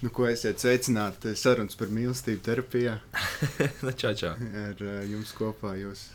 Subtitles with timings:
[0.00, 2.94] Nu, ko esiet sveicināti sarunas par mīlestību terapijā?
[3.84, 4.32] nu, čau, čau.
[4.32, 6.06] Ar uh, jums kopā jūs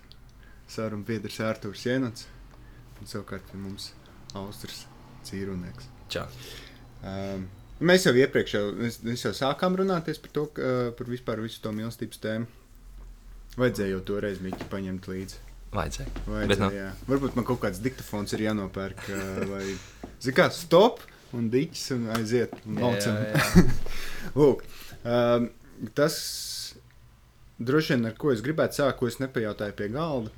[0.74, 2.26] sarunu biedrs Ārtūrs Jenots
[2.98, 3.92] un savukārt pie mums
[4.34, 4.88] Austras
[5.28, 5.92] Cīrunieks.
[6.10, 6.26] Čau.
[7.06, 7.46] Um,
[7.78, 11.46] mēs jau iepriekš jau, mēs, mēs jau sākām runāties par to, ka, uh, par vispār
[11.46, 12.50] visu to mīlestības tēmu.
[13.62, 15.44] Vajadzēja jau toreiz Miķi paņemt līdzi.
[15.76, 16.10] Vajadzēja.
[16.26, 16.90] Vajadzēja, Bet, nu, jā.
[17.06, 19.12] Varbūt man kaut kāds diktafons ir jānopērk,
[19.52, 19.68] vai,
[20.26, 21.06] zin kā, stop!
[21.34, 22.56] Un dīķis un aiziet.
[22.70, 23.16] Un jā,
[24.40, 24.66] Lūk,
[25.04, 25.48] um,
[25.98, 26.18] tas
[27.58, 30.34] droši vien, ar ko es gribētu sākt, ko es nepajautāju pie galda.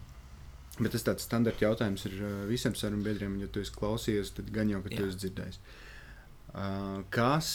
[0.78, 4.52] Bet tas tāds standarta jautājums ir uh, visiem sarunu biedriem, ja tu esi klausījies, tad
[4.54, 5.10] gan jau, ka tu Jā.
[5.10, 5.60] esi dzirdējis.
[6.54, 7.50] Uh, kas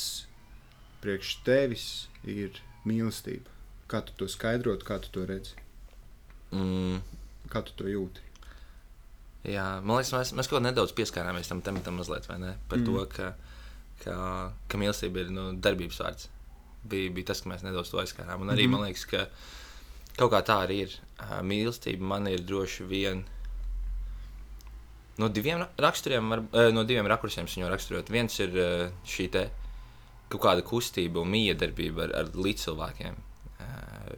[1.02, 1.86] priekš tevis
[2.26, 3.46] ir mīlestība?
[3.90, 5.54] Kā tu to skaidrot, kā tu to redzi,
[6.50, 6.98] mm,
[7.52, 8.31] kā tu to jūti?
[9.44, 12.54] Jā, man liekas, mēs, mēs kaut kā nedaudz pieskārāmies tam tematam mazliet, vai ne?
[12.68, 12.84] Par Mm.
[12.86, 13.32] to, ka,
[14.04, 14.16] ka,
[14.68, 16.28] ka mīlestība ir nu, darbības vārds.
[16.84, 18.40] Bija, bija tas, ka mēs nedaudz to aizskārām.
[18.42, 19.26] Un arī mm man liekas, ka
[20.18, 20.96] kaut kā tā arī ir.
[21.46, 23.24] Mīlestība man ir droši vien.
[25.18, 28.08] No diviem ra- raksturiem, var, no diviem rakursiem viņu raksturot.
[28.10, 28.54] Viens ir
[29.06, 29.44] šī te
[30.32, 33.14] kaut kāda kustība un miedarbība ar, ar līdzcilvēkiem.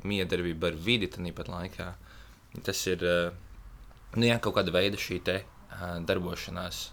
[0.05, 1.89] Miedarbība ar vidi tāpat laikā.
[2.63, 3.33] Tas ir uh,
[4.17, 6.89] nu, jā, kaut kāda veida šī te, uh, darbošanās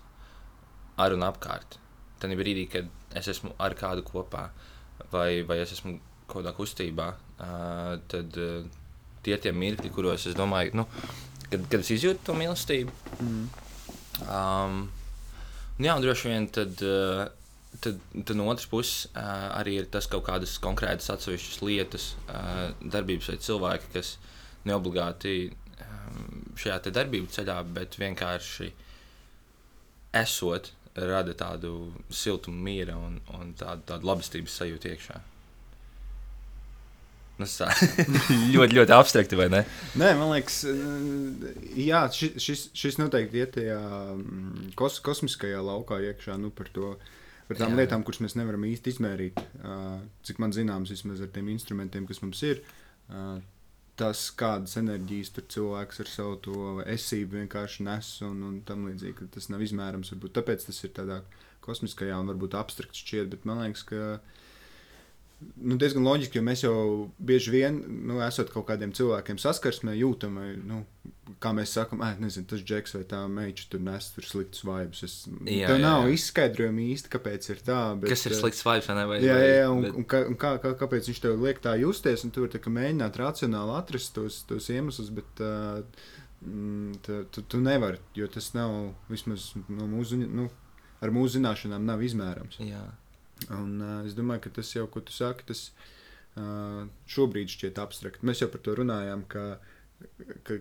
[1.01, 1.77] ar un apkārt.
[2.21, 4.49] Tad brīdī, kad es esmu ar kādu kopā,
[5.13, 5.97] vai, vai es esmu
[6.27, 7.09] kaut kādā kustībā,
[7.41, 8.61] uh, tad uh,
[9.25, 10.87] tie ir tie mirkļi, kuros es domāju, nu,
[11.49, 12.95] kad, kad es izjūtu to mīlestību.
[13.19, 13.45] Mm.
[14.27, 14.81] Um,
[15.79, 17.25] nu jā, droši vien tad, uh,
[17.83, 22.69] tad, tad no otras puses uh, arī ir tas kaut kādas konkrētas atsevišķas lietas, uh,
[22.81, 24.15] darbības vai cilvēki, kas
[24.69, 25.35] neobligāti
[26.59, 28.71] šajā darbību ceļā, bet vienkārši
[30.21, 35.21] esot, rada tādu siltumu, miera un, un tādu, tādu labestības sajūtu iekšā.
[37.41, 37.69] Nu, tas tā
[38.53, 39.63] ļoti, ļoti abstrakti, vai ne?
[39.97, 40.59] Nē, man liekas,
[41.79, 43.79] jā, šis, šis, noteikti iet tajā
[44.13, 46.93] mm, kos, kosmiskajā laukā iekšā nu, par, to,
[47.47, 47.81] par tām Jā.
[47.81, 49.41] lietām, kuras mēs nevaram īsti izmērīt.
[50.27, 52.61] Cik man zināms, vismaz ar tiem instrumentiem, kas mums ir.
[54.01, 59.27] Tas, kādas enerģijas tur cilvēks ar savu to esību vienkārši nes un, un tam līdzīgi,
[59.35, 60.13] tas nav izmērams.
[60.15, 61.19] Varbūt tāpēc tas ir tādā
[61.65, 64.01] kosmiskajā un varbūt abstrakts šķiet, bet man liekas, ka
[65.61, 66.75] nu, diezgan loģiski, jo mēs jau
[67.21, 67.79] bieži vien,
[68.09, 70.81] nu, esot kaut kādiem cilvēkiem saskarsmē, jūtam, vai, nu,
[71.41, 75.03] kā mēs sakām, nezinu, tas džeks vai tā meitene tur nes tur sliktus vibes.
[75.07, 75.15] Es,
[75.47, 76.15] Jā, tev jā, nav jā.
[76.17, 77.79] izskaidrojumi īsti, kāpēc ir tā.
[78.01, 79.05] Bet, Kas ir eh, slikts vibes, vai ne?
[79.11, 81.75] Vai, Jā, jā, un, bet- un, kā, un kā, kā, kāpēc viņš tev liek tā
[81.81, 85.81] justies, un tu vari tā kā mēģināt racionāli atrast tos, tos iemeslus, bet uh,
[87.05, 90.49] tu, tu, tu nevari, jo tas nav vismaz no mūsu, nu,
[91.01, 92.59] ar mūsu zināšanām nav izmērams.
[92.65, 92.83] Jā.
[93.49, 95.67] Un, uh, es domāju, ka tas jau, ko tu saki, tas
[96.37, 98.25] uh, šobrīd šķiet abstrakt.
[98.27, 99.45] Mēs jau par to runājām, ka,
[100.47, 100.59] ka,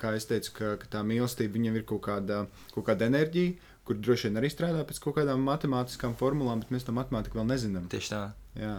[0.00, 3.56] kā es teicu, ka, ka tā mīlestība viņam ir kaut kāda, kaut kāda enerģija,
[3.88, 7.48] kur droši vien arī strādā pēc kaut kādām matemātiskām formulām, bet mēs to matemātiku vēl
[7.50, 7.88] nezinām.
[7.92, 8.22] Tieši tā.
[8.60, 8.76] Jā.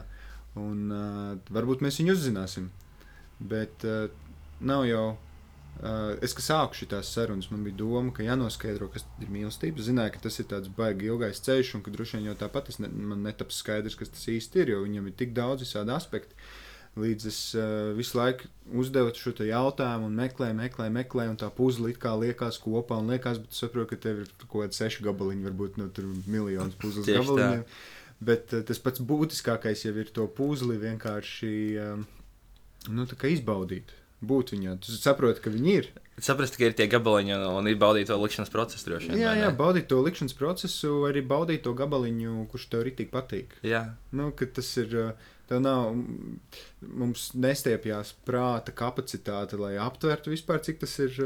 [0.61, 2.69] Un uh, varbūt mēs viņu uzzināsim.
[3.41, 4.05] Bet uh,
[4.61, 5.05] nav jau.
[5.81, 9.81] Uh, es, sāku šīs sarunas, man bija doma, ka jānoskaidro, kas ir mīlestība.
[9.81, 12.69] Es zināju, ka tas ir tāds baigi ilgais ceļš, un ka droši vien jau tāpat
[12.79, 16.37] ne, man netaps skaidrs, kas tas īsti ir, jo viņam ir tik daudz visādi aspekti.
[16.93, 18.47] Līdz es uh, visu laiku
[18.79, 23.41] uzdevu šo jautājumu, un meklēju, meklēju, meklēju, un tā puzle kā liekas kopā, un liekas,
[23.41, 27.65] bet saprotu, ka tev ir kaut kādi seši gabaliņi, varbūt no tur miljonus puzles gabaliņiem.
[28.23, 31.51] Bet uh, tas pats būtiskākais jau ir to puzli vienkārši
[31.81, 32.05] um,
[32.93, 33.97] nu, izbaudīt.
[34.23, 34.77] Būt viņā.
[34.85, 35.89] Tu saproti, ka viņi ir.
[36.23, 39.19] Saprast, ka ir tie gabaliņi un, un ir baudīt to likšanas procesu droši vien.
[39.23, 43.55] Jā, jā, baudīt to likšanas procesu, arī baudīt to gabaliņu, kurš tev ritīgi patīk.
[43.65, 43.85] jā.
[44.13, 45.15] Nu, ka tas ir.
[45.43, 45.89] Tev nav,
[46.87, 51.17] mums nestiepjas prāta kapacitāte, lai aptvertu vispār, cik tas ir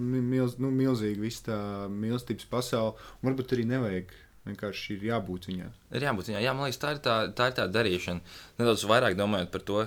[0.00, 1.58] mi- milz, nu, milzīgi, viss tā
[1.92, 2.94] mīlestības pasaule.
[3.22, 4.14] Varbūt arī nevajag.
[4.46, 5.68] Vienkārši ir jābūt viņai.
[5.98, 6.44] Ir jābūt viņai.
[6.44, 8.36] Jā, man liekas, tā ir tā, tā, ir tā darīšana.
[8.60, 9.82] Nedaudz vairāk domājot par to,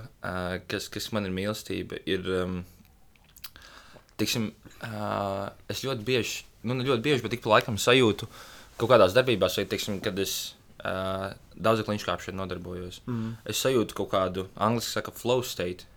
[0.71, 2.01] kas, kas man ir mīlestība.
[2.09, 2.61] Ir, um,
[4.19, 4.51] tiksim,
[5.71, 8.27] es ļoti bieži, nu, ne ļoti bieži, bet ik pa laikam sajūtu
[8.79, 10.35] kaut kādās darbībās, vai, tiksim, kad es
[10.79, 13.01] daudz kliņškāpšanu nodarbojos.
[13.07, 13.33] Mm.
[13.51, 15.88] Es sajūtu kaut kādu, angļuiski saka, flow state.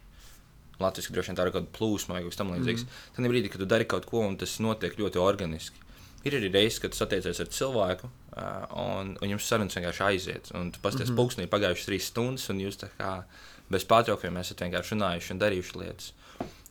[0.83, 2.87] Latvijas droši vien tā ir kaut kāda plūsma vai kaut kas tamlīdzīgs.
[2.87, 3.03] Mm.
[3.17, 5.79] Tad brīdī, kad tu dari kaut ko, un tas notiek ļoti organiski.
[6.23, 10.51] Ir arī reizes, kad satiecies ar cilvēku, uh, un, un jums sarunas vienkārši aiziet.
[10.59, 11.15] Un tu pasties, mm.
[11.15, 11.19] -hmm.
[11.19, 13.23] pulkstenī pagājušas trīs stundas, un jūs tā kā
[13.71, 16.13] bez pārtraukumiem esat vienkārši runājuši un darījuši lietas.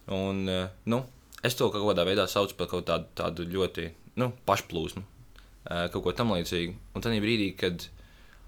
[0.07, 1.05] Un, uh, nu,
[1.43, 6.03] es to kaut kādā veidā saucu par kaut tādu, tādu ļoti nu, pašplūsmu, uh, kaut
[6.03, 6.75] ko tamlīdzīgu.
[6.95, 7.89] Un tad brīdī, kad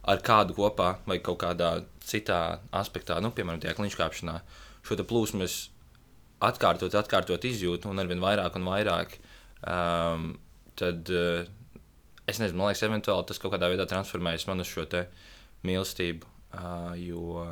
[0.04, 4.40] ar kādu kopā vai kaut kādā citā aspektā, nu, piemēram, tajā kliņškāpšanā,
[4.84, 5.70] šo plūsmu es
[6.44, 9.16] atkārtot, atkārtot izjūtu un arvien vairāk un vairāk,
[9.64, 10.34] um,
[10.80, 11.44] tad uh,
[12.28, 15.06] es nezinu, man liekas, eventuāli tas kaut kādā veidā transformējas man uz šo te
[15.68, 17.44] mīlestību, uh, jo,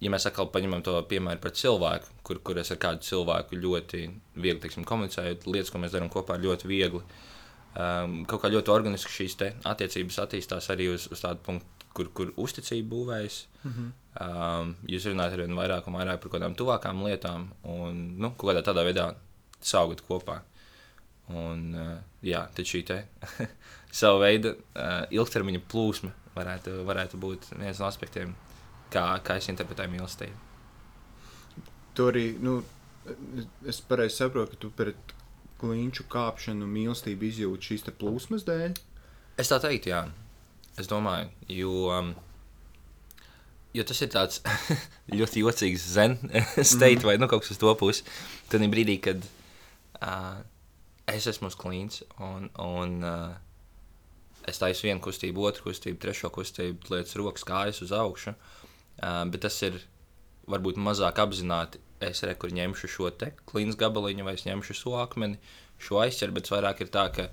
[0.00, 4.04] ja mēs atkal paņemam to piemēru par cilvēku, kur, kur es ar kādu cilvēku ļoti
[4.36, 7.02] viegli, teiksim, komunicēju, lietas, ko mēs darām kopā, ir ļoti viegli,
[7.74, 9.38] um, kaut kā ļoti organiski šīs
[9.68, 13.40] attiecības attīstās arī uz, uz tādu punktu, kur, kur uzticība būvējas.
[13.64, 13.88] Mm -hmm.
[14.26, 18.30] um, jūs runājat ar vien vairāk un vairāk par kaut kādām tuvākām lietām, un nu,
[18.30, 19.14] kaut kādā tādā veidā
[19.60, 20.40] saugat kopā.
[21.30, 21.92] Un, uh,
[22.26, 23.02] jā, tad šī te
[24.00, 28.34] sava veida uh, ilgtermiņa plūsma varētu, varētu būt viens no aspektiem,
[28.92, 30.46] kā, kā es interpretēju mīlestību.
[31.94, 32.60] Tu arī, nu,
[33.68, 35.14] es pareizi saprotu, ka tu pret
[35.60, 38.76] kliņšu kāpšanu mīlestību izjūti šīs plūsmas dēļ.
[39.40, 40.04] Es tā teiktu, jā.
[40.80, 42.12] Es domāju, jo, um,
[43.76, 44.40] jo tas ir tāds
[45.18, 46.16] ļoti jocīgs zen
[46.72, 47.06] state, mm.
[47.08, 48.06] vai nu, kaut kas uz to pusi.
[48.50, 49.26] Tad brīdī, kad
[50.00, 50.40] uh,
[51.16, 53.36] es esmu uz klīns un, un uh,
[54.48, 59.44] es taisu vienu kustību, otru kustību, trešo kustību, lietas rokas, kājas uz augšu, uh, bet
[59.46, 59.80] tas ir
[60.50, 61.80] varbūt mazāk apzināti.
[62.00, 65.36] Es re, kur ņemšu šo te klīns gabaliņu, vai es ņemšu šo akmeni,
[65.80, 67.26] šo aizķeru, bet vairāk ir tā, ka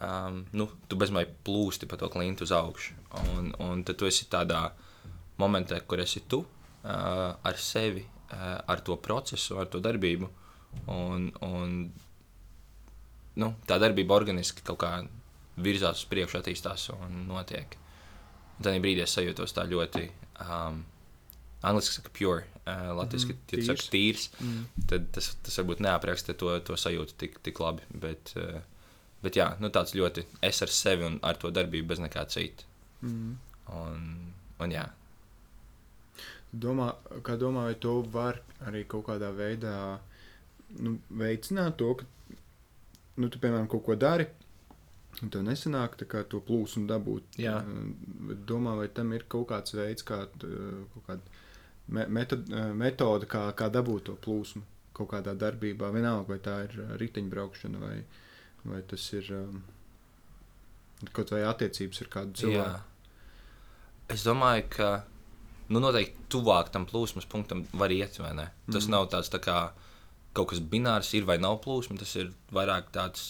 [0.00, 2.96] um, nu, tu bezmai plūsti pa to klintu uz augšu.
[3.36, 4.64] Un, un tad tu esi tādā
[5.40, 10.30] momentā, kur esi tu uh, ar sevi, uh, ar to procesu, ar to darbību.
[10.92, 11.78] Un, un,
[13.40, 14.92] nu, tā darbība organiski kaut kā
[15.62, 17.78] virzās uz priekšu, attīstās un notiek.
[18.56, 20.06] Un tad brīdī es sajūtos tā ļoti.
[20.44, 20.84] Um,
[21.66, 24.30] Angliski saka, pure, uh, latviešu mm, ja saka, tīrs.
[24.40, 24.64] Mm.
[24.92, 27.84] Tad tas, tas varbūt neapraksta to, to sajūtu tik, tik labi.
[28.04, 28.60] Bet, uh,
[29.24, 32.66] Bet jā, nu, tāds ļoti es ar sevi un ar to darbību bez nekā cita.
[33.02, 33.32] Mm.
[33.74, 34.02] Un,
[34.62, 34.84] un jā.
[36.52, 36.92] Domā,
[37.26, 38.38] kā domā, vai to var
[38.68, 39.74] arī kaut kādā veidā
[40.78, 42.06] nu, veicināt to, ka,
[43.16, 44.26] nu, tu, piemēram, kaut ko dari,
[45.22, 47.40] un tev nesanāk to plūsmu dabūt.
[47.40, 47.58] Jā.
[48.48, 54.10] Domā, vai tam ir kaut kāds veids, kā kaut kāda metode, metode kā, kā dabūt
[54.10, 54.64] to plūsmu
[54.96, 58.06] kaut kādā darbībā, vienalga, vai tā ir riteņbraukšana vai ne
[58.70, 59.30] vai tas ir
[61.14, 62.70] kaut vai attiecības ar kādu cilvēku.
[62.70, 64.12] Jā.
[64.14, 64.90] Es domāju, ka
[65.70, 68.18] nu, noteikti tuvāk tam plūsmas punktam var iet.
[68.18, 68.92] Tas mm.
[68.92, 69.58] nav tāds tā kā
[70.36, 71.98] kaut kas binārs, ir vai nav plūsma.
[72.00, 73.26] Tas ir vairāk tāds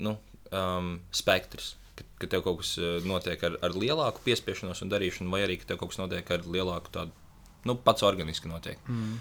[0.00, 0.16] nu,
[0.56, 1.74] um, spektrs.
[1.98, 5.60] Ka, ka tev kaut kas uh, notiek ar, ar lielāku piespiešanos un darīšanu, vai arī
[5.60, 7.14] ka tev kaut kas notiek ar lielāku tādu,
[7.68, 8.80] nu, pats organiski notiek.
[8.88, 9.18] Mm.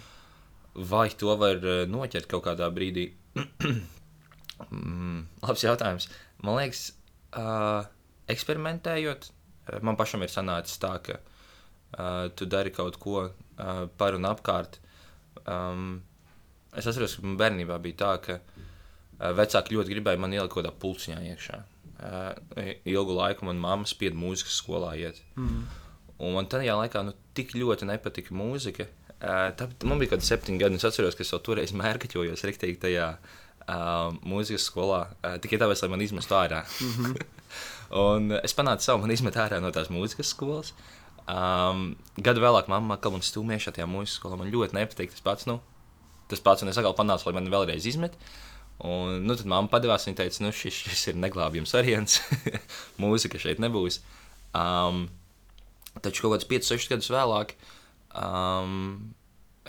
[0.89, 3.09] Vai to var uh, noķert kaut kādā brīdī?
[4.59, 6.09] Mm, labs jautājums.
[6.44, 6.81] Man liekas,
[7.39, 7.86] uh,
[8.27, 9.30] eksperimentējot,
[9.88, 14.81] man pašam ir sanācis tā, ka uh, tu dari kaut ko uh, par un apkārt.
[15.45, 16.01] Um,
[16.77, 18.39] es atceros, ka bērnībā bija tā, ka
[19.36, 21.60] vecāki ļoti gribēja man ielikt kaut kādā pulciņā iekšā.
[22.88, 25.19] Ilgu laiku man mamma spieda mūzikas skolā iet.
[25.36, 25.66] Mm.
[26.19, 28.88] Un man tajā laikā nu, tik ļoti nepatika mūzika.
[29.19, 31.74] Uh, tā, man bija kaut kādi septiņi gadi, un es atceros, ka es jau toreiz
[31.75, 36.62] mērķojos rīktīgi tajā uh, mūzikas skolā uh, tikai tāpēc, lai man izmestu ārā.
[36.63, 37.18] -hmm.
[38.06, 40.72] un es panācu savu, man izmet ārā no tās mūzikas skolas.
[41.27, 44.39] Um, gadu vēlāk mamma atkal man stūmēja šajā mūzikas skolā.
[44.39, 45.48] Man ļoti nepatīk tas pats.
[45.51, 45.60] Nu,
[46.29, 48.15] tas pats, un es atkal panācu, lai man vēlreiz izmet.
[48.79, 52.21] Un, nu, tad mamma padevās, viņa teica, nu, šis, šis ir neglābjams variants.
[53.01, 54.00] Mūzika šeit nebūs.
[54.55, 55.07] Um,
[56.00, 57.57] taču kaut kādus 5, 6 gadus vēlāk
[58.15, 59.12] um,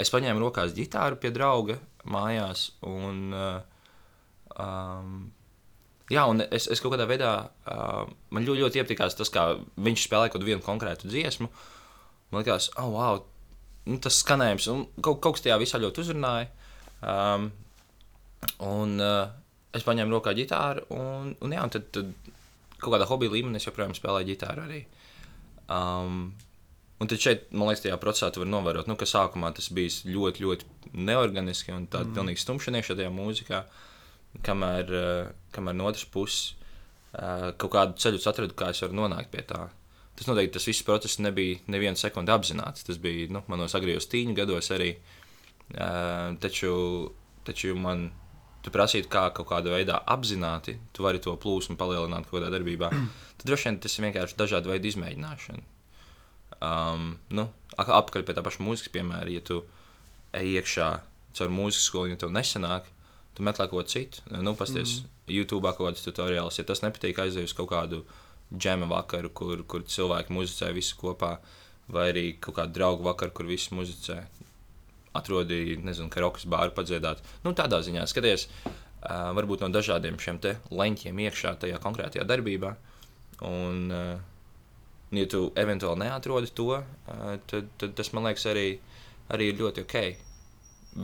[0.01, 2.71] es paņēmu rokās ģitāru pie drauga mājās.
[2.87, 3.59] Un, uh,
[4.61, 5.31] Um,
[6.11, 7.33] jā, un es, es kaut kādā veidā
[7.71, 9.47] uh, man ļoti, ļoti iepatikās tas, kā
[9.81, 11.51] viņš spēlēja kaut vienu konkrētu dziesmu.
[12.31, 13.23] Man liekas, oh, wow,
[13.91, 16.51] nu, tas skanējums, un kaut, kaut kas tajā visā ļoti uzrunāja.
[17.01, 17.49] Um,
[18.67, 19.33] un uh,
[19.77, 22.13] es paņēmu rokā ģitāru, un, un, jā, un tad, tad
[22.79, 24.85] kaut kādā hobija līmenī es joprojām spēlēju ģitāru arī.
[25.71, 26.31] Um,
[27.01, 30.11] Un tad šeit, man liekas, tajā procesā tu vari novērot, nu, ka sākumā tas bija
[30.13, 32.17] ļoti, ļoti neorganiski un tāda mm.
[32.19, 33.61] pilnīgi stumšanieša tajā mūzikā.
[33.63, 33.87] Uh,
[34.47, 36.55] kamēr, eh, kamēr no otras puses
[37.15, 39.67] eh, kaut kādu ceļu atradu, kā es varu nonākt pie tā.
[40.21, 42.85] Tas noteikti tas viss process nebija nevienu sekundi apzināts.
[42.85, 44.91] Tas bija nu, manos agrījos tīņu gados arī.
[45.71, 46.73] Uh, taču,
[47.47, 48.11] taču man
[48.61, 52.91] tu prasītu, kā kaut kādā veidā apzināti, tu vari to plūsmu palielināt kaut kādā darbībā.
[53.41, 55.65] Tad droši vien tas ir vienkārši dažādu veidu izmēģināšana.
[56.61, 57.47] Um, nu,
[57.81, 59.63] apakaļ pie tā paša mūzikas piemēra, ja tu
[60.37, 60.89] ej iekšā
[61.39, 62.93] caur mūzikas skolu, ja tev nesanāk,
[63.33, 64.21] tu meklē kaut ko citu.
[64.37, 65.15] Nu, pasties, mm.
[65.41, 66.61] YouTube kaut kādas tutoriālus.
[66.61, 68.03] Ja tas nepatīk, aizej uz kaut kādu
[68.51, 71.37] džema vakaru, kur, kur cilvēki muzicē visi kopā,
[71.91, 74.21] vai arī kaut kādu draugu vakaru, kur visi muzicē.
[75.19, 77.23] Atrodīja, nezinu, ka rokas bāru padziedāt.
[77.43, 82.77] Nu, tādā ziņā skaties, uh, varbūt no dažādiem šiem te leņķiem iekšā tajā konkrētajā darbībā.
[83.47, 84.21] Un, uh,
[85.17, 88.69] ja tu eventuāli neatrodi to, uh, tad, tad tas man liekas arī,
[89.35, 89.99] arī ir ļoti ok.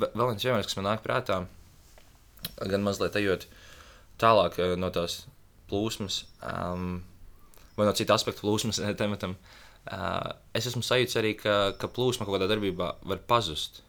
[0.06, 1.42] Vēl viens piemērs, kas man nāk prātā,
[2.62, 3.46] gan mazliet ejot
[4.22, 5.24] tālāk no tās
[5.70, 7.02] plūsmas, um,
[7.76, 9.36] vai no cita aspekta plūsmas tematam.
[9.86, 13.82] Uh, es esmu sajūta arī, ka, ka plūsma kaut kādā darbībā var pazust.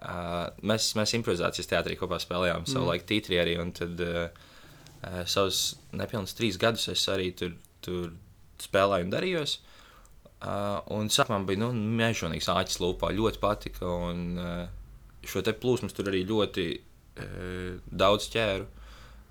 [0.00, 2.72] Uh, mēs, mēs improvizācijas teātrī kopā spēlējām mm.
[2.72, 4.28] savu laiku tītrī arī, un tad uh,
[5.28, 7.54] savus nepilnus trīs gadus es arī tur,
[7.84, 8.12] tur
[8.60, 9.58] spēlēju un darījos.
[10.40, 14.62] Uh, un sākumā bija nu, mežonīgs āķis lūpā, ļoti patika, un uh,
[15.28, 18.68] šo te plūsmas tur arī ļoti uh, daudz ķēru.
[18.68, 18.79] Uh,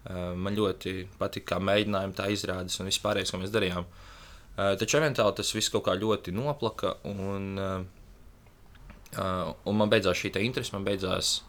[0.08, 3.88] man ļoti patika, kā mēģinājumi tā izrādes un viss pārējais, ko mēs darījām.
[4.60, 7.84] Uh, taču eventuāli tas viss kaut kā ļoti noplaka, un, uh,
[9.15, 11.39] uh, un man beidzās šī interese, man beidzās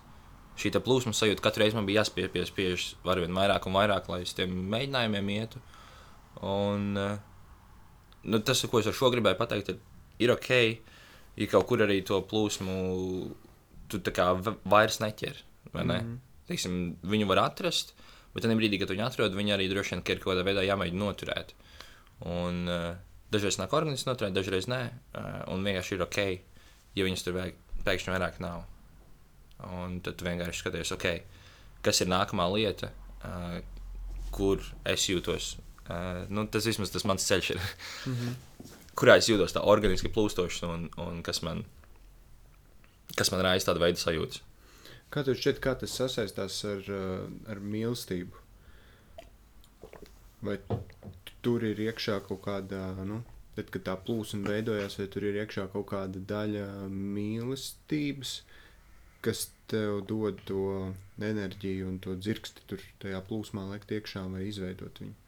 [0.60, 1.42] šī plūsma sajūta.
[1.42, 2.74] Katru reizi man bija jāspiež pie
[3.08, 5.62] arvien vairāk un vairāk, lai uz tiem mēģinājumiem ietu.
[6.46, 7.16] Un, uh,
[8.22, 9.80] nu, tas, ko es ar šo gribēju pateikt, ir,
[10.26, 10.50] ir ok,
[11.40, 12.76] ja kaut kur arī to plūsmu
[13.90, 14.00] tu
[14.70, 15.42] vairs neķer.
[15.72, 15.82] Ne?
[15.82, 16.18] Mm -hmm.
[16.46, 17.94] Teiksim, viņu var atrast,
[18.34, 21.02] Bet tajā brīdī, kad viņi atrod, viņi arī droši vien ir kaut kādā veidā jāmēģina
[21.02, 21.54] noturēt.
[22.30, 22.92] Un, uh,
[23.32, 24.80] dažreiz nāk organisms noturēt, dažreiz nē.
[25.14, 26.20] Uh, un vienkārši ir ok,
[26.98, 28.68] ja viņas tur vajag, pēkšņi vairāk nav.
[29.80, 31.08] Un tad vienkārši skaties, ok,
[31.84, 32.92] kas ir nākamā lieta,
[33.24, 33.58] uh,
[34.34, 35.56] kur es jūtos.
[35.90, 37.64] Uh, nu, tas vismaz tas mans ceļš ir.
[38.06, 38.38] mm -hmm.
[39.00, 41.64] Kurā es jūtos tā organiski plūstošs un, un kas man,
[43.16, 44.42] kas man raisa tādu veidu sajūtas.
[45.10, 48.46] Kā tev šķiet, kā tas sasaistās ar, eh, ar mīlestību?
[50.46, 50.56] Vai
[51.42, 53.22] tur ir iekšā kaut kāda, nu,
[53.56, 58.40] tad, kad tā plūsma veidojās, vai tur ir iekšā kaut kāda daļa mīlestības,
[59.24, 60.62] kas tev dod to
[61.20, 65.18] enerģiju un to dzirksti tur tajā plūsmā liekt iekšā vai izveidot viņu?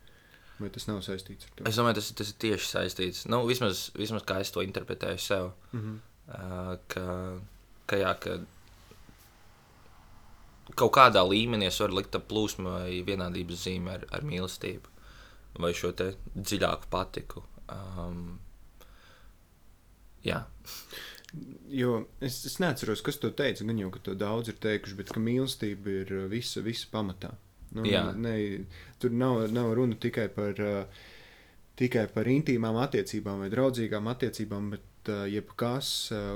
[0.62, 1.66] Vai tas nav saistīts ar to?
[1.68, 3.26] Es domāju, tas, tas ir tieši saistīts.
[3.26, 5.52] Nu, vismaz, vismaz kā es to interpretēju sev.
[5.72, 5.96] Mm -hmm.
[6.28, 7.06] uh, ka,
[7.86, 8.38] ka, jā, ka
[10.78, 14.92] kaut kādā līmenī es varu likt plūsmu vai vienādības zīmi ar, ar mīlestību
[15.60, 17.42] vai šo dziļāku patiku.
[17.72, 18.38] Um,
[20.24, 20.42] jā.
[21.72, 23.66] Jo es, es neatceros, kas to teica.
[23.68, 27.34] Gan jau, ka to daudz ir teikuši, bet ka mīlestība ir uh, visa, visa pamatā.
[27.72, 28.10] Nu, Jā.
[28.12, 28.34] ne,
[29.00, 31.04] tur nav, nav runa tikai par, uh,
[31.80, 35.94] tikai par intīmām attiecībām vai draudzīgām attiecībām, bet uh, jebkas,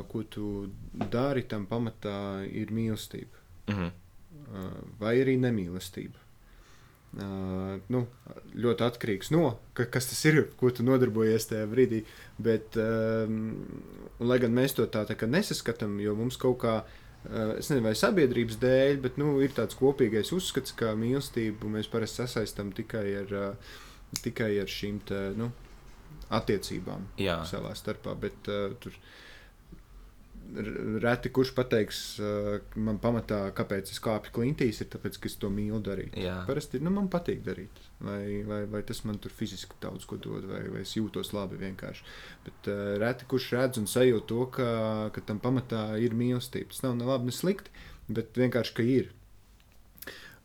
[0.08, 0.48] ko tu
[0.96, 2.18] dari, tam pamatā
[2.48, 3.44] ir mīlestība.
[3.68, 3.94] Mm -hmm
[5.00, 6.26] vai arī nemīlestība.
[7.16, 8.02] Uh, nu,
[8.60, 12.02] ļoti atkarīgs no ka, kas tas ir, ko tu nodarbojies tajā brīdī.
[12.36, 13.54] Bet, um,
[14.20, 17.94] lai gan mēs to tā, tā nesaskatām, jo mums kaut kā, uh, es nezinu, vai
[17.96, 23.32] sabiedrības dēļ, bet nu, ir tāds kopīgais uzskats, ka mīlestību mēs parasti sasaistām tikai ar,
[23.32, 23.78] uh,
[24.20, 25.48] tikai ar šīm te, nu,
[26.36, 27.38] attiecībām Jā.
[27.48, 28.12] savā starpā.
[28.26, 28.98] Bet, uh, tur,
[31.02, 35.50] reti kurš pateiks, uh, man pamatā, kāpēc es kāpu klintīs, ir tāpēc, ka es to
[35.52, 36.16] mīlu darīt.
[36.20, 36.38] Jā.
[36.48, 40.46] Parasti nu, man patīk darīt, vai, vai, vai tas man tur fiziski daudz ko dod,
[40.50, 42.06] vai, vai es jūtos labi vienkārši.
[42.46, 44.70] Bet uh, reti kurš redz un sajūt to, ka,
[45.14, 46.72] ka tam pamatā ir mīlestība.
[46.72, 49.12] Tas nav ne labi, ne slikti, bet vienkārši, ka ir.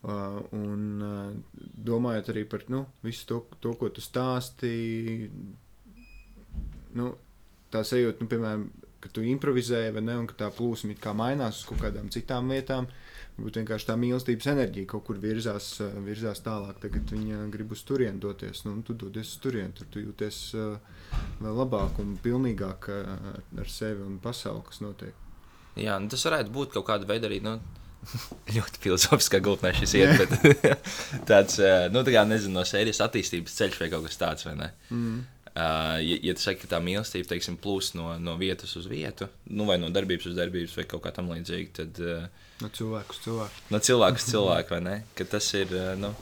[0.02, 5.28] Uh, un uh, domājot arī par nu, visu to, to, ko tu stāstīji,
[6.98, 7.12] nu,
[7.72, 8.66] tā sajūta, nu, piemēram,
[9.02, 12.52] ka tu improvizē, vai ne, un ka tā plūsma kā mainās uz kaut kādām citām
[12.54, 12.88] lietām.
[13.38, 16.78] Varbūt vienkārši tā mīlestības enerģija kaut kur virzās, eh, virzās tālāk.
[16.84, 18.66] Tagad viņa grib uz turieni doties.
[18.68, 20.78] Nu, tu dodies uz turieni, tur tu jūties uh,
[21.42, 25.28] vēl labāk un pilnīgāk uh, ar sevi un pasauli, kas notiek.
[25.80, 27.42] Jā, nu, tas varētu būt kaut kāda veida arī.
[27.46, 27.58] Nu...
[28.56, 30.80] ļoti filozofiskā gultnē šis iet, bet
[31.30, 31.60] tāds,
[31.94, 34.72] nu, tā kā, nezinu, no sērijas attīstības ceļš vai kaut kas tāds, vai ne?
[34.90, 35.22] Mm.
[35.52, 39.28] Uh, ja, ja tu saki, ka tā mīlestība teiksim, plūst no, no vietas uz vietu,
[39.52, 42.00] nu, vai no darbības uz darbības, vai kaut kā tamlīdzīga, tad.
[42.00, 43.66] Uh, no cilvēka uz cilvēku.
[43.74, 44.96] No cilvēka uz cilvēku, vai ne?
[45.20, 46.14] Ka tas ir uh, nu,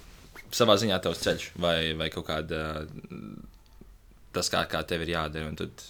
[0.50, 2.64] savā ziņā tavs ceļš, vai, vai kaut kāda.
[4.34, 5.54] Tas, kā, kā tev ir jādara.
[5.62, 5.88] Tad,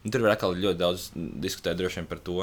[0.00, 1.08] nu, tur var atkal ļoti daudz
[1.44, 2.40] diskutēt vien par to,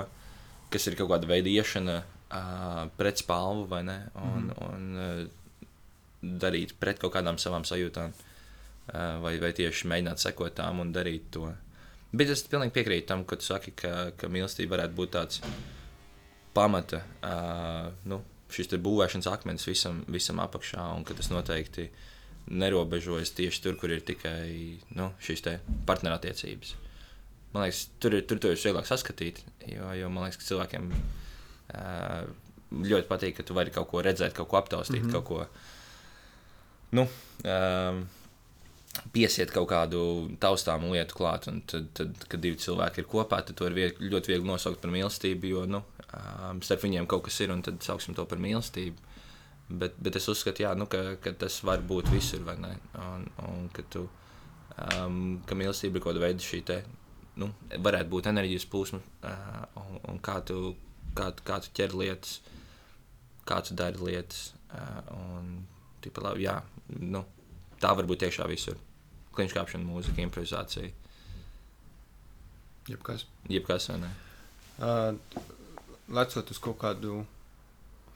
[0.69, 4.03] kas ir kaut kāda veida iešana uh, pret spalvu, vai ne?
[4.13, 4.65] Un, mm.
[4.69, 8.13] un uh, darīt pret kaut kādām savām sajūtām.
[8.13, 8.27] Uh,
[8.89, 11.49] vai, vai tieši mēģināt sekot tām un darīt to.
[12.11, 15.41] Bet es pilnīgi piekrītu tam, ka tu saki, ka, ka mīlestība varētu būt tāds
[16.55, 18.19] pamata, uh, nu,
[18.51, 21.87] šis būvēšanas akmens visam, visam apakšā, un ka tas noteikti
[22.51, 25.45] nerobežojas tieši tur, kur ir tikai nu, šīs
[25.87, 26.75] partnerattiecības.
[27.53, 32.25] Man liekas, tur ir tur to vieglāk saskatīt, jo, jo man liekas, ka cilvēkiem uh,
[32.71, 35.13] ļoti patīk, ka tu vari kaut ko redzēt, kaut ko aptaustīt, mm -hmm.
[35.15, 35.47] kaut ko
[36.91, 37.07] nu,
[37.47, 38.03] um,
[39.13, 40.01] piesiet kaut kādu
[40.41, 41.47] taustāmu lietu klāt.
[41.51, 44.81] Un tad, tad, kad divi cilvēki ir kopā, tad to ir viegli, ļoti viegli nosaukt
[44.83, 45.81] par mīlestību, jo nu,
[46.65, 49.09] starp viņiem kaut kas ir, un tad sauksim to par mīlestību.
[49.81, 52.73] Bet, bet es uzskatu, jā, nu, ka, ka tas var būt visur, vai ne?
[52.99, 54.03] Un, un ka, tu,
[54.75, 56.81] um, ka mīlestība ir kaut kāda veida šī te,
[57.39, 60.73] nu, varētu būt enerģijas plūsma, uh, un, un kā, tu,
[61.15, 62.41] kā, kā tu ķer lietas,
[63.47, 64.49] kā tu dari lietas.
[64.71, 65.55] Uh, un,
[66.03, 66.59] tipa, labi, jā,
[66.99, 67.23] nu,
[67.79, 68.79] tā var būt iekšā visur.
[69.35, 70.91] Kliņš kāpšana, mūzika, improvizācija.
[72.89, 73.25] Jebkas.
[73.49, 74.09] Jebkas, vai ne?
[74.81, 75.13] Uh,
[76.11, 77.21] lecot uz kaut kādu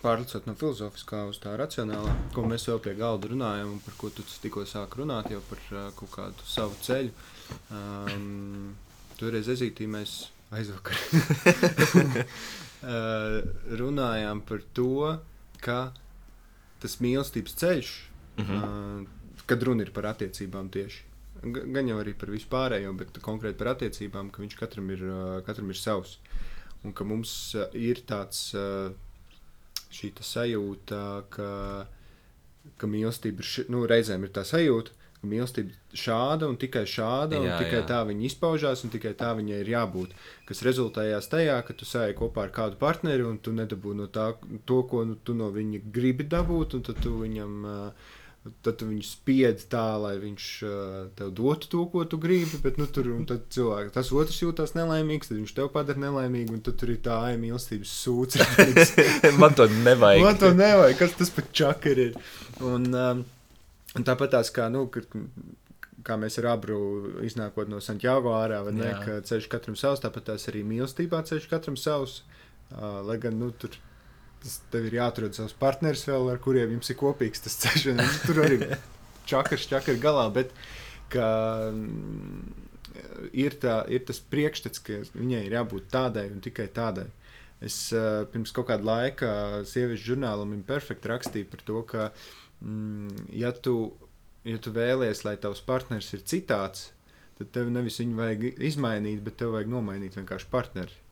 [0.05, 4.11] pārlicot no filozofiskā uz tā racionālā, ko mēs jau pie galda runājam, un par ko
[4.13, 7.13] tu tikko sāki runāt, jau par uh, kaut kādu savu ceļu.
[7.73, 8.75] Um,
[9.19, 10.17] toreiz ezītī mēs
[10.55, 10.97] aizvakar
[12.05, 13.39] uh,
[13.81, 15.15] runājām par to,
[15.63, 15.79] ka
[16.83, 17.93] tas mīlestības ceļš,
[18.37, 18.59] mm -hmm.
[18.61, 19.14] uh,
[19.49, 21.03] kad runa ir par attiecībām tieši.
[21.45, 25.69] Gan jau arī par vispārējo, bet konkrēti par attiecībām, ka viņš katram ir, uh, katram
[25.69, 26.17] ir savs.
[26.85, 28.93] Un ka mums uh, ir tāds uh,
[29.95, 31.01] šī sajūta,
[31.33, 31.49] ka,
[32.79, 36.83] ka mīlestība ir, ši, nu, reizēm ir tā sajūta, ka mīlestība ir šāda un tikai
[36.89, 37.85] šāda, un jā, tikai jā.
[37.91, 40.17] tā viņa izpaužās, un tikai tā viņai ir jābūt.
[40.49, 44.33] Kas rezultējās tajā, ka tu sēji kopā ar kādu partneri, un tu nedabū no tā,
[44.65, 47.65] to, ko nu, tu no viņa gribi dabūt, un tad tu viņam.
[48.65, 52.59] Tad tu viņu spiedzi tā, lai viņš uh, tev dotu to, ko tu gribi.
[52.61, 56.91] Bet, nu, tur cilvēki, tas otrs jūtas nelaimīgs, tad viņš tev padara nelaimīgu, un tur
[56.93, 58.41] ir tā mīlestības sūds.
[59.41, 60.27] Man to nevajag.
[60.27, 60.99] Man to nevajag.
[61.01, 62.19] Kas tas pat čakar ir?
[62.61, 63.25] Un, um,
[63.95, 65.07] Un tāpat tās kā, nu, kad,
[66.05, 66.77] kā mēs ar abru
[67.25, 71.47] iznākot no Santiago ārā, vai ne, ka ceļš katram savs, tāpat tās arī mīlestībā ceļš
[71.51, 72.21] katram savs.
[72.73, 73.75] Uh, lai gan, nu, tur
[74.45, 77.89] tas tev ir jāatrod savs partneris vēl, ar kuriem jums ir kopīgs tas ceļš,
[78.27, 78.59] tur arī
[79.29, 80.53] čakars, čakars galā, bet
[81.13, 81.27] ka
[81.73, 82.65] mm,
[83.33, 87.07] ir, tā, ir tas priekšstats, ka viņai ir jābūt tādai un tikai tādai.
[87.65, 89.29] Es uh, pirms kaut kāda laika
[89.65, 92.09] sieviešu žurnālam Imperfect rakstīju par to, ka
[92.59, 93.93] mm, ja, tu,
[94.45, 96.91] ja tu vēlies, lai tavs partneris ir citāds,
[97.39, 101.04] tad tev nevis viņu vajag izmainīt, bet tev vajag nomainīt vienkārši partneri.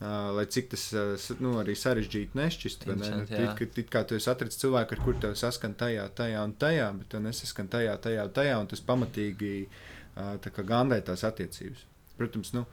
[0.00, 3.08] Uh, lai cik tas uh, nu, arī sarežģīti nešķist, ne?
[3.28, 6.54] It, it, it kā tu esi atradzis cilvēku, ar kuru tev saskan tajā, tajā un
[6.56, 11.84] tajā, bet tev nesaskan tajā, tajā un tajā, un tas pamatīgi uh, gandē tās attiecības.
[12.16, 12.64] Protams, nu,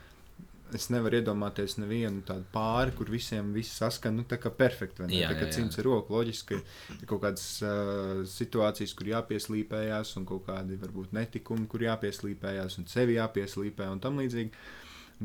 [0.75, 5.11] es nevaru iedomāties nevienu tādu pāri, kur visiem viss saskan, nu, tā kā perfekti.
[5.11, 6.63] Jā, tā kā cimds ir roka, loģiski,
[6.95, 12.87] ir kaut kādas uh, situācijas, kur jāpieslīpējās, un kaut kādi varbūt netikumi, kur jāpieslīpējās, un
[12.87, 14.67] sevi jāpieslīpē un tam līdzīgi.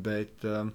[0.02, 0.66] Bet uh,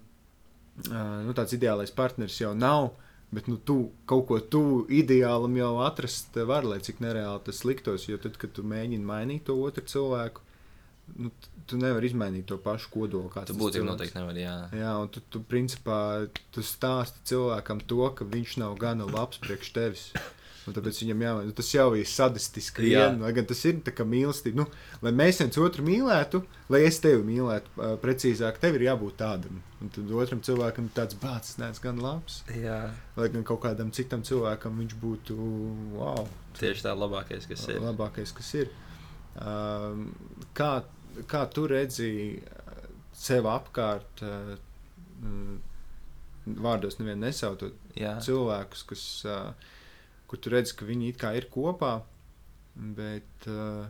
[0.86, 2.92] nu, tāds ideālais partneris jau nav.
[3.28, 8.06] Bet nu, tu kaut ko tuvu ideālam jau atrast var, lai cik nereāli tas liktos.
[8.08, 10.46] Jo tad, kad tu mēģini mainīt to otru cilvēku,
[11.20, 11.32] nu,
[11.68, 13.32] tu nevari izmainīt to pašu kodolu.
[13.50, 14.46] Tu būtībā noteikti nevari.
[14.46, 16.00] Jā, jā un tu, tu principā
[16.56, 20.08] tu stāsti cilvēkam to, ka viņš nav gana labs priekš tevis.
[20.68, 21.48] Un tāpēc viņam jāmaina.
[21.48, 22.90] Nu, tas jau ir sadistiski.
[22.92, 24.64] Jā, vien, gan tas ir kā mīlestība.
[24.64, 24.66] Nu,
[25.06, 26.42] lai mēs viens otru mīlētu,
[26.74, 29.62] lai es tevi mīlētu, uh, precīzāk, tev ir jābūt tādam.
[29.82, 32.42] Un tad otram cilvēkam tāds bācis, nē, gan labs.
[32.58, 32.82] Jā.
[33.16, 35.38] Lai gan kaut kādam citam cilvēkam viņš būtu
[35.96, 36.28] wow.
[36.60, 37.80] Tieši tā labākais, kas ir.
[37.86, 38.76] Labākais, kas ir.
[39.38, 40.08] Uh,
[40.58, 40.72] kā
[41.26, 42.12] kā tu redzi
[43.18, 44.54] sev apkārt, uh,
[46.62, 48.18] vārdos nevienu nesautot Jā.
[48.24, 49.74] cilvēkus, kas, uh,
[50.28, 51.94] kur tu redzi, ka viņi it kā ir kopā,
[52.98, 53.88] bet uh,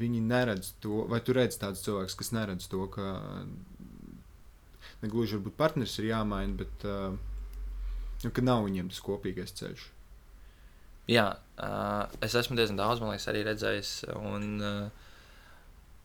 [0.00, 3.14] viņi neredz to, vai tu redz tādus cilvēkus, kas neredz to, ka
[5.00, 7.16] negluži varbūt partneris ir jāmaina, bet uh,
[8.24, 9.86] nu, ka nav viņiem tas kopīgais ceļš.
[11.10, 13.94] Jā, uh, es esmu diezgan daudz, man liekas, arī redzējis.
[14.20, 15.06] Un, uh,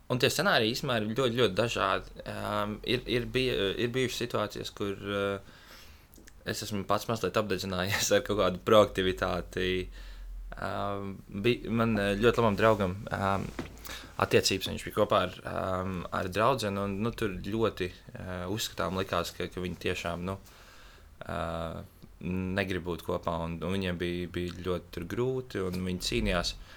[0.06, 2.12] Un tie scenāriji īstenībā ir ļoti, ļoti dažādi.
[2.30, 5.55] Um, ir, ir, bija, ir bijušas situācijas, kur uh,
[6.46, 9.70] es esmu pats mazliet apdedzinājies ar kaut kādu proaktivitāti.
[10.56, 13.48] Um, bija, man ļoti labam draugam um,
[14.24, 16.72] attiecības, viņš bija kopā ar, um, ar draugu.
[16.72, 20.38] Nu, tur ļoti uh, uzskatām, likās, ka, ka viņi tiešām nu,
[21.26, 21.82] uh,
[22.26, 23.36] negrib būt kopā.
[23.48, 26.56] Un, un viņiem bija, bija ļoti grūti, un viņi cīnījās.
[26.56, 26.72] Uh,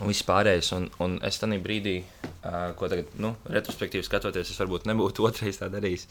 [0.00, 0.70] un viss pārējais.
[0.76, 5.60] Un, un es tajā brīdī, uh, ko tagad, nu, retrospektīvi skatoties, es varbūt nebūtu otrais
[5.60, 6.08] tā darījis.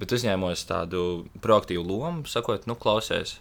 [0.00, 1.00] Bet uzņēmos tādu
[1.42, 3.36] proaktīvu lomu, sakot, nu, klausies,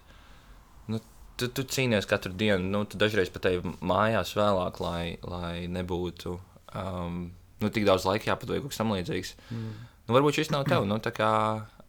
[0.86, 1.00] nu,
[1.40, 6.36] tu, tu cīnies katru dienu, nu, tu dažreiz pat ej mājās vēlāk, lai, lai nebūtu
[6.38, 7.24] um,
[7.64, 9.34] nu, tik daudz laika jāpavada kaut kas tamlīdzīgs.
[9.50, 9.74] Mm.
[10.04, 10.86] Nu, varbūt šis nav tev.
[10.90, 11.34] Nu, kā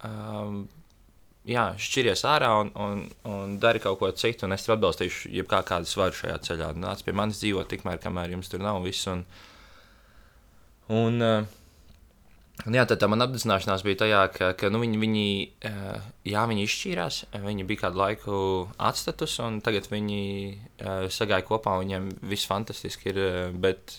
[0.07, 0.63] um,
[1.49, 5.65] jā, šķiries ārā un, un, un dari kaut ko citu, un es tev atbalstīšu, jebkā
[5.67, 6.71] kāda svaru šajā ceļā.
[6.81, 9.09] Nāc pie manis dzīvot, tikmēr, kamēr jums tur nav viss.
[9.11, 9.27] Un,
[10.95, 11.61] un, uh,
[12.63, 15.27] Un jā, tad tā mana apzināšanās bija tajā, ka, ka nu, viņi, viņi,
[15.69, 18.37] uh, jā, viņi izšķīrās, viņi bija kādu laiku
[18.79, 20.21] atstatus, un tagad viņi
[20.55, 23.21] uh, sagāja kopā, un viņiem viss fantastiski ir,
[23.61, 23.99] bet,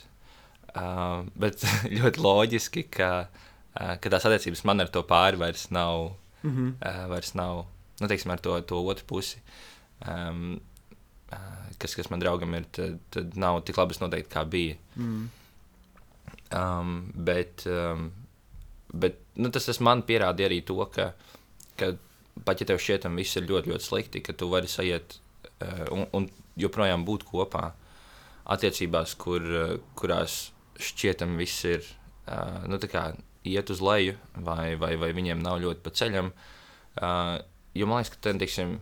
[0.71, 3.11] uh, bet ļoti loģiski, ka,
[3.75, 7.09] ka tās attiecības man ar to pāri vairs nav, mm -hmm.
[7.11, 7.65] vairs nav,
[7.99, 9.43] nu, teiksim, ar to, to otru pusi.
[10.07, 10.61] Um,
[11.77, 14.75] kas, kas man draugam ir, tad, tad nav tik labas noteikti, kā bija.
[14.95, 15.29] Mm.
[16.55, 18.11] Um, bet, um,
[18.95, 21.11] Bet nu, tas, tas man pierādīja arī to, ka,
[21.79, 21.93] ka
[22.47, 26.05] pat ja tev šķietam viss ir ļoti, ļoti slikti, ka tu vari sajiet uh, un,
[26.15, 26.29] un
[26.59, 27.69] joprojām būt kopā
[28.55, 30.49] attiecībās, kur, uh, kurās
[30.81, 32.79] šķietam viss ir uh, nu,
[33.45, 36.31] iet uz leju, vai, vai, vai viņiem nav ļoti pa ceļam.
[36.95, 37.37] Uh,
[37.77, 38.77] jo man liekas, ka ten, teiksim,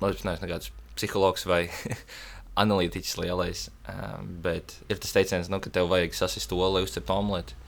[0.00, 1.64] labi, neesmu nekāds psihologs vai
[2.62, 7.14] analītiķis lielais, uh, bet ir tas teiciens, nu, ka tev vajag sasist olu, lai uzceptu
[7.14, 7.58] omleti.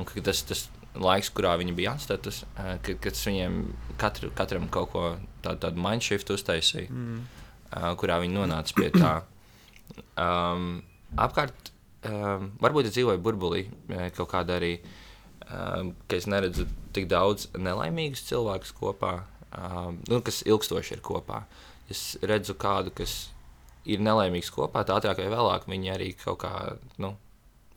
[0.00, 3.60] Un tas, tas laiks, kurā viņi bija atstatus, kad, kad viņiem
[4.00, 5.04] katru, katram kaut ko
[5.44, 7.20] tādu, tādu mindshift uztaisīja, mm.
[8.00, 9.12] kurā viņi nonāca pie tā.
[10.20, 10.82] Um,
[11.20, 11.72] apkārt,
[12.08, 13.64] um, varbūt es dzīvoju burbulī
[14.16, 14.76] kaut kādā arī,
[15.48, 19.14] um, ka es neredzu tik daudz nelaimīgus cilvēkus kopā,
[19.54, 21.44] um, nu, kas ilgstoši ir kopā.
[21.90, 23.30] Es redzu kādu, kas
[23.88, 26.54] ir nelaimīgs kopā, tā ātrāk vai vēlāk viņi arī kaut kā
[27.02, 27.14] nu,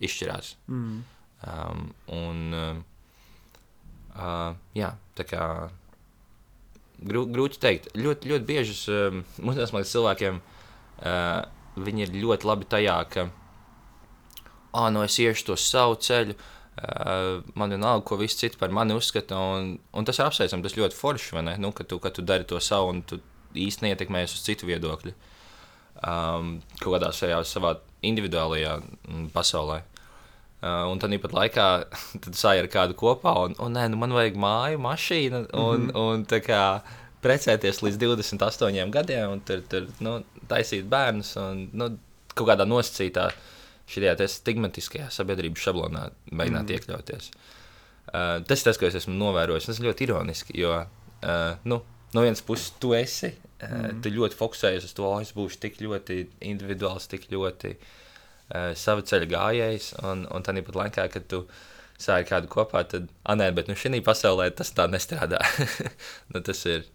[0.04, 0.56] izšķirās.
[0.68, 1.04] Mm.
[1.44, 2.84] Um, un, um,
[4.14, 5.44] Uh, jā, tā kā
[7.02, 7.92] grū, grūti pateikt.
[7.98, 11.46] Ļoti, ļoti bieži um, mūsdienās cilvēkiem uh,
[11.76, 13.30] viņi ir ļoti labi tajā, ka
[14.74, 16.38] ah, nu es iešu to savu ceļu.
[16.74, 19.38] Uh, man vienalga, ko visi citi par mani uzskata.
[19.38, 22.58] Un, un tas ir apsveicami, tas ļoti forši, nu, ka, tu, ka tu dari to
[22.62, 23.20] savu un tu
[23.54, 25.14] īsti neietekmējies uz citu viedokļu.
[26.04, 28.80] Um, kaut kādā savā, individuālajā
[29.36, 29.84] pasaulē.
[30.64, 31.64] Uh, un tad pat laikā
[32.54, 35.98] ar kādu kopā, un, un nē, nu man vajag māju, mašīnu, un, mm -hmm.
[36.00, 36.60] un tā kā
[37.20, 40.14] precēties līdz 28 gadiem, un tur, tur nu,
[40.48, 41.90] taisīt bērnus, un nu,
[42.34, 43.26] kaut kādā nosacītā
[43.92, 46.76] šajā stigmatiskajā sabiedrības šablonā mēģināt mm -hmm.
[46.78, 47.32] iekļauties.
[48.14, 49.66] Uh, tas ir tas, ko es esmu novērojis.
[49.66, 51.82] Tas ir ļoti ironiski, jo uh, nu,
[52.14, 54.02] no vienas puses tu esi, uh, mm -hmm.
[54.02, 57.84] tu ļoti fokusējies uz to, oh, es būšu tik ļoti individuāls, tik ļoti uh,
[58.54, 61.44] uh, sava ceļa gājējs, un, un tā pat laikā, kad tu
[62.02, 65.42] sāki kādu kopā, tad, ah, nē, bet nu, šī pasaulē tas tā nestrādā.
[66.34, 66.90] nu, tas ir.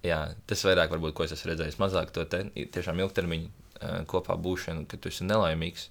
[0.00, 4.32] Jā, tas vairāk, varbūt, ko es esmu redzējis, mazāk to te, tiešām ilgtermiņu uh, kopā
[4.40, 5.90] būšanu, kad tu esi nelaimīgs.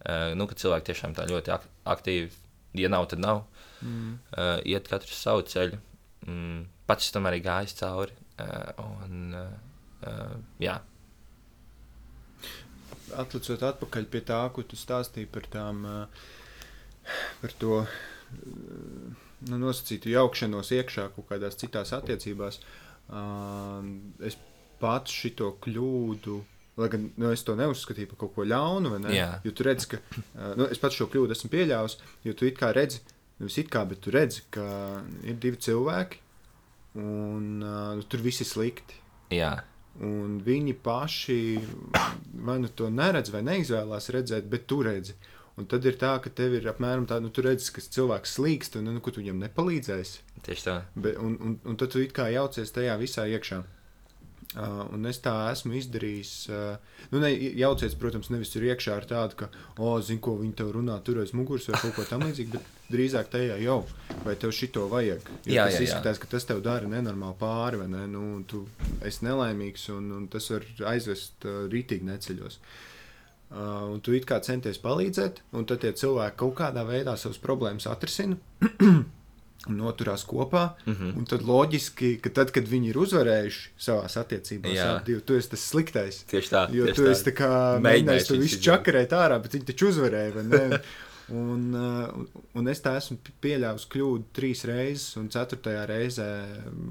[0.00, 2.28] Uh, nu, kad cilvēki tiešām tā ļoti ak aktīvi,
[2.76, 3.40] ja nav, tad nav,
[3.80, 4.12] mm.
[4.68, 5.80] iet katrs savu ceļu.
[6.28, 8.14] Mm, pats tam arī gājis cauri.
[8.80, 9.32] Un,
[10.62, 10.76] jā,
[13.18, 15.82] atlicot atpakaļ pie tā, ko tu stāstīji par tām,
[17.40, 17.82] par to
[19.48, 22.60] nu, nosacītu jaukšanos iekšā kaut kādās citās attiecībās,
[24.26, 24.38] es
[24.80, 26.40] pats šito kļūdu.
[26.80, 28.94] Lai gan nu, es to neuzskatīju par kaut ko ļaunu,
[29.44, 29.98] jo tu redzi, ka
[30.56, 31.98] nu, es pats šo kļūdu esmu pieļāvis.
[32.24, 33.02] Jo tu it kā redzi,
[33.40, 34.64] nevis it kā, bet tu redzi, ka
[35.26, 36.22] ir divi cilvēki,
[37.02, 38.96] un uh, tur viss ir slikti.
[39.34, 39.58] Jā.
[40.00, 41.40] Un viņi paši
[42.46, 45.16] vai nu to neredz, vai neizvēlās redzēt, bet tu redzi.
[45.60, 48.78] Un tad ir tā, ka tev ir apmēram tā, nu, tu redzi, ka cilvēks slīkst,
[48.80, 50.22] un nu, tu viņam nepalīdzēsi.
[50.46, 50.76] Tieši tā.
[50.94, 53.60] Be, un, un, un tad tu it kā jaucies tajā visā iekšā.
[54.50, 56.32] Uh, un es tā esmu izdarījis.
[56.50, 60.56] Uh, nu, ne, jauciet, protams, nevis tur iekšā ar tādu, ka, oh, zinu, ko viņi
[60.58, 63.80] tev runā, tur aiz muguras vai kaut ko tamlīdzīgu, bet drīzāk tajā jau,
[64.24, 65.26] vai tev šito vajag.
[65.46, 66.22] Jo jā, tas jā, izskatās, jā.
[66.22, 68.06] ka tas tev dara nenormāli pāri, vai ne?
[68.10, 68.64] Nu, tu
[69.06, 72.60] esi nelaimīgs, un, un tas var aizvest uh, rītīgi neceļos.
[73.50, 77.40] Uh, un tu it kā centies palīdzēt, un tad tie cilvēki kaut kādā veidā savas
[77.42, 78.38] problēmas atrisina.
[79.68, 80.70] noturās kopā.
[80.86, 81.26] Mm -hmm.
[81.28, 84.74] Tad loģiski, ka tad, kad viņi ir uzvarējuši savā attiecībās,
[85.06, 86.24] jau tu esi tas sliktais.
[86.24, 86.62] Tieši tā.
[86.72, 90.80] Jo tieši tu esi tā kā mēģinājis to visu čakarēt ārā, bet viņi taču uzvarēja.
[91.30, 96.28] Un, uh, un es tā esmu pieļāvis kļūdu trīs reizes, un ceturtajā reizē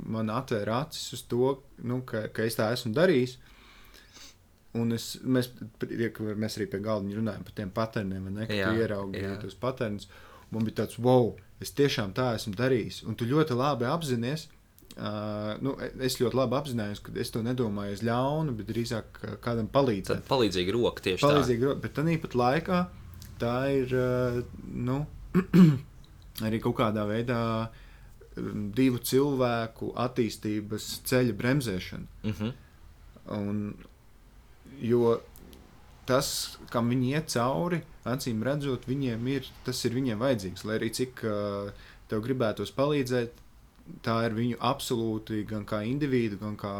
[0.08, 3.36] man atvēra acis uz to, nu, ka, ka es tā esmu darījis.
[4.80, 5.49] Un es, mēs,
[5.82, 10.08] mēs arī pie galda runājam par tiem paterniem, ne, ka jā, tu ieraudzīji tos paternus.
[10.54, 13.04] Man bija tāds, wow, es tiešām tā esmu darījis.
[13.10, 14.47] Un tu ļoti labi apzinājies,
[14.99, 19.36] Uh, nu, es ļoti labi apzinājos, ka es to nedomāju uz ļaunu, bet drīzāk uh,
[19.39, 20.25] kādam palīdzēt.
[20.25, 22.80] Tad palīdzīga roka tieši palīdzīga roka, bet tādā pat laikā
[23.41, 24.39] tā ir uh,
[24.89, 25.02] nu,
[26.45, 32.10] arī kaut kādā veidā um, divu cilvēku attīstības ceļa bremzēšana.
[32.23, 32.34] tā.
[32.34, 32.58] Mhm.
[33.30, 33.58] Un,
[34.82, 35.19] jo
[36.10, 40.65] tas, kam viņi iet cauri, acīm redzot, viņiem ir, tas ir viņiem vajadzīgs.
[40.65, 41.69] Lai arī cik uh,
[42.10, 43.43] tev gribētos palīdzēt,
[44.06, 46.73] tā ir viņu absolūti gan kā individu, gan kā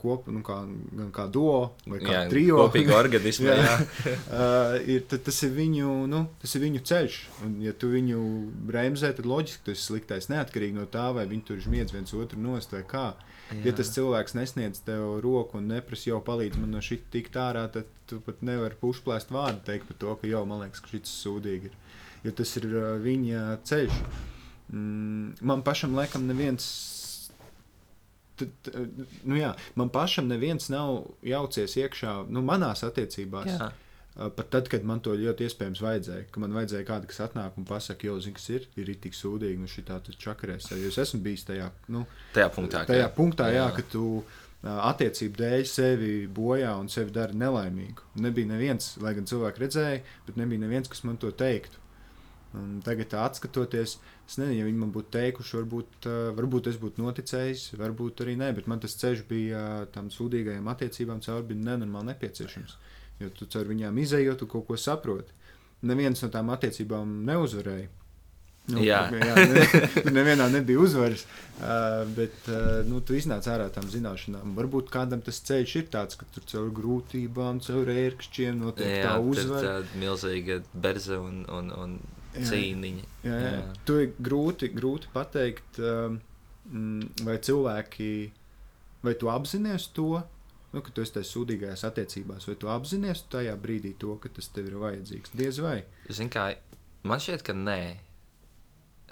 [0.00, 0.58] kopu, nu, kā,
[0.98, 2.58] gan kā duo vai kā Jā, trio.
[2.64, 3.76] kopīga organisma, jā.
[4.08, 7.18] uh, ir, tad, tas, ir viņu, nu, tas ir viņu ceļš.
[7.46, 8.20] Un, ja tu viņu
[8.68, 10.30] bremzē, tad loģiski tas ir sliktais.
[10.32, 13.08] Neatkarīgi no tā, vai viņi tur žmiedz viens otru nost vai kā.
[13.64, 17.64] Ja tas cilvēks nesniedz tev roku un neprasa jau palīdz man no šī tik ārā,
[17.72, 21.14] tad tu pat nevari pušplēst vārdu teikt par to, ka jau man liekas, ka šis
[21.22, 21.78] sūdīgi ir.
[22.26, 24.02] Jo tas ir uh, viņa ceļš.
[24.68, 26.68] Mm, man pašam laikam neviens.
[28.38, 28.70] Tad,
[29.24, 33.52] nu jā, man pašam neviens nav jaucies iekšā nu, manās attiecībās.
[33.56, 33.70] Jā.
[34.34, 37.66] Pat tad, kad man to ļoti iespējams vajadzēja, ka man vajadzēja kādu, kas atnāk un
[37.68, 40.72] pasakā, jo, zini, kas ir, ir tik sūdīgi, un šī tā čakarēs.
[40.88, 42.02] Es esmu bijis tajā, nu,
[42.34, 42.80] Tajā punktā.
[42.82, 43.76] ka- tajā punktā, jā, jā.
[43.76, 44.24] ka tu
[44.66, 48.08] attiecību dēļ sevi bojā un sevi dara nelaimīgu.
[48.24, 51.78] Nebija neviens, lai gan cilvēki redzēja, bet nebija neviens, kas man to teiktu.
[52.56, 56.06] Un tagad, atskatoties, es nezinu, ja viņi man būtu teikuši, varbūt,
[56.38, 61.20] varbūt es būtu noticējis, varbūt arī nē, bet man tas ceļš bija tam sūdīgajām attiecībām
[61.26, 62.78] cauri bija nenormāli nepieciešams.
[63.20, 65.34] Jo tu caur viņām izējot, tu kaut ko saproti.
[65.88, 67.90] Neviens no tām attiecībām neuzvarēja.
[68.68, 69.06] Nu, Jā.
[69.28, 69.62] jā ne,
[70.12, 74.52] nevienā nebija uzvaras, uh, bet uh, nu, tu iznāc ārā tam zināšanām.
[74.58, 79.14] Varbūt kādam tas ceļš ir tāds, ka tur caur grūtībām, caur ērkšķiem notiek Jā, tā
[79.14, 79.74] tā ir uzvara.
[80.02, 81.98] milzīga berze un, un, un.
[82.46, 83.04] Cīniņa.
[83.26, 83.60] Jā, jā.
[83.88, 86.18] Tu ir grūti, grūti pateikt, um,
[86.70, 88.10] mm, vai cilvēki,
[89.04, 90.10] vai tu apzinājies to,
[90.72, 94.50] nu, ka tu esi tajās sūdīgajās attiecībās, vai tu apzinājies tajā brīdī to, ka tas
[94.54, 95.34] tev ir vajadzīgs.
[95.38, 95.80] Diez vai.
[96.08, 96.50] Zini, kā
[97.08, 97.80] man šķiet, ka nē,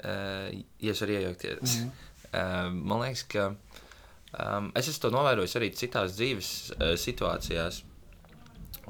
[0.04, 0.48] uh,
[0.82, 1.78] ja es varu iejaukties.
[1.80, 1.92] Mhm.
[2.26, 7.82] Uh, man liekas, ka um, es esmu to novērojis arī citās dzīves uh, situācijās.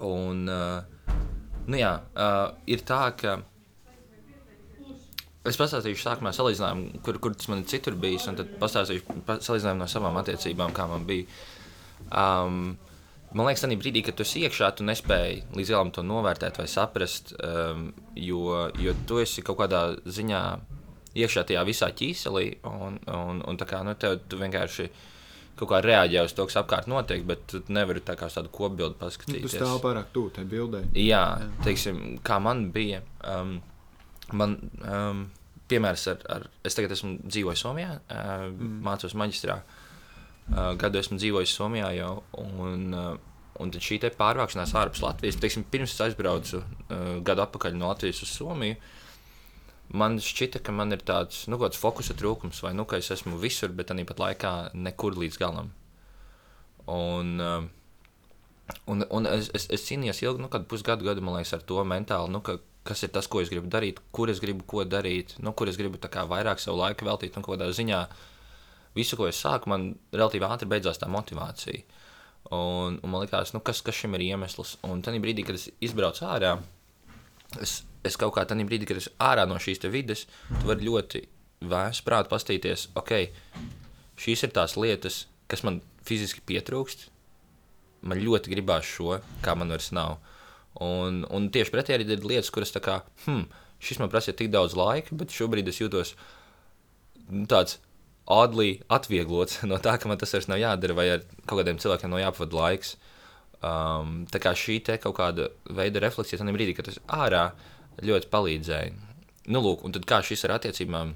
[0.07, 1.15] Un, uh,
[1.71, 3.39] nu jā, uh, ir tā, ka
[5.51, 9.39] es pastāstīšu sākumā salīdzinājumu, kur, kur tas man ir citur bijis, un tad pastāstīšu pa,
[9.45, 11.27] salīdzinājumu no savām attiecībām, kā man bija.
[12.11, 12.77] Um,
[13.33, 16.69] man liekas, tajā brīdī, kad tu esi iekšā, tu nespēji līdz galam to novērtēt vai
[16.71, 20.43] saprast, um, jo, jo tu esi kaut kādā ziņā
[21.17, 24.89] iekšā tajā visā ķīselī, un, un, un tā kā nu, tev tu vienkārši
[25.57, 28.53] kaut kā reaģē uz to, kas apkārt notiek, bet tu nevari tā kā uz tādu
[28.53, 29.55] kopbildi Nu, tu paskatīties.
[29.57, 30.83] stāv pārāk tuvu tai bildē.
[31.01, 31.23] Jā,
[31.65, 33.01] teiksim, kā man bija.
[33.25, 33.57] Um,
[34.33, 35.27] man, um,
[35.71, 36.47] piemērs ar, ar.
[36.67, 38.83] Es tagad esmu dzīvojis Somijā, uh, mm.
[38.87, 39.61] mācos maģistrā.
[40.47, 42.13] Uh, gadu esmu dzīvojis Somijā jau.
[42.43, 43.15] Un, uh,
[43.63, 48.23] un tad šī pārvākšanās ārpus Latvijas, teiksim, pirms es aizbraucu uh, gadu atpakaļ no Latvijas
[48.27, 48.79] uz Somiju.
[49.97, 53.71] Man šķita, ka man ir tāds nu, fokusa trūkums, vai nu, ka es esmu visur,
[53.71, 55.71] bet tāpat laikā nekur līdz galam.
[56.91, 57.67] Un, uh,
[58.91, 61.83] un, un es, es, es cīnījos ilgi, nu, kādu pusgadu, gadu, man liekas, ar to
[61.87, 65.37] mentāli, nu, ka, kas ir tas, ko es gribu darīt, kur es gribu ko darīt,
[65.43, 68.01] nu, kur es gribu kā vairāk savu laiku veltīt, un kādā ziņā
[68.97, 71.85] visu, ko es sāku, man relatīvi ātri beidzās tā motivācija.
[72.55, 74.77] Un, un man liekas, nu, kas, kas šim ir iemesls.
[74.87, 76.55] Un tajā brīdī, kad es izbraucu ārā,
[77.63, 80.87] es, es kaut kā tajā brīdī, kad es ārā no šīs te vides, tu vari
[80.87, 81.25] ļoti
[81.67, 83.13] vēs prātā pastīties, ok,
[84.23, 87.09] šīs ir tās lietas, kas man fiziski pietrūkst.
[88.07, 90.21] Man ļoti gribās šo, kā man vairs nav.
[90.85, 93.47] Un, un tieši pretēji arī ir lietas, kuras tā kā, hmm,
[93.81, 96.15] šis man prasīja tik daudz laika, bet šobrīd es jūtos
[97.51, 97.79] tāds
[98.27, 102.13] ādlī atvieglots no tā, ka man tas vairs nav jādara, vai ar kaut kādiem cilvēkiem
[102.13, 102.97] nav jāpavada laiks.
[103.67, 107.49] Um, tā kā šī te kaut kāda veida refleksija tajā brīdī, kad tas ārā
[108.05, 108.93] ļoti palīdzēja.
[109.55, 111.15] Nu, lūk, un tad kā šis ar attiecībām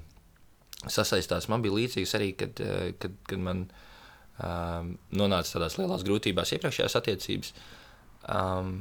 [0.89, 3.65] sasaistās, man bija līdzīgs arī, kad, eh, kad, kad man
[4.41, 7.53] um, nonāca tādās lielās grūtībās iepriekšējās attiecības.
[8.25, 8.79] Um,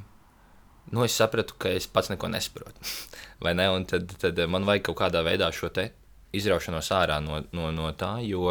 [0.90, 2.92] nu, es sapratu, ka es pats neko nesaprotu.
[3.44, 3.68] Vai ne?
[3.72, 5.70] Un tad, tad man vajag kaut kādā veidā šo
[6.36, 8.44] izraušanos ārā no, no, no tā, jo,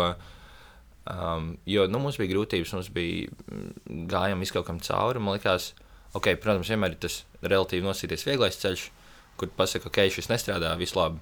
[1.08, 5.22] um, jo nu, mums bija grūtības, mums bija mm, gājām visu kaut kam cauri.
[5.24, 5.72] Man liekas,
[6.18, 8.90] ok, protams, vienmēr ir tas relatīvi nosīties vieglais ceļš,
[9.40, 11.22] kur pasaka, ok, šis nestrādā, viss labi.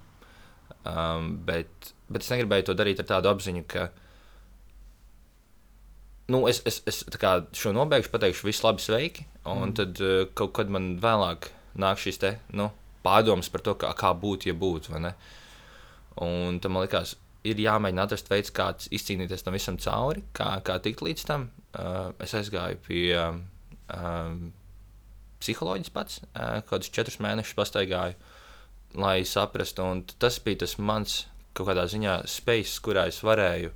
[0.88, 3.89] Um, bet, bet es negribēju to darīt ar tādu apziņu, ka
[6.34, 9.28] nu, es, es, es tā kā šo nobeigšu, pateikšu, viss labi, sveiki.
[9.48, 9.78] Un mm.
[9.80, 12.70] tad uh, kaut kad man vēlāk nāk šīs te, nu,
[13.06, 14.98] pārdomas par to, kā, kā būtu, ja būtu.
[16.26, 17.16] Un tam man liekas,
[17.48, 21.50] ir jāmēģina atrast veids, kā izcīnīties tam visam cauri, kā, kā tikt līdz tam.
[21.78, 24.40] Uh, es aizgāju pie um,
[25.44, 28.18] psiholoģijas pats, uh, kādus četrus mēnešus pastaigāju,
[28.98, 29.86] lai saprastu.
[29.86, 31.22] Un tas bija tas mans
[31.58, 33.74] kaut kādā ziņā spēks, kurā es varēju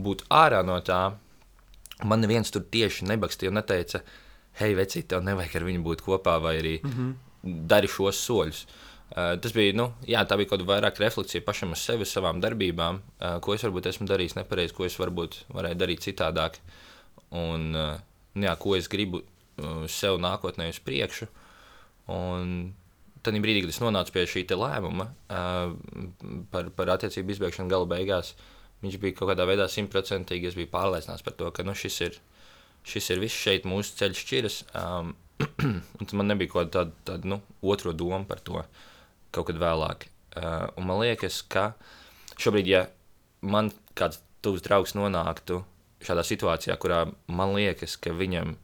[0.00, 1.02] būt ārā no tā.
[2.06, 4.02] Man neviens tur tieši nebakstīja un neteica,
[4.60, 7.14] hei, vecīt, tev nevajag ar viņu būt kopā vai arī mm -hmm.
[7.66, 8.66] dari šos soļus.
[9.08, 12.40] Uh, tas bija, nu, jā, tā bija kaut kāda vairāk refleksija pašam uz sevi, savām
[12.40, 16.58] darbībām, uh, ko es varbūt esmu darījis nepareizi, ko es varbūt varēju darīt citādāk.
[17.30, 17.96] Un, uh,
[18.34, 21.26] jā, ko es gribu uh, sev nākotnē uz priekšu.
[22.06, 22.74] Un
[23.22, 25.72] tad brīdī, kad es nonācu pie šī lēmuma uh,
[26.52, 28.34] par, par attiecību izbeigšanu gala beigās,
[28.82, 30.50] viņš bija kaut kādā veidā simtprocentīgi.
[30.50, 32.18] Es biju pārliecināts par to, ka nu, šis, ir,
[32.86, 34.60] šis ir viss šeit, mūsu ceļš šķiras.
[34.78, 35.14] Um,
[36.18, 38.62] man nebija kaut kāda tāda, tāda nu, otra doma par to
[39.34, 40.08] kaut kad vēlāk.
[40.38, 41.72] Uh, man liekas, ka
[42.38, 42.86] šobrīd, ja
[43.42, 45.62] man kāds tuvs draugs nonāktu
[46.04, 48.54] šādā situācijā, kurā man liekas, ka viņam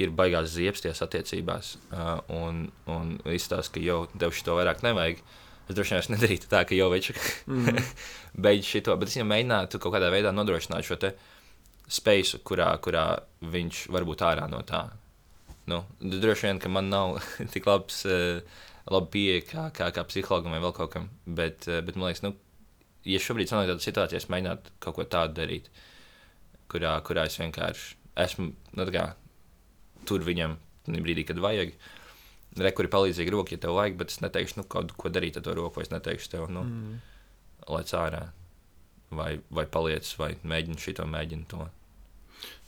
[0.00, 5.22] ir baigās ziepsties attiecībās, uh, un, un izstāsta, ka jau tev šito vairāk nevajag.
[5.70, 7.10] Es droši vien nedarītu tā, ka jau viņš
[7.46, 7.82] mm.
[8.46, 10.98] beidz šo, bet es viņam mēģinātu kaut kādā veidā nodrošināt šo
[11.90, 13.04] spēju, kurā, kurā
[13.52, 14.84] viņš var būt ārā no tā.
[15.70, 17.20] Nu, droši vien, ka man nav
[17.54, 18.42] tik labs, uh,
[18.90, 22.24] labi pieeja kā, kā, kā psihologam vai vēl kaut kam, bet, uh, bet man liekas,
[22.26, 22.34] nu,
[23.06, 25.70] ja šobrīd sanāk tāda situācija, es mēģinātu kaut ko tādu darīt.
[25.70, 25.86] Uh,
[26.70, 29.06] kurā, kurā es vienkārši esmu nu, kā,
[30.08, 30.56] tur viņam
[30.90, 31.74] brīdī, kad vajag.
[32.58, 35.54] Rekuri palīdzīgi roka, ja tev vajag, bet es neteikšu, nu, kaut ko darīt ar to
[35.54, 36.96] roku, vai es neteikšu tev, nu, mm.
[37.70, 38.24] lec ārā,
[39.14, 41.68] vai, vai paliec, vai mēģini šito, mēģini to.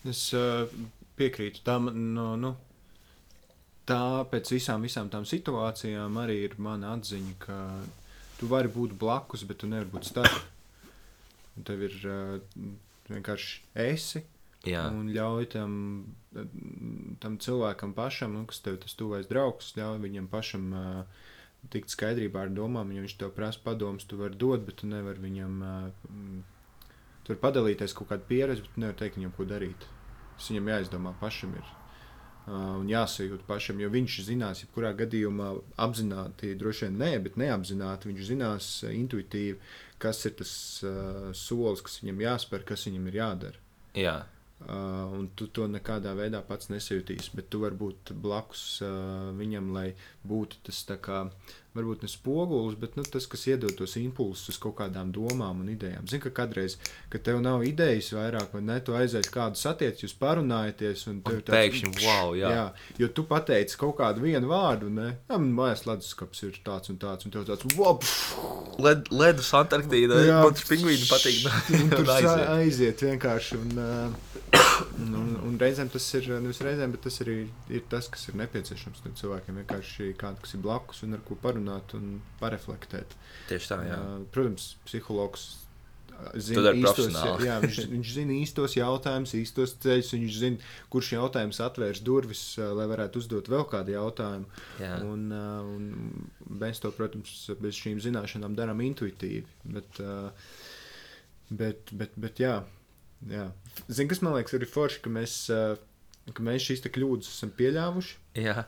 [0.08, 0.70] Es uh,
[1.18, 2.52] piekrītu tam, no, nu,
[3.88, 7.58] tā pēc visām, visām tām situācijām arī ir mana atziņa, ka
[8.38, 10.38] tu vari būt blakus, bet tu nevari būt starp.
[11.66, 12.38] Tev ir uh,
[13.10, 13.58] vienkārši
[13.90, 14.22] esi.
[14.68, 14.84] Jā.
[14.94, 15.72] Un ļauj tam,
[17.22, 21.28] tam cilvēkam pašam, nu, kas tev tas tuvais draugs, ļauj viņam pašam uh,
[21.74, 22.92] tikt skaidrībā ar domām.
[22.94, 26.12] Ja viņš tev prasa padomus, tu vari dot, bet tu nevari viņam uh,
[27.26, 29.86] tur padalīties kaut kādu pieredzi, bet tu nevari teikt viņam, ko darīt.
[30.36, 31.56] Tas viņam jāizdomā pašam.
[31.58, 31.72] Ir.
[32.42, 35.52] Uh, un jāsajūt pašam, jo viņš zinās, jebkurā gadījumā
[35.84, 39.60] apzināti, droši vien nē, bet neapzināti viņš zinās intuitīvi,
[40.02, 40.54] kas ir tas
[40.86, 43.62] uh, solis, kas viņam jāspēr, kas viņam ir jādara.
[43.94, 44.16] Jā.
[44.62, 49.72] Uh, un tu to nekādā veidā pats nesajūtīsi, bet tu vari būt blakus uh, viņam,
[49.74, 49.88] lai
[50.28, 51.24] būtu tas tā kā
[51.72, 55.70] varbūt ne spogulis, bet nu, tas, kas iedod tos impulsus uz kaut kādām domām un
[55.72, 56.04] idejām.
[56.08, 56.76] Zini, ka kādreiz,
[57.12, 61.40] kad tev nav idejas vairāk, vai ne, tu aizies kādu satiec, jūs parunājaties, un tev
[61.40, 62.52] tāds pēkšņi, wow, jā.
[62.58, 62.66] jā.
[63.00, 67.00] Jo tu pateici kaut kādu vienu vārdu, ne, jā, man mājās leduskapis ir tāds un
[67.00, 67.96] tāds, un tev tāds, wow,
[68.82, 71.40] Led, ledus Antarktīda, man tas pingvīni patīk.
[71.96, 72.46] tur aiziet.
[72.52, 74.31] aiziet vienkārši, un, uh,
[75.22, 77.36] un, un reizēm tas ir, nevis reizēm, bet tas arī
[77.72, 81.96] ir tas, kas ir nepieciešams cilvēkiem, vienkārši kāds, kas ir blakus un ar ko parunāt
[81.98, 83.16] un pareflektēt.
[83.50, 83.98] Tieši tā, jā.
[83.98, 85.50] Uh, protams, psihologs.
[86.38, 87.08] Zina īstos,
[87.42, 90.12] jā, viņš, viņš zina īstos jautājumus, īstos ceļus.
[90.14, 94.60] Viņš zina, kurš jautājums atvērs durvis, lai varētu uzdot vēl kādu jautājumu.
[94.78, 95.00] Jā.
[95.02, 95.88] Un, un
[96.62, 99.42] mēs to, protams, bez šīm zināšanām darām intuitīvi.
[99.74, 99.98] Bet,
[101.50, 102.60] bet, bet, bet jā,
[103.32, 103.48] jā.
[103.88, 105.36] Zini, kas man liekas, ir forši, ka mēs,
[106.32, 108.18] ka mēs šīs kļūdas esam pieļāvuši.
[108.42, 108.66] Jā.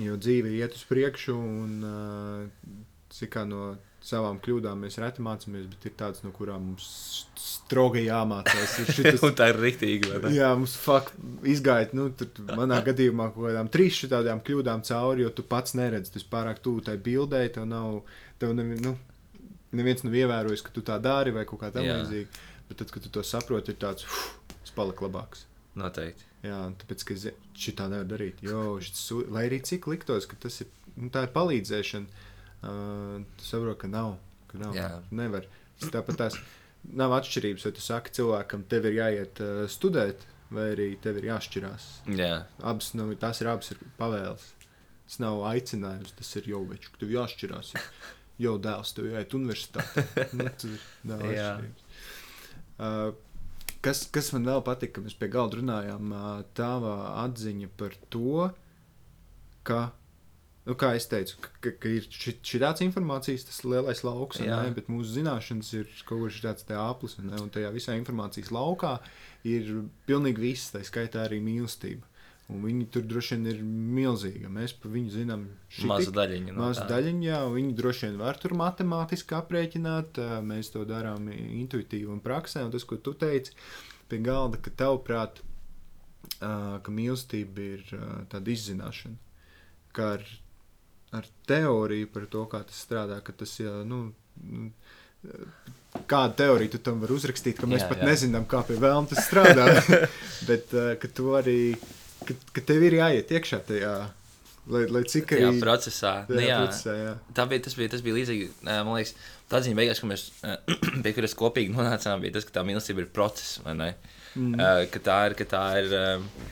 [0.00, 2.78] Jo dzīve iet uz priekšu, un uh,
[3.14, 6.88] cik no savām kļūdām mēs reti mācāmies, bet ir tādas, no kurām mums
[7.40, 8.74] strogi jāmācās.
[8.96, 10.12] Šitas, tā ir rīktīgi.
[10.34, 11.16] Jā, mums fakt,
[11.48, 12.10] izgāja, nu,
[12.52, 16.84] manā gadījumā kaut kādām trīs šādām kļūdām cauri, jo tu pats neredzi, tas pārāk tuvu
[16.84, 18.02] tai bildei, tev nav,
[18.42, 18.92] tev nevi, nu,
[19.74, 22.44] neviens nav ievērojis, ka tu tā dari vai kaut kā tam līdzīga.
[22.74, 25.44] Bet tad, kad tu to saproti, ir tāds, uf, tas palika labāks.
[25.78, 26.24] Noteikti.
[26.42, 28.40] Jā, tāpēc, ka šī tā nevar darīt.
[28.42, 32.24] Jo, šis, lai arī cik liktos, ka tas ir, nu, ir palīdzēšana,
[32.66, 34.16] uh, tu saproti, ka nav.
[34.50, 34.88] Ka nav Jā.
[35.14, 35.46] Nevar.
[35.84, 36.38] Tāpat tās
[36.98, 41.30] nav atšķirības, vai tu saki cilvēkam, tev ir jāiet uh, studēt, vai arī tev ir
[41.30, 41.86] jāšķirās.
[42.18, 42.32] Jā.
[42.58, 44.48] Abas, nu, tās ir abas ir pavēles.
[45.04, 47.70] Tas nav aicinājums, tas ir jau veču, ka tev jāšķirās.
[48.42, 50.08] Jau dēls, tev jāiet universitātē.
[50.34, 51.86] nu, tas ir nav atšķirības.
[51.86, 52.20] Uh,
[53.84, 56.14] Kas, kas man vēl patika, kad mēs pie galda runājām,
[56.56, 56.94] tava
[57.26, 58.46] atziņa par to,
[59.68, 59.80] ka,
[60.64, 64.72] nu, kā es teicu, ka, ka ir šī, šī tāds informācijas, tas lielais lauks, ne,
[64.76, 68.96] bet mūsu zināšanas ir kaut kas tāds aplis, un tajā visā informācijas laukā
[69.44, 69.70] ir
[70.08, 72.08] pilnīgi viss, tā skaitā arī mīlestība.
[72.52, 74.50] Un viņi tur droši vien ir milzīgi.
[74.52, 75.46] Mēs par viņu zinām
[75.88, 76.52] Maza daļiņa.
[76.52, 80.20] No Maza daļiņa, jā, viņi droši vien var tur matemātiski aprēķināt.
[80.44, 82.66] Mēs to darām intuitīvi un praksē.
[82.66, 83.56] Un tas, ko tu teici
[84.10, 85.40] pie galda, ka tavuprāt,
[86.38, 87.86] ka mīlestība ir
[88.32, 89.16] tāda izzināšana.
[89.96, 90.28] Kā ar,
[91.16, 94.10] ar teoriju par to, kā tas strādā, ka tas jā, nu,
[94.44, 94.68] nu,
[96.10, 98.08] Kādu teoriju tu tam vari uzrakstīt, ka mēs Jā, pat jā.
[98.10, 99.68] nezinām, kā pie vēlna tas strādā.
[100.48, 101.76] Bet ka tu arī,
[102.28, 103.92] ka, ka tev ir jāiet iekšā tajā,
[104.72, 106.14] lai, lai cik Jā, arī procesā.
[106.30, 107.12] Nu, jā, procesā, jā.
[107.36, 108.48] tā bija, tas, bija, tas bija līdzīgi.
[108.66, 109.14] Man liekas,
[109.52, 110.26] tā ziņa beigās, ka mēs
[111.04, 113.60] pie kuras kopīgi nonācām, bija tas, ka tā mīlestība ir process.
[114.34, 114.58] Mm.
[114.90, 115.94] Ka tā ir, ka tā ir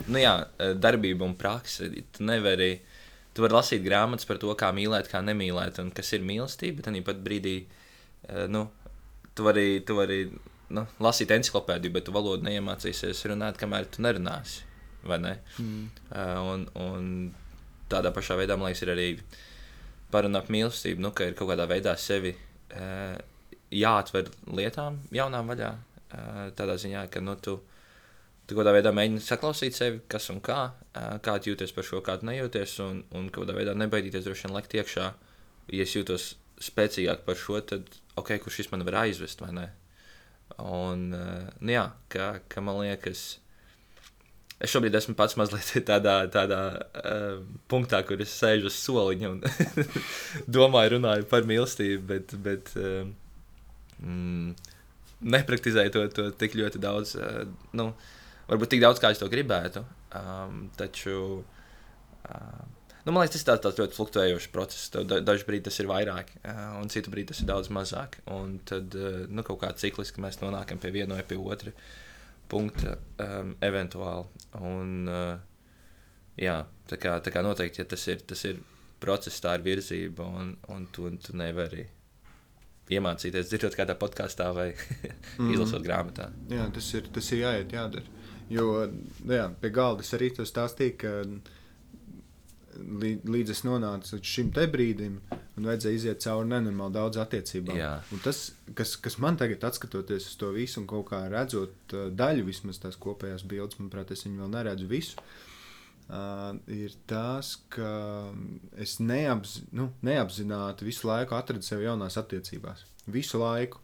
[0.07, 0.37] nu, jā,
[0.79, 1.89] darbība un praksa.
[1.89, 2.77] Tu nevari,
[3.35, 6.79] tu vari lasīt grāmatas par to, kā mīlēt, kā nemīlēt, un kas ir mīlestība.
[6.79, 7.57] Bet tāpat brīdī,
[8.53, 8.67] nu,
[9.35, 10.25] tu vari, tu vari
[10.73, 14.63] nu, lasīt encyklopēdiju, bet tu valodu neiemācīsies runāt, kamēr tu nerunāsi.
[15.03, 15.33] Vai ne?
[15.59, 15.87] Mm.
[16.11, 17.09] Uh, un, un
[17.91, 19.07] tādā pašā veidā, man liekas, ir arī
[20.13, 23.17] par mīlestību, nu, ka ir kaut kādā veidā sevi uh,
[23.73, 25.73] jāatver lietām, jaunām vaļā.
[26.13, 27.57] Uh, tādā ziņā, ka nu, tu,
[28.45, 30.59] tu kaut kādā veidā mēģini saklausīt sevi, kas un kā,
[30.93, 34.27] uh, kā tu jūties par šo, kā tu nejūties, un, un kaut kādā veidā nebaidīties
[34.27, 35.11] droši vien lekt iekšā.
[35.73, 36.33] Ja es jūtos
[36.63, 37.89] spēcīgāk par šo, tad
[38.19, 39.69] ok, kurš šis man var aizvest, vai ne?
[40.61, 43.39] Un, uh, nu, jā, ka, ka man liekas,
[44.63, 47.39] Es šobrīd esmu pats mazliet tādā, tādā uh,
[47.71, 49.41] punktā, kur es sēžu uz soliņa un
[50.57, 53.09] domāju, runāju par mīlestību, bet, bet uh,
[53.99, 54.53] mm,
[55.35, 57.17] nepraktizēju to, to tik ļoti daudz.
[57.19, 57.41] Uh,
[57.75, 57.89] nu,
[58.47, 59.83] varbūt tik daudz, kā es to gribētu.
[60.15, 62.63] Um, taču, uh,
[63.03, 64.95] nu, man liekas, tas ir tāds, tāds ļoti fluktuējošs process.
[65.11, 68.21] Dažu brīdi tas ir vairāk, uh, un citu brīdi tas ir daudz mazāk.
[68.31, 71.75] Un tad, uh, nu, kaut kā cikliski mēs nonākam pie viena vai pie otra
[72.53, 72.93] punkta,
[73.25, 74.45] um, eventuāli.
[74.61, 75.33] Un, uh,
[76.39, 78.61] jā, tā kā, tā kā noteikti, ja tas ir, tas ir
[79.03, 81.87] process, tā ir virzība, un, un tu, tu nevari
[82.93, 84.69] iemācīties dzirdot kādā podkāstā vai
[85.39, 85.49] Mhm.
[85.55, 86.29] izlasot grāmatā.
[86.51, 88.05] Jā, tas ir, tas ir jāiet, jādara.
[88.53, 88.65] Jo,
[89.23, 91.13] nu jā, pie galda es arī to stāstīju, ka
[92.77, 95.19] līdz es nonācu līdz šim brīdim,
[95.55, 97.79] man vajadzēja iziet cauri nenormāli daudz attiecībām.
[98.13, 98.43] Un tas,
[98.77, 102.81] kas, kas man tagad, skatoties uz to visu, un kaut kā redzot uh, daļu vismaz
[102.83, 105.25] tās kopējās bildes, manuprāt, es viņu vēl neredzu visu.
[106.03, 107.89] Uh, ir tas, ka
[108.81, 112.83] es neapz, nu, neapzināti visu laiku atradu sevi jaunās attiecībās.
[113.13, 113.79] Visu laiku.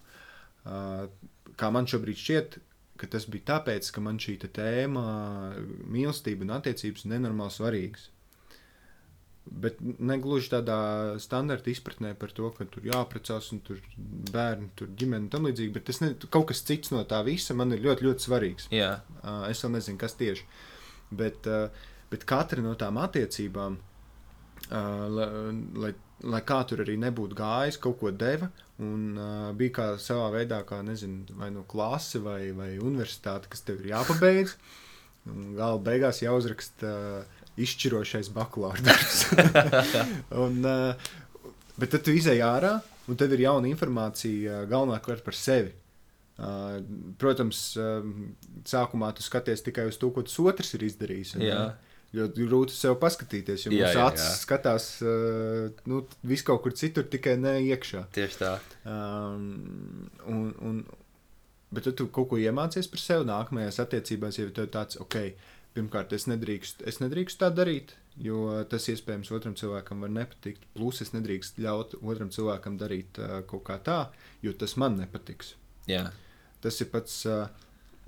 [0.68, 1.08] Uh,
[1.60, 2.60] kā man šobrīd šķiet,
[3.00, 5.04] ka tas bija tāpēc, ka man šī tēma,
[5.88, 8.10] mīlestība un attiecības ir nenormāli svarīgas.
[9.50, 10.80] Bet ne gluži tādā
[11.18, 13.80] standarta izpratnē par to, ka tur jāprecās un tur
[14.30, 15.74] bērni, tur ģimene un tam līdzīgi.
[15.74, 18.70] Bet tas ne, kaut kas cits no tā visa man ir ļoti, ļoti svarīgs.
[18.76, 20.46] Jā, Uh, es vēl nezinu, kas tieši.
[21.20, 23.76] Bet, uh, bet katra no tām attiecībām,
[24.70, 25.18] uh,
[25.82, 25.92] lai,
[26.24, 28.52] lai, kā tur arī nebūtu gājis, kaut ko deva.
[28.80, 33.66] Un uh, bija kā savā veidā, kā nezinu, vai no klase vai, vai universitāte, kas
[33.68, 34.56] tev ir jāpabeidz.
[35.58, 39.26] Gala beigās jāuzraksta uh, izšķirošais bakalaura darbs.
[40.46, 41.12] un, uh,
[41.80, 42.78] bet tad tu izēj ārā,
[43.10, 45.76] un tev ir jauna informācija uh, galvenokārt par sevi.
[46.40, 46.80] Uh,
[47.20, 48.30] protams, um,
[48.64, 51.36] sākumā tu skaties tikai uz to, ko tas otrs ir izdarījis.
[51.40, 56.64] un, uh, Ļoti grūti sev paskatīties, jo Jā, mūsu acis skatās uh, nu, vis kaut
[56.64, 58.08] kur citur, tikai ne iekšā.
[58.16, 58.56] tieši tā.
[58.90, 60.80] Um, un, un,
[61.70, 65.20] bet tu kaut ko iemācies par sevi nākamajās attiecībās, ja tev tāds, ok,
[65.80, 70.66] pirmkārt, es nedrīkstu, es nedrīkstu tā darīt, jo tas iespējams otram cilvēkam var nepatikt.
[70.76, 74.02] Plus es nedrīkstu ļaut otram cilvēkam darīt uh, kaut kā tā,
[74.44, 75.56] jo tas man nepatiks.
[75.90, 76.10] Jā,
[76.60, 77.48] Tas ir pats, uh,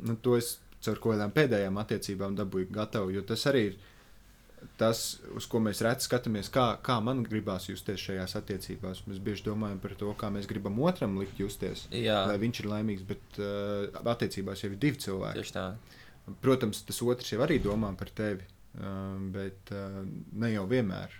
[0.03, 3.79] nu, to es caur kaut kādām pēdējām attiecībām dabūju gatavu, jo tas arī ir
[4.77, 4.99] tas,
[5.37, 9.05] uz ko mēs reti skatāmies, kā, kā man gribās justies šajās attiecībās.
[9.09, 12.69] Mēs bieži domājam par to, kā mēs gribam otram likt justies, jā lai viņš ir
[12.73, 15.41] laimīgs, bet uh, attiecībās jau ir divi cilvēki.
[15.41, 15.65] tieši tā.
[16.41, 18.45] Protams, tas otrs jau arī domā par tevi,
[18.77, 20.01] uh, bet uh,
[20.37, 21.15] ne jau vienmēr,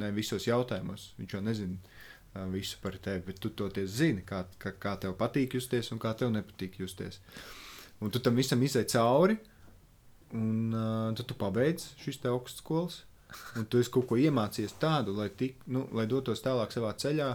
[0.00, 1.10] ne visos jautājumos.
[1.18, 5.16] Viņš jau nezina uh, visu par tevi, bet tu toties zini, kā, kā, kā tev
[5.18, 7.18] patīk justies un kā tev nepatīk justies.
[8.00, 9.36] Un tu tam visam izai cauri,
[10.36, 13.02] un uh, tad tu pabeidz šīs augstskolas,
[13.58, 17.32] un tu esi kaut ko iemācījies tādu, lai, tik, nu, lai dotos tālāk savā ceļā.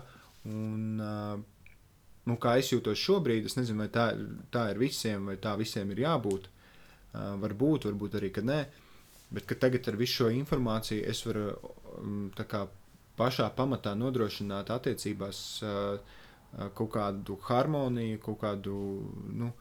[0.50, 4.08] Un, nu, kā es jūtos šobrīd, es nezinu, vai tā,
[4.54, 6.48] tā ir visiem, vai tā visiem ir jābūt.
[6.48, 6.61] Uh,
[7.14, 8.62] varbūt, varbūt arī, ka nē.
[9.32, 11.52] Bet ka tagad ar visu šo informāciju es varu
[12.36, 12.66] tā kā
[13.20, 18.76] pašā pamatā nodrošināt attiecībās uh, uh, kaut kādu harmoniju, kaut kādu
[19.32, 19.52] nu,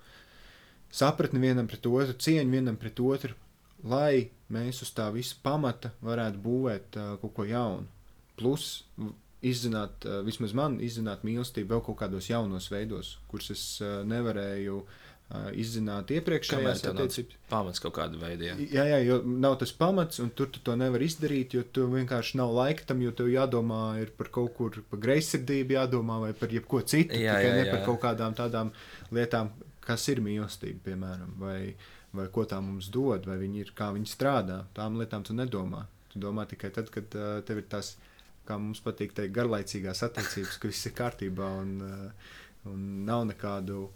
[0.91, 3.37] sapratni vienam pret otru, cieņu vienam pret otru.
[3.83, 7.87] lai mēs uz tā visa pamata varētu būvēt kaut ko jaunu.
[8.37, 8.85] Plus,
[9.41, 14.99] izzināt, vismaz man, izzināt mīlestību vēl kaut kādos jaunos veidos, kurus es nevarēju uh,
[15.55, 17.37] izzināt iepriekšējās attiecībās.
[17.51, 18.49] Pamats kaut kāda veida.
[18.49, 18.57] Jā.
[18.75, 22.39] Jā, jā, jo nav tas pamats, un tur tu to nevar izdarīt, jo tu vienkārši
[22.41, 26.51] nav laika tam, jo tev jādomā ir par kaut kur, par greizsirdību jādomā vai par
[26.51, 27.77] jebko citu, Jā, tikai jā, ne jā.
[27.77, 28.75] par kaut kādām tādām
[29.15, 29.55] lietām,
[29.87, 31.59] kas ir mīlestība, piemēram, vai,
[32.17, 34.65] vai ko tā mums dod, vai viņi ir, kā viņi strādā.
[34.75, 35.87] Tām lietām tu nedomā.
[36.11, 37.95] Tu domā tikai tad, kad uh, tev ir tās,
[38.51, 42.31] kā mums patīk teikt, garlaicīgās attiecības, ka viss ir kārtībā un, uh,
[42.71, 43.87] un nav nekādu,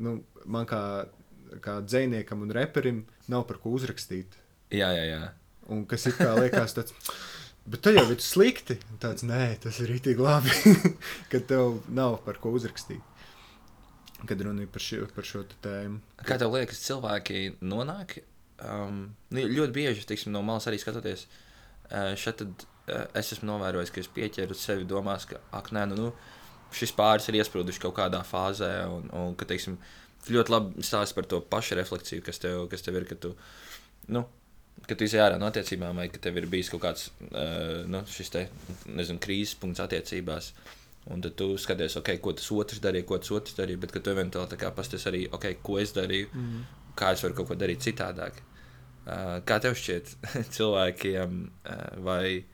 [0.00, 0.82] nu, man kā,
[1.64, 4.38] kā dzēniekam un reperim nav par ko uzrakstīt.
[4.70, 5.22] jā, jā, jā.
[5.70, 6.94] Un kas ir kā liekas, tāds,
[7.70, 8.78] bet tā jau ir slikti.
[9.02, 10.50] Tāds, nē, tas ir itī labi,
[11.30, 13.04] ka tev nav par ko uzrakstīt.
[14.26, 16.00] Kad runa ir par šo, par šo tēmu.
[16.26, 18.18] Kā tev liekas, cilvēki nonāk?
[18.60, 21.24] Um, nu, ļoti bieži, teiksim, no malas arī skatoties,
[21.88, 25.86] uh, šeit tad, uh, es esmu novērojis, ka es pieķeru sevi domās, ka, ak, nē,
[25.88, 26.10] nu, nu
[26.76, 29.78] šis pāris ir iesprūduši kaut kādā fāzē, un, un ka, teiksim,
[30.30, 33.32] ļoti labi stāsti par to pašu refleksiju, kas tev, kas tev ir, ka tu,
[34.14, 34.24] nu,
[34.86, 38.32] ka tu izjāri no attiecībām, vai ka tev ir bijis kaut kāds, uh, nu, šis
[38.34, 38.44] te,
[38.88, 40.52] nezinu, krīzes punkts attiecībās.
[41.10, 44.12] Un tad tu skaties, okay, ko tas otrs darīja, ko tas otrs darīja, bet tu
[44.12, 46.64] eventuāli pasties arī, okay, ko es darīju, Mm.
[46.94, 48.42] kā es varu kaut ko darīt citādāk.
[49.06, 50.12] Uh, kā tev šķiet,
[50.56, 52.44] cilvēkiem, uh, vai,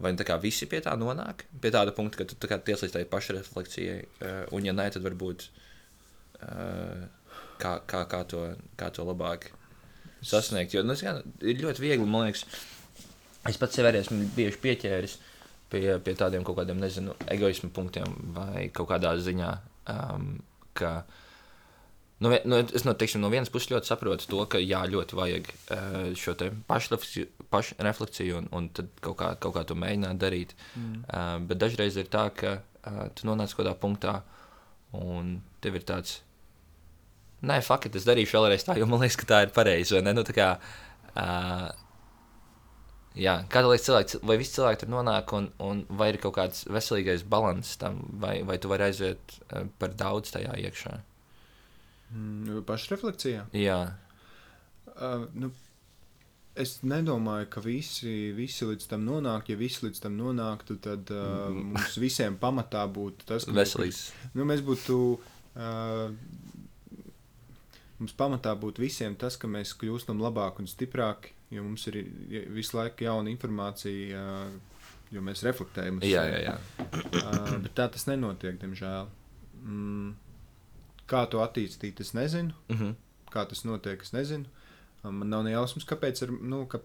[0.00, 1.46] vai tā kā visi pie tā nonāk?
[1.62, 5.04] Pie tāda punkta, ka tu tā tiec līdz tai pašrefleksijai, uh, un ja nē, tad
[5.06, 5.46] varbūt
[6.42, 7.06] uh,
[7.60, 8.44] kā, kā, kā, to,
[8.80, 9.50] kā to labāk
[10.24, 10.74] sasniegt.
[10.74, 12.46] Jo nu, kā, ir ļoti viegli, man liekas,
[13.48, 15.16] es pats sev arī esmu bieži pieķēris
[15.72, 19.56] pie, pie tādiem kaut kādiem, nezinu, egoismu punktiem vai kaut kādā ziņā,
[19.96, 20.32] um,
[20.76, 21.00] ka.
[22.20, 25.46] Nu, nu, es no, teiksim, no vienas puses ļoti saprotu to, ka jā, ļoti vajag
[25.72, 26.34] uh, šo
[26.68, 28.66] pašrefleksiju, un, un
[29.00, 30.52] kaut kā, kaut kā to mēģināt darīt.
[30.76, 30.98] Mm.
[31.08, 34.18] Uh, bet dažreiz ir tā, ka uh, tu nonāc kaut kādā punktā
[35.00, 36.18] un tev ir tāds,
[37.40, 40.04] nē, fakti, es darīšu vēlreiz tā, jo man liekas, ka tā ir pareizi.
[40.04, 40.52] Nu, tā kā,
[41.16, 41.68] uh,
[43.16, 46.36] jā, kā tev liekas, cilvēki, vai visi cilvēki tur nonāk, un, un vai ir kaut
[46.36, 49.40] kāds veselīgais balans tam, vai, vai tu vari aiziet
[49.80, 51.00] par daudz tajā iekšā?
[52.14, 53.46] Mm, pašrefleksijā.
[53.56, 53.80] Jā,
[55.00, 55.48] Uh, nu,
[56.60, 59.46] es nedomāju, ka visi, visi līdz tam nonāk.
[59.48, 61.70] Ja visi līdz tam nonāktu, tad uh, Mm.
[61.72, 64.10] mums visiem pamatā būtu tas, ka veselīgs.
[64.34, 64.96] Nu, mēs būtu.
[65.56, 66.10] Uh,
[68.00, 72.00] mums pamatā būtu visiem tas, ka mēs kļūstam labāki un stiprāki, jo mums ir
[72.52, 76.02] visu laiku jauna informācija, uh, jo mēs reflektējam.
[76.02, 76.42] uz Jā, sevi.
[76.44, 76.90] jā, jā.
[77.24, 79.08] Uh, bet tā tas nenotiek, diemžēl.
[79.64, 80.12] Mm,
[81.10, 82.54] kā to attīstīt, es nezinu.
[82.70, 82.94] Mhm.
[83.30, 84.46] Kā tas notiek, es nezinu.
[85.04, 86.22] Uh, Man nav ne jausmas, kāpēc.
[86.26, 86.80] Ir, nu, ka,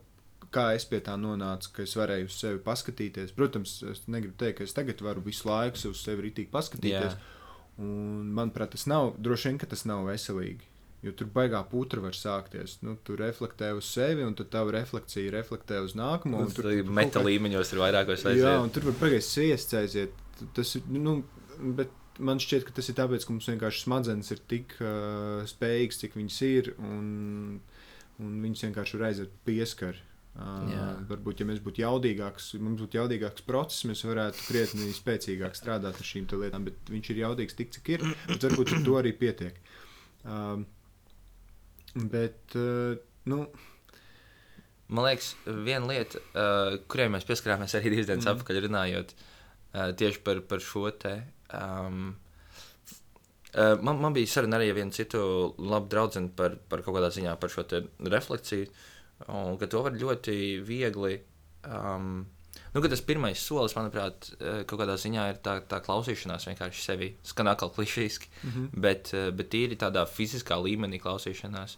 [0.53, 3.33] kā es pie tā nonācu, ka es varēju uz sevi paskatīties.
[3.35, 7.17] Protams, es negribu teikt, ka es tagad varu visu laiku uz sevi rītīgi paskatīties.
[7.17, 7.33] Jā.
[7.83, 10.69] Un, manuprāt, tas nav droši vien, ka tas nav veselīgi.
[11.03, 12.77] Jo tur baigā putra var sākties.
[12.81, 16.39] Nu, tu reflektē uz sevi, un tad tava refleksija reflektē uz nākamo.
[16.45, 18.61] un Tur tur- kaut kā- līmeņos ir vairākos Jā, aiziet.
[18.63, 20.13] un tur var pagājis sviests aiziet.
[20.55, 21.23] Tas ir, nu,
[21.75, 21.89] bet
[22.19, 26.17] man šķiet, ka tas ir tāpēc, ka mums vienkārši smadzenes ir tik uh, spējīgas, cik
[26.19, 27.07] viņas ir, un,
[28.23, 30.03] un viņas vienkārši var aiziet pieskari.
[30.35, 30.85] Uh, Jā.
[31.07, 36.09] varbūt, ja mēs būtu jaudīgāks, mums būtu jaudīgāks process, mēs varētu krietni spēcīgāk strādāt ar
[36.09, 38.03] šīm lietām, bet viņš ir jaudīgs tik, cik ir,
[38.33, 39.61] varbūt ar to arī pietiek.
[40.27, 40.65] Um,
[42.11, 42.99] bet, uh,
[43.31, 43.45] nu,
[44.85, 45.31] Man liekas,
[45.65, 48.35] viena lieta, uh, kurai mēs pieskarāmies arī divas dienas mm.
[48.35, 51.15] atpakaļ, runājot uh, tieši par, par šo te.
[51.53, 52.15] Um,
[53.55, 55.21] man, man bija saruna arī ar vienu citu
[55.61, 57.65] labu draugu par, par kaut kādā ziņā par šo
[58.15, 58.69] refleksiju,
[59.31, 61.19] un ka to var ļoti viegli.
[61.65, 62.25] Um,
[62.75, 67.07] Nu, tas pirmais solis, manuprāt, uh, kaut kādā ziņā ir tā, tā klausīšanās vienkārši sevi.
[67.23, 68.81] Skan atkal klišejiski, mm -hmm.
[68.83, 71.77] bet, uh, bet tīri tādā fiziskā līmenī klausīšanās.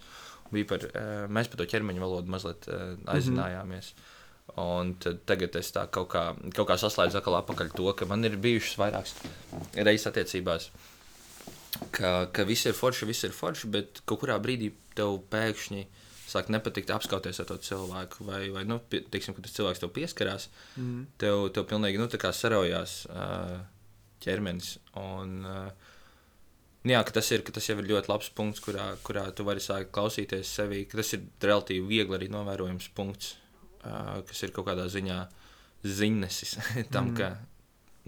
[0.51, 0.79] Bija par,
[1.29, 3.93] mēs par to ķermeņa valodu mazliet uh, aizinājāmies.
[4.57, 6.23] Un tagad es tā kaut kā,
[6.57, 9.13] kaut kā saslēdzu atkal apakaļ to, ka man ir bijušas vairākas
[9.77, 10.71] reizes attiecībās,
[11.93, 15.85] ka, ka viss ir forši, viss ir forši, bet kaut kurā brīdī tev pēkšņi
[16.27, 20.49] sāk nepatikt apskauties ar to cilvēku, vai, vai nu, teiksim, kad tas cilvēks tev pieskarās,
[20.75, 21.05] Mm.
[21.21, 22.09] tev, tev pilnīgi nu,
[23.13, 23.59] uh,
[24.25, 24.77] ķermenis.
[24.97, 25.45] Un,
[26.83, 29.93] nu jā, tas, ir, tas jau ir ļoti labs punkts, kurā, kurā tu vari sākt
[29.93, 30.85] klausīties sevi.
[30.89, 33.46] ka Tas ir relatīvi viegli arī novērojams punkts, uh,
[34.27, 35.17] kas ir kaut kādā ziņā
[35.85, 36.57] ziņnesis
[36.93, 37.15] tam, Mhm.
[37.17, 37.37] ka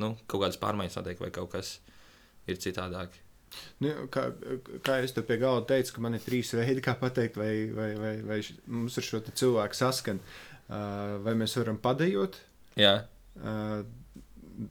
[0.01, 1.79] nu, kaut kādas pārmaiņas notiek vai kaut kas
[2.47, 3.09] ir citādāk.
[3.81, 4.27] Nu, kā,
[4.85, 7.89] kā es te pie galda teicu, ka man ir trīs veidi, kā pateikt, vai, vai,
[7.97, 10.19] vai, vai š- mums ar šo cilvēku saskan.
[10.69, 12.35] Uh, vai mēs varam padējot?
[12.77, 12.99] Jā,
[13.39, 13.85] Uh,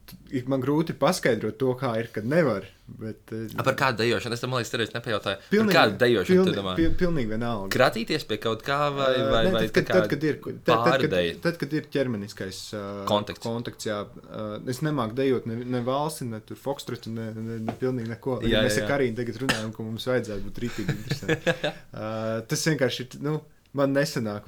[0.05, 2.65] t- man grūti paskaidrot to, kā ir, kad nevar.
[2.89, 4.33] Bet, uh, A, par kādu dejošanu?
[4.33, 5.37] Es tam liekas, tur nepajautāju.
[5.41, 6.71] Par pilnīgi- kādu dejošanu pilni- domā?
[6.77, 7.69] pi- Pilnīgi vienalga.
[7.75, 10.39] Kratīties pie kaut kā vai, Ā, vai, vai tad, kad, tā kā tad, kad ir,
[10.41, 13.43] tad, tad, kad, tad, kad ir ķermeniskais uh, Kontakts.
[13.45, 17.73] kontakts jā, uh, es nemāku dejot ne, ne valsti, ne tur fokstrotu, ne, ne, ne
[17.77, 18.39] pilnīgi neko.
[18.41, 18.89] Jā, Mēs jā, ar jā.
[18.95, 21.55] Karīnu tagad runājam, ka mums vajadzētu būt rītīgi interesanti.
[21.93, 23.37] uh, tas vienkārši ir, nu,
[23.77, 24.47] man nesanāk.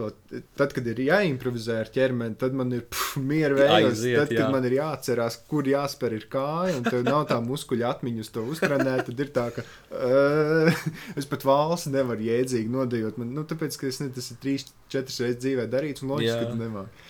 [0.57, 4.01] Tad, kad ir jāimprovizē ar ķermeni, tad man ir pff, miera vējos.
[4.01, 4.49] Tad, kad jā.
[4.53, 8.45] man ir jāatcerās, kur jāspēr ir kāja, un tev nav tā muskuļa atmiņa uz to
[8.53, 10.83] uztrenēt, tad ir tā, ka uh,
[11.19, 13.19] es pat valsts nevaru jēdzīgi nodejot.
[13.21, 16.39] Man, nu, tāpēc, ka es ne, tas ir trīs, četras reizes dzīvē darīts, un loģiski,
[16.41, 17.09] ka tu nemāki.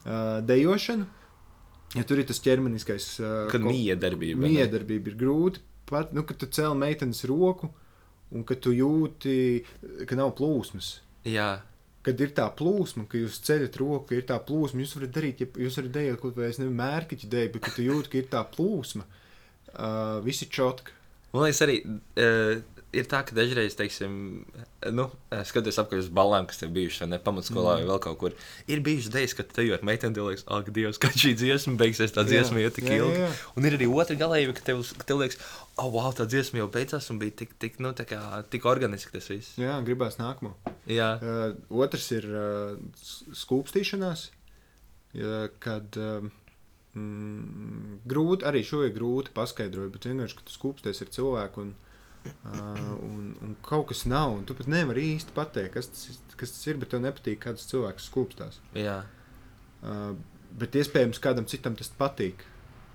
[0.00, 1.04] Uh, dejošana,
[1.98, 3.10] ja tur ir tas ķermeniskais.
[3.20, 4.40] Uh, Kad miedarbība.
[4.48, 5.66] Miedarbība ir grūti.
[5.90, 7.66] Pat, nu, kad tu cēl meitenes roku,
[8.30, 9.34] un kad tu jūti,
[10.06, 11.00] ka nav plūsmas.
[11.28, 11.50] Jā,
[12.00, 15.64] Kad ir tā plūsma, ka jūs ceļat roku, ir tā plūsma, jūs varat darīt, ja
[15.66, 18.30] jūs varat dejot kaut vai es nezinu, mērķi dēļ, bet kad tu jūti, ka ir
[18.32, 20.96] tā plūsma, uh, visi čotki.
[21.34, 24.14] Man liekas, arī uh, ir tā, ka dažreiz, teiksim,
[24.94, 27.82] nu, eh, skatoties apkārt uz balēm, kas tev bijušas, ne pamatskolā, mm.
[27.84, 28.34] vai vēl kaut kur,
[28.66, 31.76] ir bijušas idejas, ka te jau ar meiteni tev liekas, ak, Dievs, kad šī dziesma
[31.80, 33.20] beigsies, tā dziesma iet tik Jā, jā, ilgi.
[33.22, 33.28] jā.
[33.60, 35.38] Un ir arī otra galējība, ka tev, ka tev liekas,
[35.78, 38.20] oh, wow, tā dziesma jau beidzās un bija tik, tik, nu, tā kā,
[38.50, 39.54] tik organiski tas viss.
[39.60, 40.56] Jā, gribās nākamo.
[40.90, 44.22] Jā, Uh, otrs ir uh, s- skūpstīšanās,
[45.14, 46.26] ja, kad uh,
[46.96, 51.70] mm, grūti, arī šo ir grūti paskaidrot, bet vienkārši, ka tu skūpsties ar cilvēku un,
[51.76, 51.86] uh,
[52.44, 56.68] un, un kaut kas nav, un tu pat nevari īsti pateikt, kas tas, kas tas
[56.68, 58.60] ir, bet tev nepatīk, kāds cilvēks skūpstās.
[58.76, 59.00] jā.
[59.80, 60.12] Uh,
[60.60, 62.44] bet iespējams kādam citam tas patīk.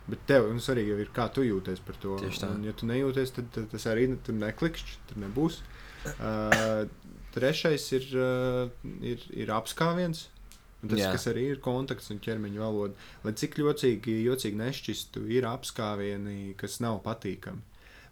[0.06, 2.20] Bet tev nu, arī ir kā tu jūties par to.
[2.22, 2.52] Tieši tā.
[2.54, 5.64] Un, ja tu nejūties, tad, tad tas arī tur neklikšķi, tur nebūs.
[6.20, 6.86] Uh,
[7.34, 10.28] trešais ir, uh, ir, ir apskāviens.
[10.86, 11.10] Tas, Jā.
[11.16, 13.08] kas arī ir kontakts un ķermeņa valoda.
[13.26, 17.64] Lai cik jocīgi, jocīgi nešķistu, ir apskāvieni, kas nav patīkami.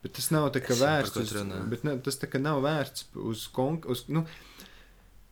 [0.03, 1.33] Bet tas nav tā kā vērsts uz,
[1.71, 4.25] bet ne, tas tā kā nav vērsts uz, konk- uz nu,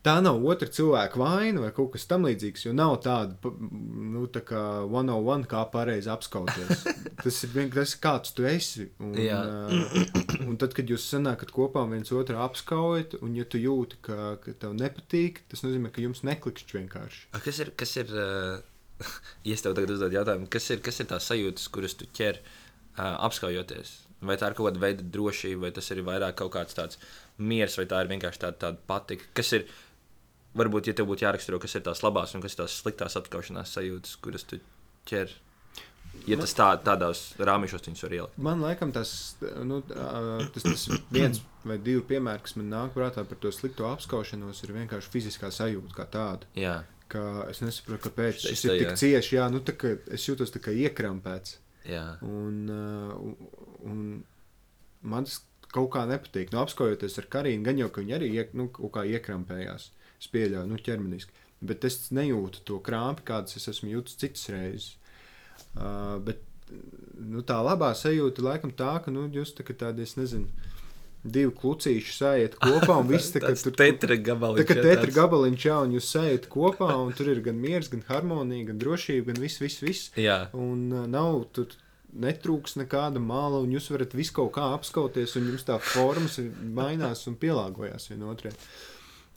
[0.02, 4.62] tā nav otra cilvēka vaina vai kaut kas tamlīdzīgs, jo nav tāda, nu, tā kā
[4.88, 6.86] one on one, kā pareizi apskauties.
[7.24, 8.88] tas ir vienkārši kāds tu esi.
[9.04, 14.00] Un, uh, un tad, kad jūs sanākat kopā viens otru apskaujat, un ja tu jūti,
[14.08, 17.28] ka, ka tev nepatīk, tas nozīmē, ka jums neklikšķi vienkārši.
[17.36, 19.04] A, Kas ir, kas ir, uh,
[19.46, 22.42] ja es tev tagad uzdodu jautājumu, kas ir, kas ir tās sajūtas, kuras tu ķer
[22.42, 24.00] uh, apskaujoties?
[24.22, 27.00] Vai tā ir kaut kāda veida drošība, vai tas ir vairāk kaut kāds tāds
[27.42, 29.30] miers, vai tā ir vienkārši tāda, tāda patika?
[29.38, 29.66] Kas ir,
[30.58, 33.74] varbūt, ja tev būtu jāraksturo, kas ir tās labās un kas ir tās sliktās apskaušanās
[33.78, 34.62] sajūtas, kuras tu
[35.10, 35.34] ķer?
[36.28, 38.40] Ja tas tā, tādās rāmīšos viņus var ielikt.
[38.46, 39.12] Man liekas, tas,
[39.66, 44.60] nu, tas, tas viens vai divi piemēri, kas man nāk prātā par to slikto apskaušanos,
[44.66, 46.50] ir vienkārši fiziskā sajūta kā tāda.
[46.60, 48.94] Jā, Ka es nesaprotu, kāpēc šis ir tā, tik jā.
[49.02, 49.34] cieši.
[49.36, 49.74] Jā, nu, tā,
[50.16, 51.58] es jūtos tā kā iekrampēts.
[51.84, 52.06] jā.
[52.24, 54.22] Un, uh, un,
[55.02, 55.40] man tas
[55.72, 56.52] kaut kā nepatīk.
[56.52, 59.90] Nu, apskaujoties ar Karinu, gan jau ka viņi arī iek, nu, kaut kā iekrampējās.
[60.22, 61.34] Es pieļauju, nu, ķermeniski.
[61.62, 64.90] Bet es nejūtu to krāpju, kādas es esmu jūtis citas reizes.
[65.78, 66.42] Uh, bet
[67.16, 70.50] nu, tā labā sajūta laikam tā, ka nu, jūs tā kā tādi, es nezinu,
[71.22, 74.68] divi klucīši sēžat kopā un viss tā kā tur tetra Tā gabaliņš.
[74.68, 78.02] kā jā, tetra gabaliņš, jā, un jūs sējat kopā, un tur ir gan miers, gan
[78.10, 80.12] harmonija, gan drošība, gan viss, viss, viss.
[80.18, 81.76] Jā, Un uh, nav tur
[82.14, 87.26] netrūks nekāda māla, un jūs varat visu kaut kā apskauties, un jums tā formas mainās
[87.32, 88.52] un pielāgojās vienotrai.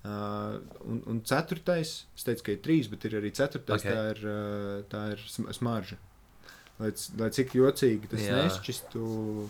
[0.05, 3.87] Uh, un, un ceturtais, es teicu, ka ir trīs, bet ir arī ceturtais, Ok.
[3.87, 3.95] okay.
[3.95, 5.97] tā ir, uh, tā ir sm- smarža.
[6.77, 9.05] Lai, lai cik jocīgi tas nešķistu,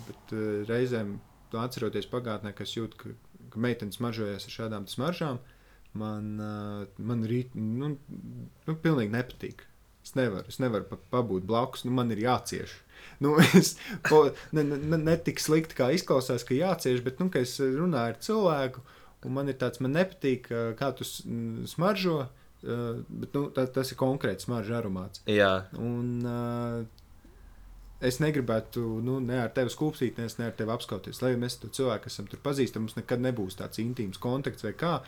[0.06, 1.16] bet uh, reizēm
[1.58, 3.10] atceroties pagātnē, kas jūt, ka,
[3.50, 5.40] ka meitenes smaržojās ar šādām smaržām,
[5.98, 7.96] man, uh, man rīt, nu,
[8.68, 9.66] nu, pilnīgi nepatīk.
[10.04, 12.74] Es nevaru, es nevaru pa, pabūt blakus, nu, man ir jācieš.
[13.24, 13.74] Nu, es
[14.08, 18.12] po, ne, ne, ne tik slikti, kā izklausās, ka jācieš, bet, nu, ka es runāju
[18.12, 18.82] ar cilvēku,
[19.24, 22.26] un man ir tāds, man nepatīk, kā tu s- m, smaržo,
[22.64, 25.24] bet, nu, tā, tas ir konkrēts smaržu aromāts.
[25.28, 25.54] jā.
[25.80, 26.84] Un, uh,
[28.04, 31.22] es negribētu nu, ne ar tevi skūpstīties, ne ar tevi apskauties.
[31.24, 34.98] Lai mēs to cilvēku esam tur pazīstami, mums nekad nebūs tāds intīms kontakts vai kā.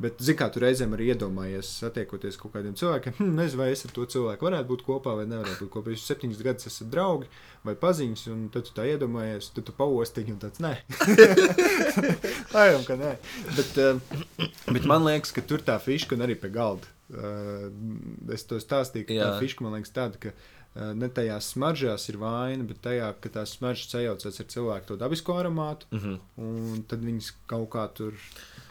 [0.00, 3.84] Bet, zināmā mērā, tu reizēm arī iedomājies, satiekoties kaut kādiem cilvēkiem, hm, nezinu, vai es
[3.84, 5.92] ar to cilvēku varētu būt kopā vai nevarētu būt kopā.
[5.92, 7.28] Jūs septiņus gadus esat draugi
[7.66, 10.72] vai paziņas, un tad tu tā iedomājies, tad tu pauostiņi un tāds nē.
[12.54, 13.12] Lējam, ka nē.
[13.58, 16.88] Bet, uh, bet man liekas, ka tur tā fiška un arī pie galda.
[17.10, 17.68] Uh,
[18.32, 19.28] es to stāstīju, ka Jā.
[19.28, 23.32] Tā fiška man liekas tāda, ka uh, ne tajās smaržās ir vaina, bet tajā, ka
[23.36, 26.18] tās smaržas sajaucas ar cilvēku to dabisko aromātu, Mm -hmm.
[26.36, 28.14] un tad viņas kaut kā tur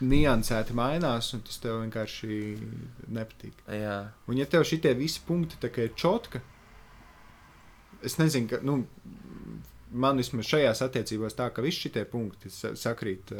[0.00, 2.38] niansēti mainās, un tas tev vienkārši
[3.12, 3.64] nepatīk.
[3.68, 3.98] Jā,
[4.30, 6.40] Un ja tev šitie visi punkti ir čotka,
[8.02, 8.80] es nezinu, ka, nu,
[9.90, 13.32] man vismaz šajās attiecībās tā, ka visi šitie punkti sa- sakrīt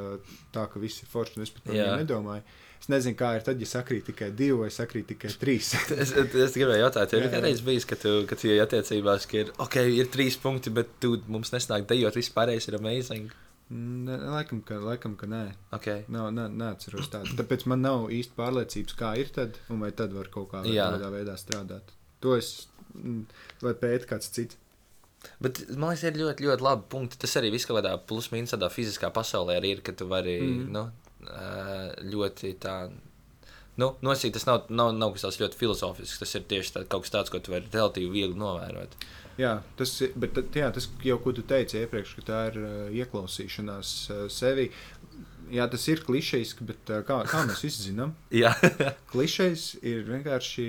[0.52, 2.42] tā, ka viss ir forši, un es par to nedomāju.
[2.80, 5.74] Es nezinu, kā ir tad, ja sakrīt tikai divi vai sakrīt tikai trīs.
[6.02, 7.32] es, es gribēju jautāt, vai jā.
[7.34, 11.18] kādreiz bijis, ka tu, ka tu attiecībās, ka ir, ok, ir trīs punkti, bet tu
[11.28, 13.34] mums nesnāk dejot, viss pārējais ir amazing.
[13.70, 15.44] Ne, laikam, ka, laikam, ka nē.
[15.76, 16.02] Okay.
[16.10, 17.36] Nav, ne, neatceros tādu.
[17.38, 20.88] Tāpēc man nav īsti pārliecības, kā ir tad, un vai tad var kaut kā Jā.
[21.12, 21.92] veidā strādāt.
[22.24, 22.66] To es,
[22.96, 23.22] mm,
[23.62, 24.58] vai pēt kāds cits.
[25.38, 27.20] Bet man liekas, ir ļoti, ļoti labi punkti.
[27.20, 30.58] Tas arī viss kaut kādā plus-mínus tādā fiziskā pasaulē arī ir, ka tu vari mm.
[30.64, 30.74] Mhm.
[30.74, 30.84] nu,
[32.10, 32.74] ļoti tā.
[33.80, 36.18] Nu, nosīt, tas nav, nav, nav kas tāds ļoti filozofisks.
[36.20, 38.96] Tas ir tieši tā, kaut kas tāds, ko tu vari relatīvi viegli novērot.
[39.40, 42.72] Jā, tas, bet, jā, tas jau, ko tu teici iepriekš, ka tā ir uh,
[43.02, 44.68] ieklausīšanās uh, sevi.
[45.50, 48.12] Jā, tas ir klišejiski, bet uh, kā, kā mēs visi zinām,
[49.10, 50.66] klišejs ir vienkārši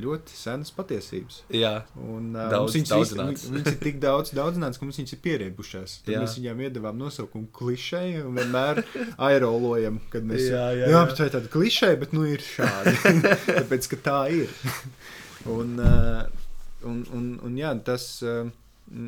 [0.00, 1.42] ļoti senas patiesības.
[1.52, 1.72] jā.
[2.00, 3.34] Un, uh, Daudz- viņas, daudzināts.
[3.44, 5.96] visi- viņas ir tik daudz daudzināts, ka mums viņas ir pierēbušās.
[6.08, 8.80] Mēs viņām iedavām nosaukumu klišeji un vienmēr
[9.28, 11.02] aerolojam, kad mēs Jā, jā, jā, jā.
[11.10, 12.96] bet tā ir tāda klišeja, bet nu ir šādi.
[13.50, 14.56] Tāpēc, ka tā ir.
[15.52, 16.24] un, uh,
[16.88, 18.48] un, un, un jā, tas uh,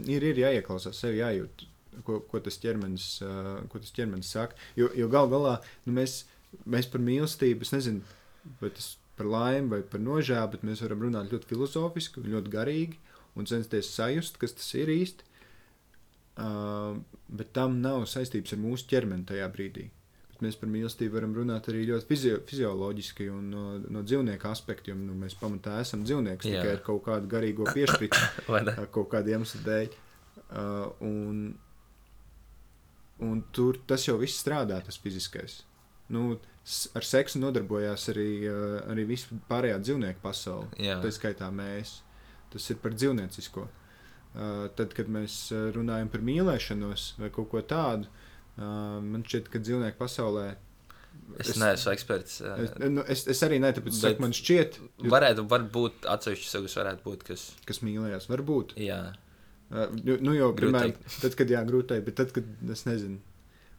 [0.09, 1.67] ir, ir jāieklausās, sevi jājūt.
[2.05, 4.59] Ko, ko tas ķermenis, uh, ko tas ķermenis saka.
[4.77, 5.57] Jo, jo gal galā
[5.87, 6.25] nu, mēs,
[6.69, 8.17] mēs par mīlestību, es nezinu,
[8.61, 13.01] vai tas par laimi vai par nožēlu, bet mēs varam runāt ļoti filozofiski, ļoti garīgi
[13.37, 15.33] un censties sajust, kas tas ir īsti.
[16.37, 16.99] Uh,
[17.33, 19.87] bet tam nav saistības ar mūsu ķermeni tajā brīdī.
[20.37, 24.91] Bet mēs par mīlestību varam runāt arī ļoti fizio fizioloģiski un no, no dzīvnieka aspekta,
[24.91, 26.59] jo nu, mēs pamatā esam dzīvnieki Jā.
[26.61, 28.51] tikai ar kaut kādu garīgo piešķirtu
[28.99, 29.97] kaut kāda iemesla dēļ.
[30.47, 31.39] Uh, un,
[33.25, 35.63] un tur tas jau viss strādā, tas fiziskais.
[36.13, 36.27] Nu,
[37.01, 40.69] ar seksu nodarbojās arī, uh, arī viss pārējā dzīvnieku pasaule.
[40.77, 42.03] Tā skaitā mēs.
[42.53, 43.65] Tas ir par dzīvniecisko.
[44.37, 48.26] Uh, tad, kad mēs uh, runājam par mīlēšanos vai kaut ko tādu, uh,
[48.59, 50.47] man šķiet, ka dzīvnieku pasaulē.
[51.43, 52.41] Es neesmu eksperts.
[52.63, 54.79] Es, nu, es, es arī ne, tāpēc Bet- saku, man šķiet,
[55.11, 55.45] Varētu
[55.75, 57.47] būt atsevišķi sugas, varētu būt kas.
[57.69, 58.29] kas mīlējās.
[58.33, 58.77] Varbūt.
[58.81, 59.03] Jā,
[59.67, 59.91] Uh,
[60.23, 63.17] nu, jau, piemēram, tad, kad jā, grūtai, bet tad, kad es nezinu,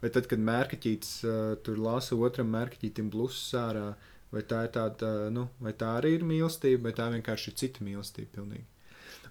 [0.01, 3.93] vai tad, kad mērķītis uh, tur lasa otram mērķītim blusus ārā,
[4.35, 7.55] vai tā ir tāda, uh, nu, vai tā arī ir mīlestība, vai tā vienkārši ir
[7.63, 8.65] cita mīlestība pilnīgi.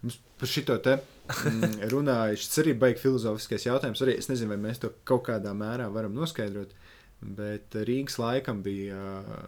[0.03, 4.03] Mums par šito te mm, runāju, šis arī beigas filozofiskais jautājums.
[4.05, 6.75] Arī es nezinu, vai mēs to kaut kādā mērā varam noskaidrot.
[7.21, 9.39] Bet Rīgas laikam bija uh,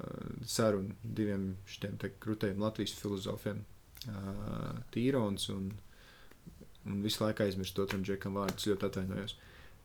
[0.48, 3.60] saruna diviem šiem krūtējiem Latvijas filozofiem,
[4.08, 5.66] uh, Tīrons un,
[6.88, 9.36] un visu laiku aizmirst otram džekam vārdus, ļoti atvainojos.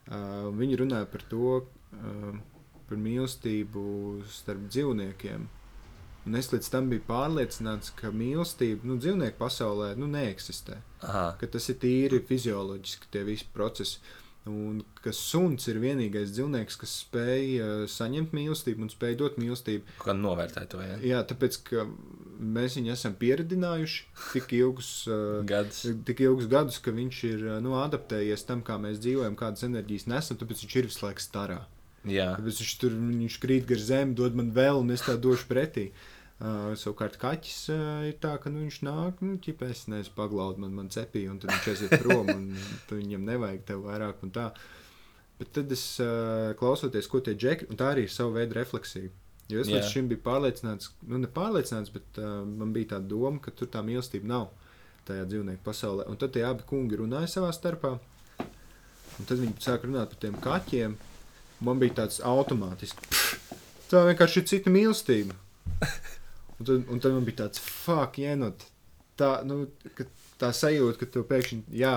[0.08, 2.40] Uh, viņi runāja par to, uh,
[2.88, 3.84] par mīlestību
[4.32, 5.50] starp dzīvniekiem.
[6.24, 10.80] Un es līdz tam biju pārliecināts, ka mīlestība nu, dzīvnieku pasaulē nu, neeksistē.
[11.04, 11.32] Aha.
[11.40, 14.00] Ka tas ir tīri fizioloģiski, tie visi procesi.
[14.48, 20.00] Un ka suns ir vienīgais dzīvnieks, kas spēj uh, saņemt mīlestību un spēj dot mīlestību.
[20.04, 20.82] Kā novērtēt to?
[20.84, 20.98] Ja?
[21.04, 21.86] Jā, tāpēc, ka
[22.44, 24.02] mēs viņu esam pieredzinājuši
[24.34, 25.86] tik ilgus, uh, Gads.
[26.08, 30.10] tik ilgus gadus, ka viņš ir uh, nu, adaptējies tam, kā mēs dzīvojam, kādas enerģijas
[30.12, 31.62] nesam, tāpēc viņš ir visu laiku starā.
[32.04, 35.48] Jā, Tāpēc viņš tur viņš krīt gar zemi, dod man vēl, un es tā došu
[35.48, 35.88] pretī.
[35.94, 36.13] Uh,
[36.44, 40.74] savukārt, kaķis uh, ir tā, ka nu, viņš nāk, nu, ķip, es nezinu, paglaud man,
[40.76, 42.50] man cepī, un tad viņš aiziet prom, un
[42.90, 44.50] viņam nevajag tev vairāk, un tā.
[45.40, 49.12] Bet tad es uh, klausoties, ko tie džekļi, un tā arī ir sava veida refleksija.
[49.52, 53.42] Jo es līdz šim biju pārliecināts, nu, ne pārliecināts, bet uh, man bija tā doma,
[53.44, 54.50] ka tur tā mīlestība nav
[55.08, 56.08] tajā dzīvnieku pasaulē.
[56.12, 57.94] Un tad tie abi kungi runāja savā starpā,
[58.40, 60.98] un tad viņi sāka runāt par tiem kaķiem.
[61.64, 63.56] Man bija tāds automātisks, "Pff,
[63.92, 65.36] tā vienkārši ir cita mīlestība.
[66.60, 68.66] Un tad, un tad man bija tāds, fuck, jenot.
[69.20, 69.66] Tā, nu,
[70.42, 71.96] tā sajūta, ka tu pēkšņi, jā,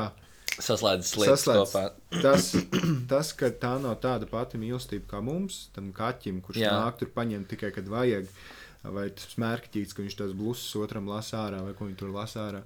[0.56, 1.72] saslēdzas lietas Saslēdz.
[1.72, 1.82] kopā.
[2.22, 2.50] tas,
[3.10, 6.72] tas, ka tā nav tāda pati mīlestība kā mums, tam kaķim, kurš Jā.
[6.80, 8.28] Nāk tur paņemt tikai, kad vajag,
[8.96, 12.46] vai tas mērķīts, ka viņš tās blusus otram lasa ārā, vai ko viņš tur lasa
[12.48, 12.64] ārā.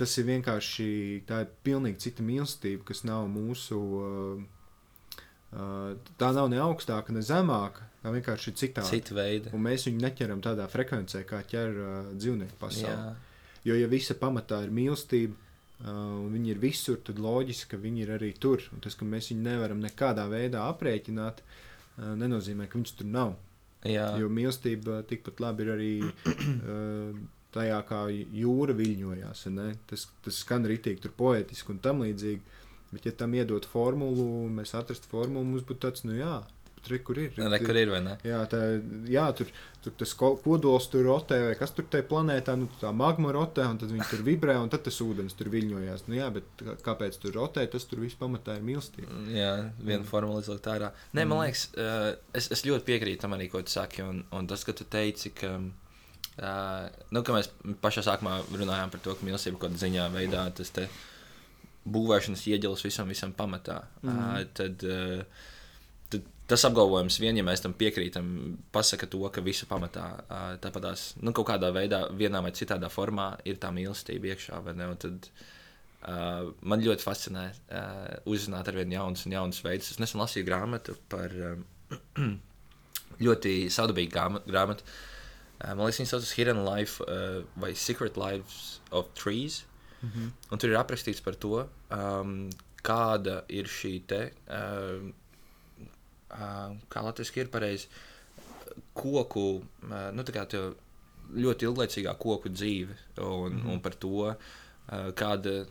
[0.00, 0.88] Tas ir vienkārši,
[1.28, 5.18] tā ir pilnīgi cita mīlestība, kas nav mūsu, uh,
[5.52, 8.88] uh, tā nav ne augstāka, ne zemāka, tā vienkārši ir citāda.
[8.88, 9.52] Cita veida.
[9.56, 13.14] Un mēs viņu neķeram tādā frekvencē, kā ķer uh, dzīvnieku pasaulē.
[13.66, 15.90] Jo, ja visa pamatā ir mīlestība, uh,
[16.24, 18.64] un viņi ir visur, tad loģiski, ka viņi ir arī tur.
[18.74, 23.36] Un tas, ka mēs viņu nevaram nekādā veidā aprēķināt, uh, nenozīmē, ka viņš tur nav.
[23.88, 24.06] jā.
[24.20, 27.20] Jo mīlestība tikpat labi ir arī uh,
[27.54, 29.44] tajā, kā jūra viļņojās.
[29.90, 32.58] Tas, tas skan rītīgi, tur poetiski un tam līdzīgi.
[32.90, 36.40] Bet, ja tam iedot formulu, mēs atrastu formulu, mums būtu tāds, nu jā,
[36.84, 37.34] tur kur ir.
[37.38, 37.92] Ne, kur ir?
[38.26, 38.60] Jā, tā,
[39.10, 39.50] jā tur,
[39.84, 43.80] tur tas kodols tur rotē, vai kas tur tajā planētā, nu tā magma rotē, un
[43.80, 46.06] tad viņi tur vibrē, un tad tas ūdens tur viļņojās.
[46.08, 49.20] Nu jā, bet kāpēc tur rotē, tas tur viss pamatā ir mīlestība.
[49.34, 50.08] Jā, viena mm.
[50.10, 50.92] formula izlikt ārā.
[51.12, 51.44] Nē, man mm.
[51.44, 54.76] liekas, uh, es, es ļoti piekrītu tam arī, ko tu saki, un, un tas, ka
[54.76, 55.56] tu teici, ka.
[56.40, 57.50] Uh, nu, mēs
[57.82, 60.70] pašā sākumā runājām par to, ka mīlestība kaut kādā ziņā veidā tas
[61.90, 63.82] būvēšanas ieģelis visam, visam pamatā.
[64.02, 64.18] Mm.
[64.18, 65.59] Uh, tad, uh, tad
[66.50, 68.26] tas apgalvojums, vien, ja mēs tam piekrītam,
[68.74, 70.04] pasaka to, ka visu pamatā
[70.62, 74.60] tāpatās, nu, kaut kādā veidā, vienā vai citā formā ir tā mīlestība iekšā.
[75.04, 79.92] Tad, uh, man ļoti fascinē uh, uzzināt ar vien jaunus un jaunus veidus.
[79.94, 81.94] Es nesen lasīju grāmatu par uh,
[83.26, 84.86] ļoti saudabīgu grāmatu.
[85.60, 89.64] Uh, man liekas, viņa saucas Hidden Life uh, vai Secret Lives of Trees.
[90.00, 90.28] Mm -hmm.
[90.50, 92.50] Un tur ir aprakstīts par to, um,
[92.82, 95.19] kāda ir šī te, um, uh,
[96.30, 97.90] kā latviešu ir pareizi,
[98.94, 99.46] koku,
[99.90, 100.74] nu, tā kā tev
[101.30, 103.72] ļoti ilglaicīgā koku dzīve un, mm -hmm.
[103.72, 104.34] un par to,
[105.14, 105.66] kāda,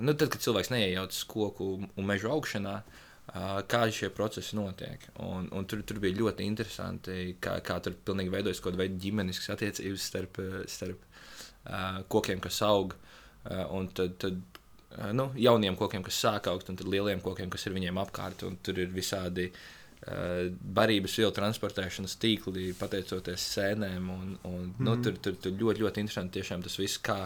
[0.00, 3.02] nu, tad, kad cilvēks neiejaucas koku un mežu augšanā, uh,
[3.32, 5.00] kā šie procesi notiek.
[5.24, 9.54] Un, un tur, tur bija ļoti interesanti, kā, kā tur pilnīgi veidojas kaut kāda ģimeniskas
[9.56, 11.00] attiecības starp, starp
[12.08, 12.94] kokiem, kas aug.
[13.70, 14.40] Un tad, tad
[15.12, 18.44] nu, jauniem kokiem, kas sāk augt, un tad lieliem kokiem, kas ir viņiem apkārt.
[18.62, 19.58] Tur ir visādi uh,
[20.04, 24.08] barības vielu transportēšanas tīkli, pateicoties sēnēm.
[24.12, 25.02] Un, un, mm nu, mhm.
[25.06, 27.18] tur, tur, tur ļoti, ļoti interesanti tiešām tas viss, kā,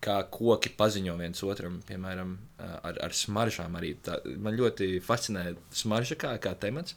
[0.00, 3.76] kā koki paziņo viens otram, piemēram, ar, ar smaržām.
[3.76, 5.50] Arī tā, man ļoti fascinē
[5.82, 6.96] smarža kā, kā temats.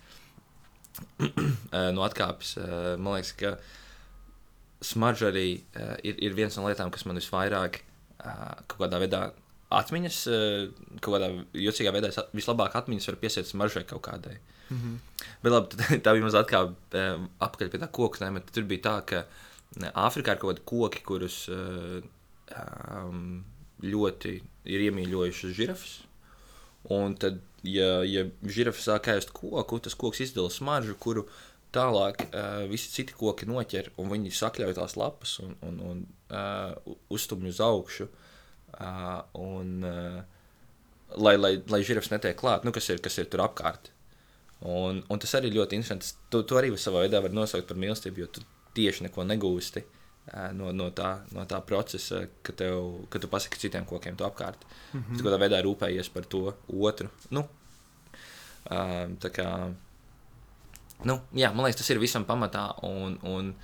[1.98, 2.56] no atkāpes
[3.02, 3.56] man liekas, ka
[4.84, 5.48] smarža arī
[5.80, 9.24] uh, ir, ir viens no lietām, kas man visvairāk uh, kaut kādā veidā
[9.74, 10.18] atmiņas,
[11.02, 14.36] kaut kādā jocīgā veidā vislabāk atmiņas var piesiet smaržai kaut kādai.
[14.74, 15.26] Mm -hmm.
[15.44, 16.64] Bet labi, tā bija mazliet kā
[17.48, 18.42] apakaļ pie tā koku tēma.
[18.52, 19.26] Tur bija tā, ka
[19.82, 23.44] Āfrikā ir kaut kādi koki, kurus um,
[23.84, 24.34] ļoti
[24.70, 25.96] ir iemīļojušas žirafas.
[26.94, 31.26] Un tad, ja, ja žirafa sāk ēst koku, tas koks izdala smaržu, kuru
[31.74, 36.96] tālāk uh, visi citi koki noķer, un viņi sakļauj tās lapas un, un, un uh,
[37.14, 38.10] uzstumj uz augšu.
[38.74, 40.22] Uh, un, uh,
[41.18, 43.92] lai, lai, lai žirafs netiek klāt, nu, kas, ir, kas ir tur apkārt.
[44.64, 46.16] Un, un tas arī ļoti interesants.
[46.32, 48.44] Tu, tu arī savā veidā vari nosaukt par mīlestību, jo tu
[48.78, 49.84] tieši neko negūsti
[50.56, 54.64] no, no, tā, no tā procesa, ka, tev, ka tu pasaki citiem kokiem to apkārt.
[54.94, 55.18] Mm -hmm.
[55.18, 57.10] Tu kādā veidā rūpējies par to otru.
[57.30, 57.48] Nu,
[59.20, 59.74] tā kā,
[61.04, 62.76] nu, jā, man liekas, tas ir visam pamatā.
[62.84, 63.56] Un, un,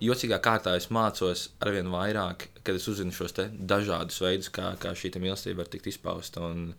[0.00, 4.94] jocīgā kārtā es mācos ar vien vairāk, kad es uzzinu šos dažādus veidus, kā, kā
[4.94, 6.40] šī mīlestība var tikt izpausta.
[6.40, 6.74] Un,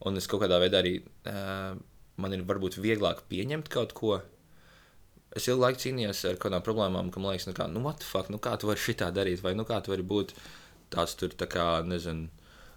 [0.00, 1.76] un es kaut kādā veidā arī uh,
[2.20, 4.18] man ir varbūt vieglāk pieņemt kaut ko.
[5.34, 8.38] Es ilgu laiku cīnījos ar kādām problēmām, ka man liekas, nu, kā, nu, fuck, nu
[8.42, 10.34] kā tu vari šitā darīt, vai nu kā tu vari būt
[10.94, 12.28] tāds tur, tā kā, nezinu,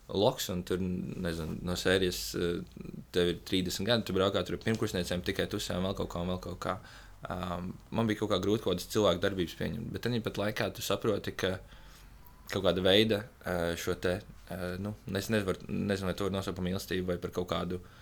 [0.10, 2.22] loks, un tur, nezinu, no sērijas
[3.14, 6.60] tev ir 30 gadi, tu braukā tur pirmkursniecēm tikai tusēm vēl kaut kā, vēl kaut
[6.64, 6.78] kā.
[7.28, 9.92] Um, man bija kaut kā grūti kaut kādas cilvēku darbības pieņemt.
[9.94, 11.58] Bet tad pat laikā tu saproti, ka
[12.50, 14.18] kaut kāda veida uh, šo te,
[14.54, 17.82] uh, nu, es nevaru, nezinu, vai to var nosaukt par mīlestību vai par kaut kādu
[17.82, 17.97] uh,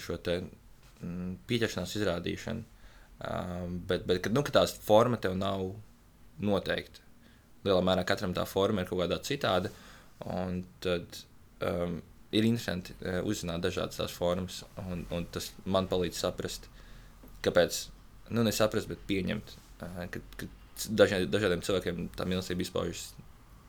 [0.00, 2.66] šo te mm, pieķeršanās izrādīšanu.
[3.88, 5.66] Bet, bet nu, tās forma tev nav
[6.40, 7.02] noteikta,
[7.66, 9.72] lielā mērā katram tā forma ir kaut kādā citāda,
[10.32, 11.18] un tad
[11.66, 11.98] um,
[12.32, 12.96] ir interesanti
[13.28, 16.70] uzzināt dažādas tās formas, un, un tas man palīdz saprast,
[17.44, 17.82] kāpēc
[18.32, 20.48] nu, nesaprast, bet pieņemt, ka, ka
[20.88, 23.10] dažiem, dažādiem cilvēkiem tā mīlestība izpaužas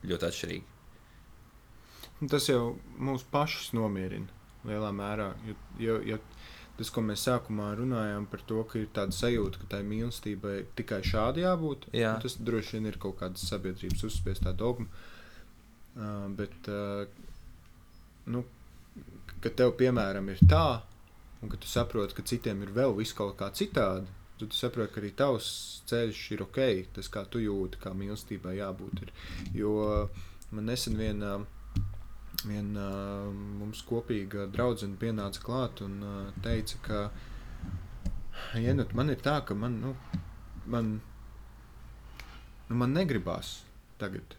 [0.08, 0.68] ļoti atšķirīgi.
[2.30, 5.32] Tas jau mūs pašus nomierina lielā mērā.
[5.46, 6.18] Jo, jo, jo
[6.78, 11.02] tas, ko mēs sākumā runājām par to, ka ir tāda sajūta, ka tai mīlestībai tikai
[11.06, 12.14] šādi jābūt, Jā.
[12.22, 14.88] tas droši vien ir kaut kāda sabiedrības uzspiestā dogma.
[15.92, 17.04] Uh, bet, uh,
[18.32, 18.46] nu,
[19.44, 20.80] ka tev, piemēram, ir tā,
[21.42, 24.08] un ka tu saproti, ka citiem ir vēl viss kaut kā citādi,
[24.40, 25.48] tu, tu saproti, ka arī tavs
[25.90, 26.60] ceļš ir ok,
[26.96, 29.04] tas kā tu jūti, kā mīlestībai jābūt.
[29.04, 29.12] Ir.
[29.58, 29.74] Jo
[30.52, 30.96] man nesen
[32.48, 33.30] viena, viena
[33.60, 36.00] mums kopīga draudzene pienāca klāt un
[36.44, 37.00] teica, ka
[38.60, 39.94] ja, nu, man ir tā, ka man, nu,
[40.66, 40.92] man,
[42.68, 43.60] nu, man negribās
[44.00, 44.36] tagad.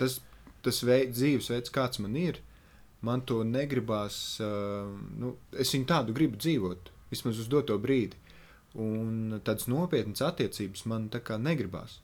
[0.00, 0.18] Tas,
[0.64, 2.40] tas veid, dzīvesveids, kāds man ir,
[3.04, 4.40] man to negribās.
[4.42, 8.20] Uh, nu, es viņu tādu gribu dzīvot, vismaz uz doto brīdi.
[8.80, 12.00] Un tādas nopietnas attiecības man tā kā negribās.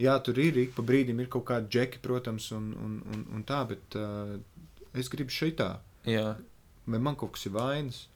[0.00, 3.44] Jā, tur ir ik pa brīdim ir kaut kādi džeki, protams, un, un, un, un
[3.48, 4.38] tā, bet uh,
[4.96, 5.74] es gribu šitā.
[6.08, 6.38] Jā.
[6.90, 8.06] Vai man kaut kas ir vainas?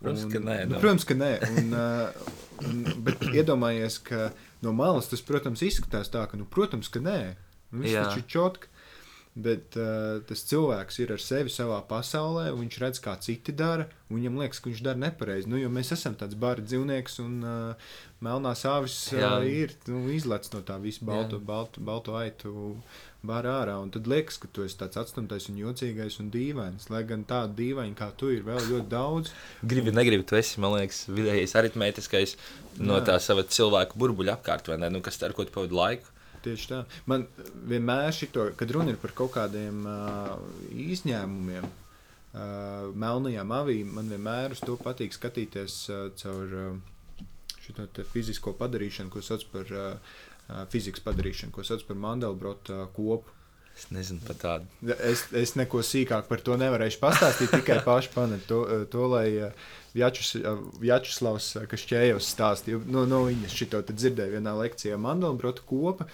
[0.00, 1.30] Protams, ka nē, Nu, protams, ka nē.
[1.60, 2.32] Un, uh,
[2.68, 4.30] un, bet iedomājies, ka
[4.64, 7.20] no malas tas, protams, izskatās tā, ka, nu, protams, ka nē.
[7.70, 8.08] Nu, Jā.
[8.08, 8.69] taču ir čotka.
[9.40, 13.86] Bet uh, tas cilvēks ir ar sevi savā pasaulē, viņš redz, kā citi dara.
[14.08, 15.48] un Viņam liekas, ka viņš dara nepareizi.
[15.50, 17.92] Nu, jo mēs esam tāds bara dzīvnieks, un uh,
[18.24, 22.52] melnā sāvis uh, ir nu, izlaists no tā visa balto, balto, balto aitu
[23.26, 23.78] bara ārā.
[23.80, 26.90] Un tad liekas, ka tu esi tāds atstumtais un jocīgais un dīvains.
[26.92, 29.34] Lai gan tādu dīvainu kā tu ir vēl ļoti daudz.
[29.62, 32.36] Gribi, negribi, tu esi, man liekas, vidējais aritmētiskais
[32.80, 33.10] no Jā.
[33.12, 34.92] tā sava cilvēku burbuļa apkārt, vai ne?
[34.92, 36.16] Nu, kas ar ko tu pavadi laiku?
[36.40, 36.80] Tieši tā.
[37.10, 37.26] Man
[37.68, 40.38] vienmēr šito, kad runa ir par kaut kādiem uh,
[40.72, 47.26] izņēmumiem, uh, melnajām avīm, man vienmēr uz to patīk skatīties uh, caur uh,
[47.60, 50.16] šo fizisko padarīšanu, ko sauc par uh,
[50.72, 53.36] fizikas padarīšanu, ko sauc par Mandelbrota kopu.
[53.76, 54.66] Es nezinu par tādu.
[55.00, 58.58] Es, es neko sīkāk par to nevarēšu pastāstīt, tikai paši panet to,
[58.92, 59.52] to lai uh,
[59.96, 62.80] Vjačus- uh, Vjačeslavs uh, Kašķējevs stāstīja.
[62.92, 64.98] No, no viņas šito dzirdēju vienā lekcijā.
[65.00, 66.06] Mandelbrota kopa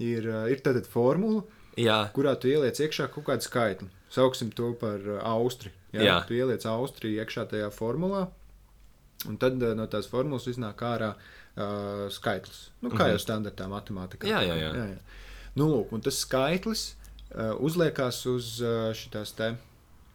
[0.00, 1.42] ir, ir tātad formula,
[1.78, 3.86] Jā, kurā tu ieliec iekšā kaut kādu skaitli.
[4.10, 5.70] Sauksim to par austri.
[5.94, 6.16] Jā, Jā.
[6.26, 8.24] Tu ieliec austri iekšā tajā formulā,
[9.28, 12.70] un tad no tās formulas iznāk ārā uh, skaitlis.
[12.82, 13.12] Nu, kā Mhm.
[13.14, 14.26] jau standartā matemātikā.
[14.28, 14.72] Jā, jā, jā.
[14.74, 14.98] jā, jā.
[15.60, 16.88] Nu, lūk, un tas skaitlis
[17.62, 19.52] uzliekās uz uh, šitās te,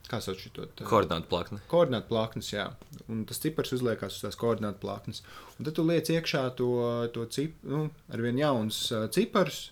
[0.09, 0.65] kā sauc šito?
[0.75, 1.59] te- koordinātu plakni.
[1.71, 2.65] Koordinātu plaknes, jā.
[3.07, 5.23] Un tas cipars uzliekās uz tās koordinātu plaknes.
[5.59, 6.71] Un tad tu liec iekšā to,
[7.15, 9.69] to cip, nu, ar vien jauns uh, cipars.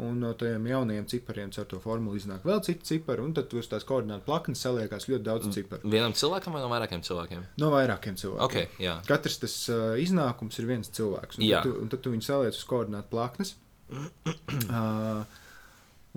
[0.00, 3.20] Un no tiem jaunajiem cipariem ar to formulu iznāk vēl citi cipari.
[3.20, 5.84] Un tad uz tās koordinātu plaknes saliekās ļoti daudz ciparu.
[5.92, 7.42] Vienam cilvēkam vai no vairākiem cilvēkiem?
[7.60, 8.46] No vairākiem cilvēkiem.
[8.46, 8.94] Ok, jā.
[9.04, 11.36] Katrs tas uh, iznākums ir viens cilvēks.
[11.36, 11.60] Un Jā.
[11.60, 13.52] tad, tu, un tad tu viņu saliec uz koordinātu plaknes.
[13.92, 14.00] uh,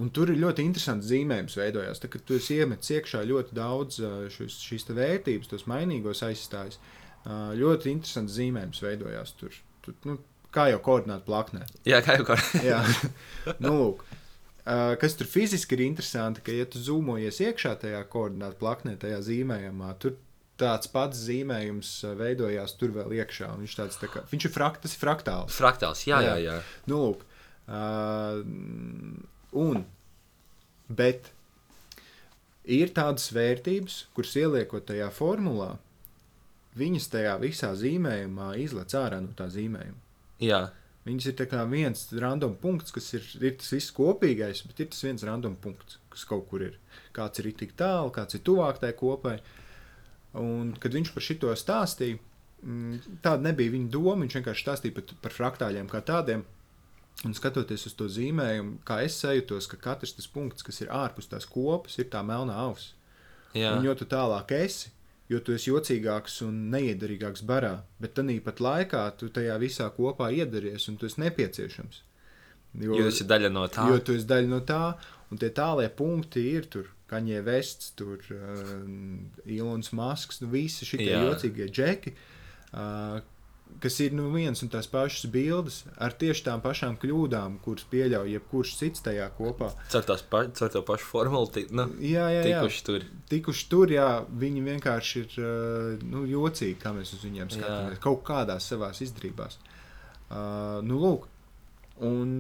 [0.02, 2.02] un tur ir ļoti interesants zīmējums veidojās.
[2.04, 4.02] Tad, kad tu esi iemetis iekšā ļoti daudz
[4.36, 6.80] šis, šīs vērtības, tos mainīgos aizstājus,
[7.62, 9.56] ļoti interesants zīmējums veidojās tur.
[9.86, 10.20] tur nu,
[10.56, 11.66] kā jau koordinātu plaknē.
[11.88, 12.38] Jā, kā jau.
[12.70, 12.84] Jā,
[13.64, 14.06] nu, lūk.
[15.02, 19.92] Kas tur fiziski ir interesanti, ka, ja tu zūmojies iekšā tajā koordinātu plaknē, tajā zīmējumā,
[20.02, 20.16] tur
[20.58, 23.52] tāds pats zīmējums veidojās tur vēl iekšā.
[23.60, 24.54] Viņš, tāds, tā kā, viņš ir
[24.98, 25.60] ir fraktāls.
[25.60, 26.56] Fraktāls, jā, jā, Jā.
[26.56, 26.58] jā.
[26.90, 27.26] Nu, lūk,
[27.68, 28.42] uh,
[29.58, 29.84] un,
[30.88, 31.32] bet
[32.66, 35.76] ir tādas vērtības, kuras ieliekot tajā formulā,
[36.76, 40.02] viņas tajā visā zīmējumā izlec ārā no tā zīmējuma.
[40.44, 40.66] jā.
[41.06, 45.04] Viņas ir kā viens random punkts, kas ir, ir tas viss kopīgais, bet ir tas
[45.06, 46.80] viens random punkts, kas kaut kur ir.
[47.14, 49.36] Kāds ir tik tālu, kāds ir tuvāk tai kopai.
[50.42, 52.18] Un, kad viņš par šito stāstīja,
[52.66, 54.18] mm, tāda nebija viņa doma.
[54.24, 56.42] Viņš vienkārši stāstīja par, par fraktāļiem kā tādiem.
[57.24, 61.30] Un skatoties uz to zīmējumu, kā es sajūtos, ka katrs tas punkts, kas ir ārpus
[61.32, 62.92] tās kopas, ir tā melnā auss.
[63.56, 64.92] Un jo tu tālāk esi,
[65.32, 70.28] jo tu esi jocīgāks un neiederīgāks barā, bet tādā pat laikā tu tajā visā kopā
[70.36, 72.02] iedaries un tu esi nepieciešams.
[72.84, 73.88] Jo tas ir daļa no tā.
[73.90, 74.82] Jo tu esi daļa no tā,
[75.32, 76.92] un tie tālie punkti ir tur.
[77.06, 78.80] Kaņē vests, tur uh,
[79.54, 82.16] Ilons Masks, nu visi šie jocīgie džeki,
[82.74, 83.20] uh,
[83.84, 88.32] kas ir nu viens un tās pašas bildes ar tieši tām pašām kļūdām, kuras pieļauj
[88.36, 89.72] jebkurš cits tajā kopā.
[89.92, 92.62] Caur, pa, caur to pašu formulu tik, nu, Jā, jā, jā.
[92.64, 93.06] tikuši tur.
[93.30, 94.08] tikuši tur, jā,
[94.44, 97.98] viņi vienkārši ir uh, nu, jocīgi, kā mēs uz viņiem skatāmies.
[97.98, 98.04] Jā.
[98.08, 99.60] Kaut kādās savās izdarībās.
[100.26, 101.28] Uh, nu, lūk,
[102.06, 102.32] un,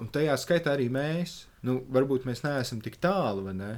[0.00, 1.44] un tajā skaitā arī mēs.
[1.66, 3.70] Nu, varbūt mēs neesam tik tālu, vai ne?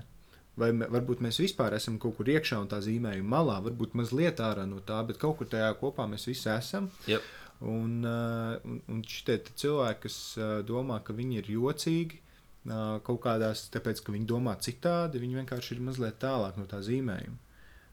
[0.59, 4.67] Vai varbūt mēs vispār esam kaut kur iekšā un tā zīmējuma malā, varbūt mazliet ārā
[4.69, 6.91] no tā, bet kaut kur tajā kopā mēs visi esam.
[7.09, 7.23] Jep.
[7.61, 12.19] Un, uh, un, un šitie cilvēki, kas uh, domā, ka viņi ir jocīgi,
[12.67, 16.81] uh, kaut kādās, tāpēc, ka viņi domā citādi, viņi vienkārši ir mazliet tālāk no tā
[16.85, 17.37] zīmējuma,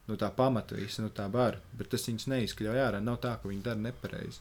[0.07, 1.59] no tā pamata, visa, no tā bara.
[1.77, 3.03] Bet tas viņus neizkļauj ārā.
[3.03, 4.39] Nav tā, ka viņi dara nepareizi.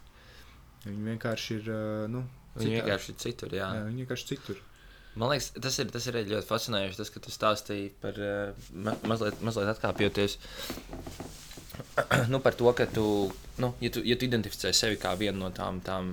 [0.87, 1.71] Viņi vienkārši ir.
[2.13, 2.23] Nu,
[2.57, 2.81] Viņi citādi.
[2.81, 3.55] vienkārši ir citur.
[3.59, 3.67] Jā.
[3.77, 4.61] Jā, viņi vienkārši citur.
[5.17, 8.93] Man liekas, tas ir, tas ir ļoti fascinējoši, tas, ka tu stāstīji par uh, ma
[9.09, 10.37] mazliet, mazliet atkāpjoties
[12.33, 13.07] nu, par to, ka tu,
[13.63, 16.13] nu, ja tu, ja tu identificē sevi kā vienu no tām, tām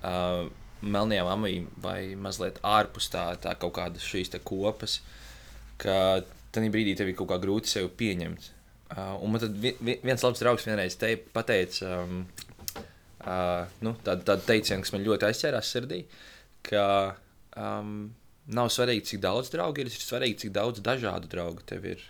[0.00, 0.48] uh,
[0.80, 5.00] melnajām amīm vai mazliet ārpus tā, tā kaut kādas šīs kopas,
[5.80, 6.22] ka
[6.54, 8.52] tajā brīdī tev ir kaut kā grūti sevi pieņemt.
[8.88, 12.22] Uh, un man tad vi, viens labs draugs vienreiz te pateica, um,
[13.20, 16.00] uh, nu, tādu, tādu teicienu, kas man ļoti aizķērās sirdī,
[16.64, 16.86] ka
[17.52, 18.08] um,
[18.48, 22.04] nav svarīgi, cik daudz draugu ir, ir svarīgi, cik daudz dažādu draugu tev ir.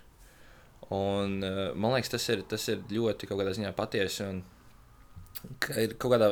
[0.94, 3.28] Un, uh, man liekas, tas ir, tas ir ļoti
[3.76, 4.24] patiesi.
[4.24, 4.42] Un,
[5.62, 6.30] ka ir kaut kādā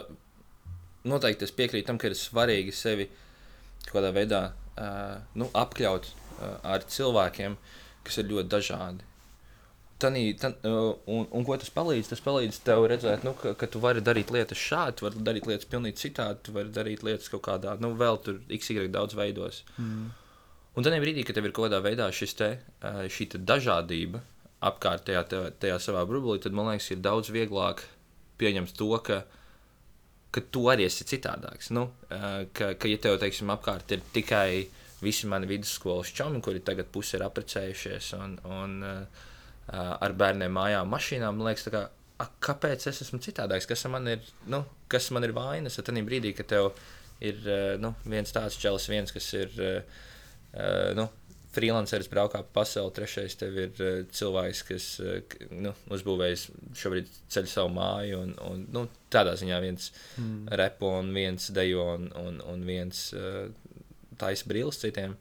[1.06, 3.08] noteikti es piekrītu tam, ka ir svarīgi sevi
[3.86, 7.58] kaut kādā veidā uh, nu, apkļaut uh, ar cilvēkiem,
[8.06, 9.12] kas ir ļoti dažādi.
[9.96, 12.10] Tanī, tan, un, un ko tas palīdz?
[12.10, 15.68] Tas palīdz tev redzēt, nu, ka, ka tu vari darīt lietas šādi, vari darīt lietas
[15.70, 19.62] pavisam citādi, tu vari darīt lietas kaut kādā, nu, vēl tur x, y daudz veidos.
[19.80, 20.10] Mm.
[20.76, 22.50] Un tad brīdī, kad tev ir kaut kādā veidā šis te,
[22.84, 24.20] šī te dažādība
[24.66, 27.80] apkārt tajā, tajā, tajā savā burbulī, tad man liekas, ir daudz vieglāk
[28.40, 29.22] pieņemt to, ka,
[30.32, 31.70] ka tu arī esi citādāks.
[31.72, 34.66] Nu, ka, ka, ja tev, teiksim, apkārt ir tikai
[35.00, 39.24] visi mani vidusskolas čomi, kuri tagad pusi ir apprecējušies un, un uh,
[39.72, 41.38] ar bērniem mājām, mašīnām.
[41.38, 41.86] Man liekas, kā,
[42.22, 43.68] a, kāpēc es esmu citādāks?
[43.68, 44.62] Kas man ir, nu,
[44.92, 45.78] kas man ir vainas?
[45.80, 46.72] Tad brīdī, kad tev
[47.24, 47.40] ir
[47.80, 49.54] nu, viens tāds čels, viens, kas ir
[50.96, 51.08] nu,
[51.56, 53.78] freelanceris, braukā pa pasauli, trešais tev ir
[54.14, 54.88] cilvēks, kas
[55.56, 56.44] nu, uzbūvējis
[56.76, 58.20] šobrīd ceļu savu māju.
[58.26, 59.88] Un, un, nu, tādā ziņā viens
[60.20, 60.52] mm.
[60.60, 63.08] repo un viens dejo un, un, un viens
[64.20, 65.16] taisa brīlis citiem.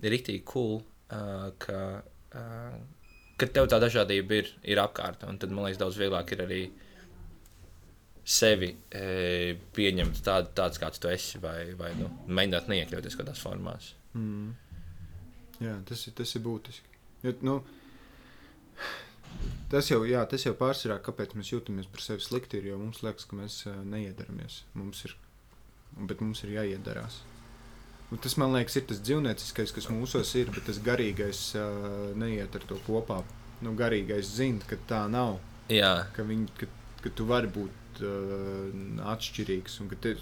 [0.00, 0.80] Ir rīktīgi cool,
[1.10, 1.82] ka
[3.40, 5.24] ka tev tā dažādība ir, ir apkārt.
[5.28, 6.62] Un tad man liekas, daudz vieglāk ir arī
[8.30, 9.04] sevi e,
[9.74, 13.94] pieņemt tādu, tāds, kāds tu esi, vai, vai nu, mēģināt neiekļauties kādās formās.
[14.14, 14.52] Mm.
[15.60, 17.00] Jā, tas ir, tas ir būtiski.
[17.24, 17.56] Jo, nu,
[19.72, 23.02] tas, jau, jā, tas jau pārsvarā, kāpēc mēs jūtamies par sevi slikti, ir, jo mums
[23.04, 24.62] liekas, ka mēs uh, neiedaramies.
[24.78, 25.16] Mums ir,
[25.98, 27.20] bet mums ir jāiedarās.
[28.10, 32.56] Un tas, man liekas, ir tas dzīvnieciskais, kas mūsos ir, bet tas garīgais uh, neiet
[32.58, 33.20] ar to kopā.
[33.62, 35.38] Nu, garīgais zina, ka tā nav.
[35.70, 35.92] Jā.
[36.16, 36.66] Ka, viņ, ka,
[37.04, 38.66] ka tu vari būt uh,
[39.12, 40.16] atšķirīgs un ka tu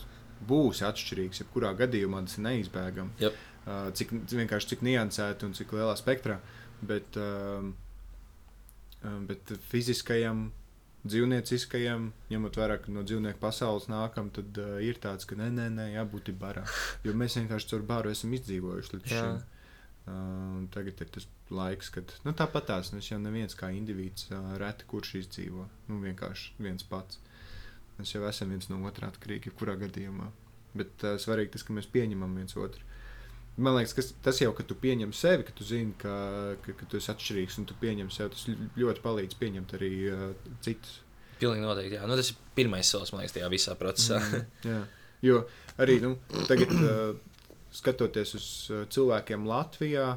[0.48, 1.42] būsi atšķirīgs.
[1.42, 3.16] Jebkurā gadījumā tas ir neizbēgami.
[3.24, 3.42] Yep.
[3.68, 6.38] Uh, cik vienkārši cik niansēti un cik lielā spektrā.
[6.84, 7.64] Bet, uh,
[9.30, 10.50] bet fiziskajam
[11.10, 15.68] dzīvnieciskajam, ņemot vērā, ka no dzīvnieku pasaules nākam, tad uh, ir tāds, ka nē, nē,
[15.74, 16.64] nē jābūt barā.
[17.06, 19.38] Jo mēs vienkārši caur baru esam izdzīvojuši līdz šim.
[20.08, 24.54] Uh, tagad ir tas laiks, kad nu, tāpat tās mēs jau neviens kā indivīds uh,
[24.60, 25.66] reti kurš izdzīvo.
[25.90, 27.20] Nu, vienkārši viens pats.
[27.98, 30.30] Mēs jau esam viens no otra atkarīgi, jebkurā gadījumā.
[30.78, 32.87] Bet uh, svarīgi tas, ka mēs pieņemam viens otru.
[33.58, 36.14] Man liekas, ka tas jau, ka tu pieņem sevi, ka tu zini, ka,
[36.62, 38.44] ka, ka tu esi atšķirīgs un tu pieņem sevi, tas
[38.78, 40.28] ļoti palīdz pieņemt arī uh,
[40.64, 41.00] citus.
[41.40, 41.98] Pilnīgi noteikti.
[41.98, 42.06] Jā.
[42.06, 44.20] Nu, tas ir pirmais solis, man liekas, tajā visā procesā.
[44.22, 44.78] mm, jā.
[45.26, 45.42] Jo
[45.82, 46.14] arī nu,
[46.46, 47.18] tagad, uh,
[47.74, 48.48] skatoties uz
[48.94, 50.12] cilvēkiem Latvijā,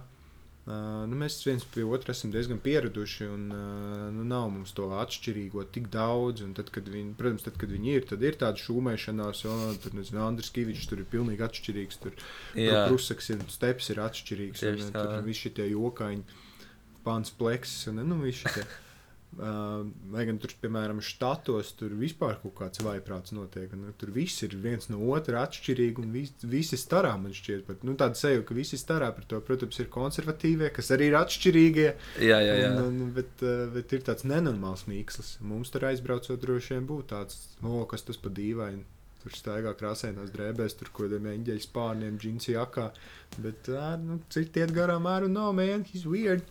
[0.61, 4.91] Uh, nu, mēs viens pie otra esam diezgan pieraduši, un uh, nu, nav mums to
[4.93, 6.43] atšķirīgo tik daudz.
[6.57, 10.21] Tad, kad viņi, protams, tad, kad viņi ir, tad ir tāda šūmēšanās, jo tur nezinu,
[10.27, 11.99] Andris Kavičs tur ir pilnīgi atšķirīgs.
[12.03, 12.13] Tur
[12.53, 15.07] Prusaks ir, steps ir atšķirīgs, Tieši un tā.
[15.07, 16.39] tur visi šie jokaini,
[17.01, 18.67] pāns pleksis un nu, visi šie.
[19.31, 23.71] Uh, lai gan tur, piemēram, štatos tur vispār kaut kāds vaiprāts notiek.
[23.77, 27.63] Un, tur viss ir viens no otra atšķirīgi un vis, visi starā man šķiet.
[27.69, 31.17] Bet, nu, tāda seja, ka visi starā par to, protams, ir konservatīvie, kas arī ir
[31.21, 31.87] atšķirīgie.
[32.27, 32.73] Jā, jā, jā.
[32.83, 35.37] Un, un, bet, uh, bet ir tāds nenormāls mīkslis.
[35.47, 38.83] Mums tur aizbraucot droši vien būtu tāds, o, kas tas pa dīvaini.
[39.23, 42.89] Tur staigā krāsainās drēbēs, tur kaut kādiem eņģeļu spārniem, džinsi jakā.
[43.39, 46.43] Bet uh, nu, citi iet garām ārā, no man, he's weird.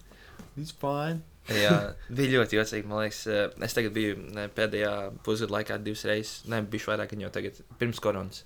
[0.57, 1.21] He's fine.
[1.51, 1.77] Jā,
[2.15, 2.89] bija ļoti jocīgi.
[2.89, 4.19] Man liekas, eh, es tagad biju
[4.57, 4.93] pēdējā
[5.27, 8.45] pusgada laikā divas reizes, ne bijuši vairāk, jau tagad, pirms koronas.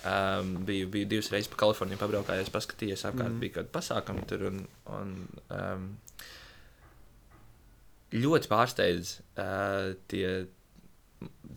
[0.00, 3.40] Um, biju, biju divas reizes pa Kaliforniju, pabraukājos, paskatījos, apkārt mm.
[3.42, 4.46] bija kādi pasākumi tur.
[4.48, 4.62] Un,
[4.96, 5.12] un,
[5.52, 5.90] um,
[8.16, 10.24] ļoti pārsteidz uh, tie,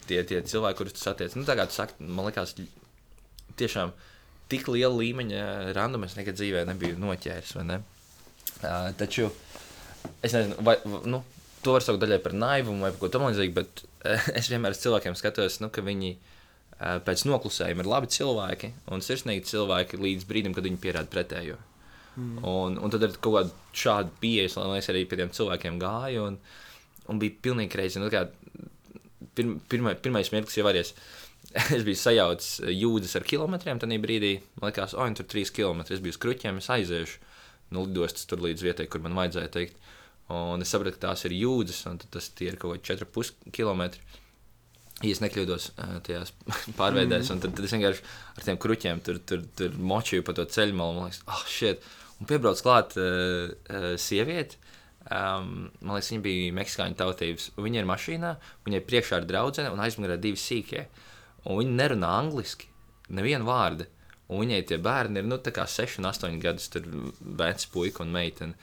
[0.10, 1.38] tie, tie cilvēki, kurus tu satiec.
[1.40, 2.58] Nu, tā kā tu saki, man liekas,
[3.62, 3.96] tiešām
[4.52, 7.56] tik liela līmeņa randumu es nekad dzīvē nebiju noķēris.
[7.64, 7.80] Ne?
[8.60, 9.63] Uh, taču uh,
[10.22, 10.78] es nezinu, vai
[11.10, 11.24] nu,
[11.64, 13.84] to var saukt daļai par naivumu vai ko tamlīdzīgu, bet
[14.40, 19.06] es vienmēr uz cilvēkiem skatos, nu, ka viņi uh, pēc noklusējuma ir labi cilvēki un
[19.06, 21.60] sirsnīgi cilvēki līdz brīdim, kad viņi pierāda pretējo.
[22.14, 22.44] Mm.
[22.46, 26.28] Un, un tad ar kaut kādu šādu pieeju, lai es arī pie tiem cilvēkiem gāju,
[26.30, 26.38] un,
[27.10, 28.02] un bija pilnīgi kreizi.
[28.04, 28.12] Nu,
[29.34, 30.94] pirm, pirma, pirmais mirklis jau arī es,
[31.76, 36.04] es biju sajaucis jūdzes ar kilometriem, tad brīdī man liekas, oh, tur trīs kilometri, es
[36.04, 37.33] biju uz kruķiem, es aiziešu
[37.74, 39.80] no lidostas tur līdz vietai, kur man vajadzēja teikt.
[40.34, 43.88] Un es sapratu, ka tās ir jūdzes, un tas ir kaut kādi 4,5 km.
[45.04, 45.72] Ja es nekļūdos
[46.06, 46.32] tajās
[46.80, 47.34] pārveidēs, mm.
[47.34, 48.06] un tad, tad es vienkārši
[48.38, 50.96] ar tiem kruķiem tur, tur, tur močīju pa to ceļu malu.
[51.00, 51.84] Man liekas, ah, oh, shit!
[52.22, 54.62] Un piebrauc klāt uh, uh, sieviete.
[55.04, 57.50] Um, man liekas, viņa bija meksikāņu tautības.
[57.60, 58.36] Viņa ir mašīnā,
[58.68, 60.86] viņai priekšā ir draudzene un aizmugurē divi sīkie.
[61.44, 62.70] Un viņi nerunā angliski,
[63.12, 63.90] nevienu vārdu.
[64.32, 66.86] Un viņai tie bērni ir nu, 6 un 8 gadus, tur
[67.42, 68.54] vecs puika un meitene.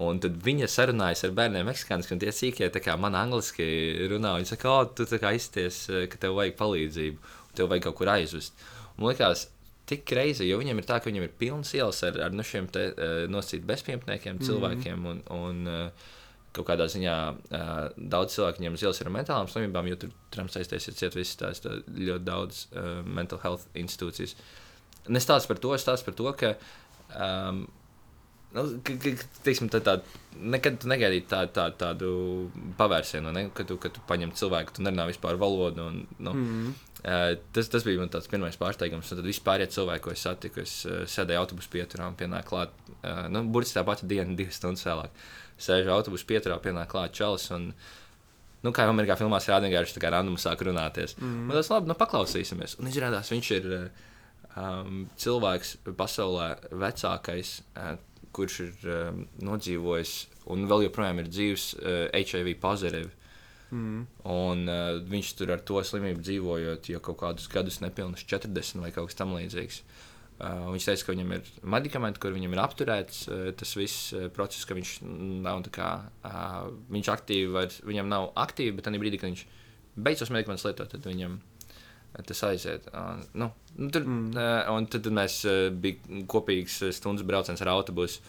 [0.00, 3.64] Un tad viņa sarunājas ar bērniem meksikāniski, un tie sīkie, kā man angliski
[4.08, 7.18] runā, viņi saka, o, tu kā izties, ka tev vajag palīdzību.
[7.52, 8.54] tev vajag kaut kur aizvest.
[8.96, 9.48] Un man liekas,
[9.86, 12.68] tik reizi, jo viņiem ir tā, ka viņiem ir pilnas ielas ar, ar nu, šiem
[12.72, 14.46] te, uh, nosacītiem bezpajumtniekiem, Mhm.
[14.48, 15.06] cilvēkiem.
[15.10, 16.08] Un, un, uh,
[16.52, 20.56] kaut kādā ziņā uh, daudz cilvēku viņiem uz ielas ir mentālām slimībām, jo tur Trumps
[20.56, 24.34] aiztaisīja ciet visas tās tā, ļoti daudz uh, mental health institūcijas.
[25.10, 26.56] Nestāst par to, es stāstu par to, ka.
[27.12, 27.64] Um,
[28.52, 29.94] Nu, teiksim, tā, tā,
[30.36, 32.10] nekad tu negaidīji tā, tā, tādu
[32.76, 33.46] pavērsienu, ne?
[33.56, 35.88] kad, tu, kad tu paņem cilvēku, tu nerunā vispār valodu.
[35.88, 36.74] Un, nu, Mm.
[37.02, 39.08] Uh, tas, tas bija mans pirmais pārsteigums.
[39.10, 40.62] Un tad vispār ir cilvēki, ko es satiku.
[40.62, 42.76] Es uh, sēdēju autobusu pieturā un pienāku klāt.
[43.00, 45.24] Uh, nu, Burtiski tā pati diena, divas stundas vēlāk.
[45.58, 47.48] Sēžu autobusu pieturā, pienāk klāt čalis.
[47.56, 47.72] Un,
[48.62, 51.16] nu, kā jau Amerikā filmās rāda, vienkārši tā kā random sāk runāties.
[51.18, 51.48] Mm.
[51.48, 52.78] Un tas labi, nu, paklausīsimies.
[52.78, 54.06] Un izrādās, viņš ir uh,
[54.56, 57.96] um, cilvēks pasaulē vecākais, uh,
[58.32, 60.14] kurš ir um, nodzīvojis
[60.52, 63.18] un vēl joprojām ir dzīves uh, HIV pozitīvs.
[63.72, 64.00] Mm.
[64.28, 68.90] Un uh, viņš tur ar to slimību dzīvojot, jau kaut kādus gadus, nepilnus 40 vai
[68.92, 69.78] kaut kas tamlīdzīgs.
[70.42, 74.26] Uh, viņš teica, ka viņam ir medikamenti, kur viņam ir apturēts uh, tas viss uh,
[74.34, 74.96] process, ka viņš
[75.44, 75.90] nav kā,
[76.26, 79.46] uh, viņš aktīvi, vairs, viņam nav aktīvi, bet tajā brīdī, kad viņš
[80.02, 81.51] beidz tos medikamentus lietot, tad viņam uh,
[82.28, 82.88] tas aiziet.
[82.92, 84.32] Uh, nu, nu, tur, mm.
[84.36, 88.20] uh, un tad, tad mēs uh, bijām kopīgs uh, stundas brauciens ar autobusu,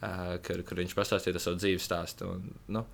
[0.00, 2.30] uh, kur, kur viņš pastāstīja savu dzīves stāstu.
[2.36, 2.48] Un,
[2.78, 2.86] nu,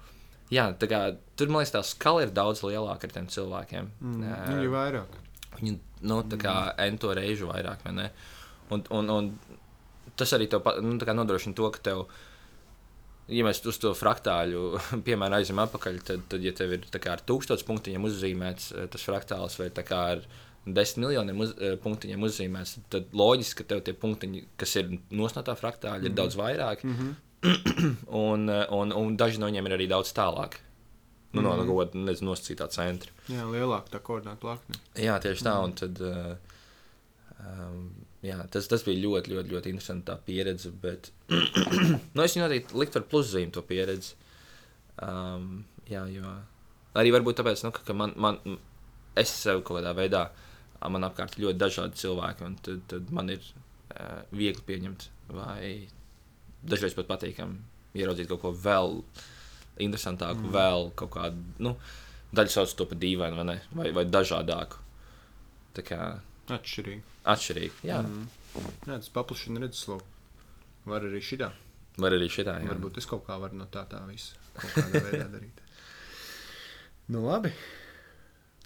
[0.53, 1.01] Jā, kā,
[1.39, 3.87] tur man liekas, tā skala ir daudz lielāka ar tiem cilvēkiem.
[4.05, 4.25] Mm.
[4.29, 5.15] Ā, Viņi ir vairāk.
[5.57, 5.73] Viņi
[6.11, 7.87] nu, tā kā ento reižu vairāk?
[7.89, 9.31] Un, un, un
[10.19, 12.05] tas arī tev nu, nodrošina to, ka tev,
[13.33, 14.63] ja mēs uz to fraktāļu,
[15.07, 19.05] piemēram, aizjām atpakaļ, tad, tad ja tev ir tā ar tūkstoš punktiem uzzīmēts eh, tas
[19.09, 20.25] fraktāls vai tā ar
[20.67, 25.57] desmit miljoniem uz, eh, punktiņiem uzzīmēts, tad, loģiski, ka tev tie punktiņi, kas ir nosnotā
[25.59, 26.85] fraktāļa, ir daudz vairāk.
[26.87, 27.15] Mm -hmm.
[28.27, 30.61] un, eh, un, un daži no viņiem ir arī daudz tālāk.
[31.33, 31.67] Nu, no Mhm.
[31.67, 33.11] kaut kāda nosacītā centra.
[33.29, 34.77] Jā, lielāka tā koordināta plakne.
[34.95, 35.55] Jā, tieši tā.
[35.65, 36.37] Un tad, uh,
[37.41, 37.87] um,
[38.27, 40.73] jā, tas, tas bija ļoti, ļoti, ļoti interesanti tā pieredze.
[40.83, 41.11] Bet
[42.15, 44.15] nu, es noteikti liktu par pluszīmi to pieredzi.
[45.03, 46.37] Um, jā, jo
[46.99, 48.39] arī varbūt tāpēc, nu, ka, ka man, man,
[49.19, 50.27] es sev kaut kādā veidā,
[50.93, 55.89] man apkārt ir ļoti dažādi cilvēki, un tad, tad man ir uh, viegli pieņemt vai
[56.63, 59.01] dažreiz pat patīkami ieraudzīt kaut ko vēl
[59.83, 60.53] interesantāku, mm.
[60.55, 61.75] vēl kaut kādu, nu,
[62.37, 64.81] daļu sauc to par dīvainu vai, ne, vai, vai dažādāku.
[65.77, 66.01] Tā kā
[66.51, 67.03] Atšķirīgi.
[67.33, 67.75] atšķirīgi.
[67.87, 68.25] Jā, mm.
[68.89, 70.05] Jā, tas paplašina redzesloku.
[70.91, 71.53] Var arī šitā.
[72.03, 72.57] var arī šitā.
[72.61, 72.73] Jā.
[72.73, 75.61] Varbūt es kaut kā varu no tā tā visa kaut kādā veidā darīt.
[77.13, 77.53] Nu, labi.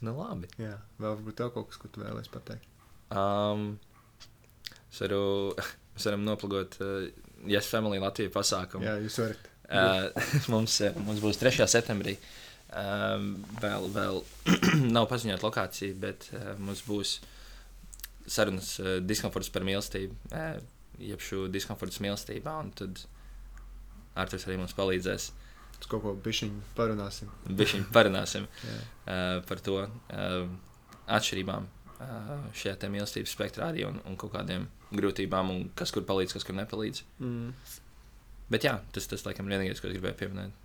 [0.04, 0.48] Nu, labi.
[0.60, 2.66] Jā, vēl varbūt tev kaut kas, ko tu vēlēsi pateikt.
[3.14, 3.76] Um,
[4.90, 5.20] es varu,
[5.94, 7.06] mēs varam noplagot uh,
[7.46, 8.86] Yes Family Latvijas pasākumu.
[8.88, 9.52] Jā, jūs varat.
[9.66, 10.10] Uh,
[10.52, 11.66] mums, eh, mums būs 3.
[11.70, 12.16] septembrī.
[12.76, 13.32] Um,
[13.62, 14.20] vēl vēl
[14.96, 17.18] nav paziņota lokācija, bet uh, mums būs
[18.30, 20.58] sarunas uh, diskomforts par mīlestību, uh,
[21.02, 22.58] jeb šo diskomforts mīlestībā.
[22.78, 23.02] Tad
[24.16, 25.30] Arthurs arī mums palīdzēs.
[25.76, 27.32] Uz kaut ko bišķiņu parunāsim.
[27.52, 30.36] Bišķiņ parunāsim uh, par to uh,
[31.06, 36.36] atšķirībām uh, šajā mīlestības spektrā arī un, un kaut kādiem grūtībām, un kas kur palīdz,
[36.36, 37.02] kas kur nepalīdz.
[37.20, 37.52] Mm.
[38.52, 40.62] Bet jā, tas, tas laikam ir vienīgais, ko es gribēju pieminēt.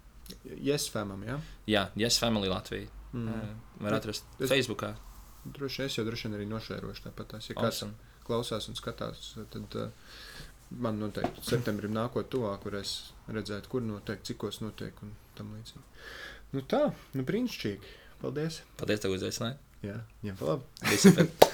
[0.64, 1.38] Yes, famam, jā.
[1.68, 2.88] Jā, Yes Family Latvija.
[3.12, 3.28] Mm.
[3.28, 4.52] Uh, var atrast es...
[4.52, 4.94] Facebookā.
[5.45, 7.31] Droši es jau droši vien arī nošērošu tāpat.
[7.35, 7.49] tās.
[7.49, 7.93] Ja kāds Awesome.
[8.27, 9.89] klausās un skatās, tad uh,
[10.72, 15.84] man noteikti septembrim nākot tuvāk, kur es redzētu, kur notiek, cikos notiek un tam līdzīgi.
[16.53, 16.84] Nu tā,
[17.18, 17.97] nu brīnišķīgi.
[18.22, 18.61] Paldies.
[18.77, 19.57] Paldies, tev uzaicināji.
[19.81, 21.34] Jā, ņem pa labi.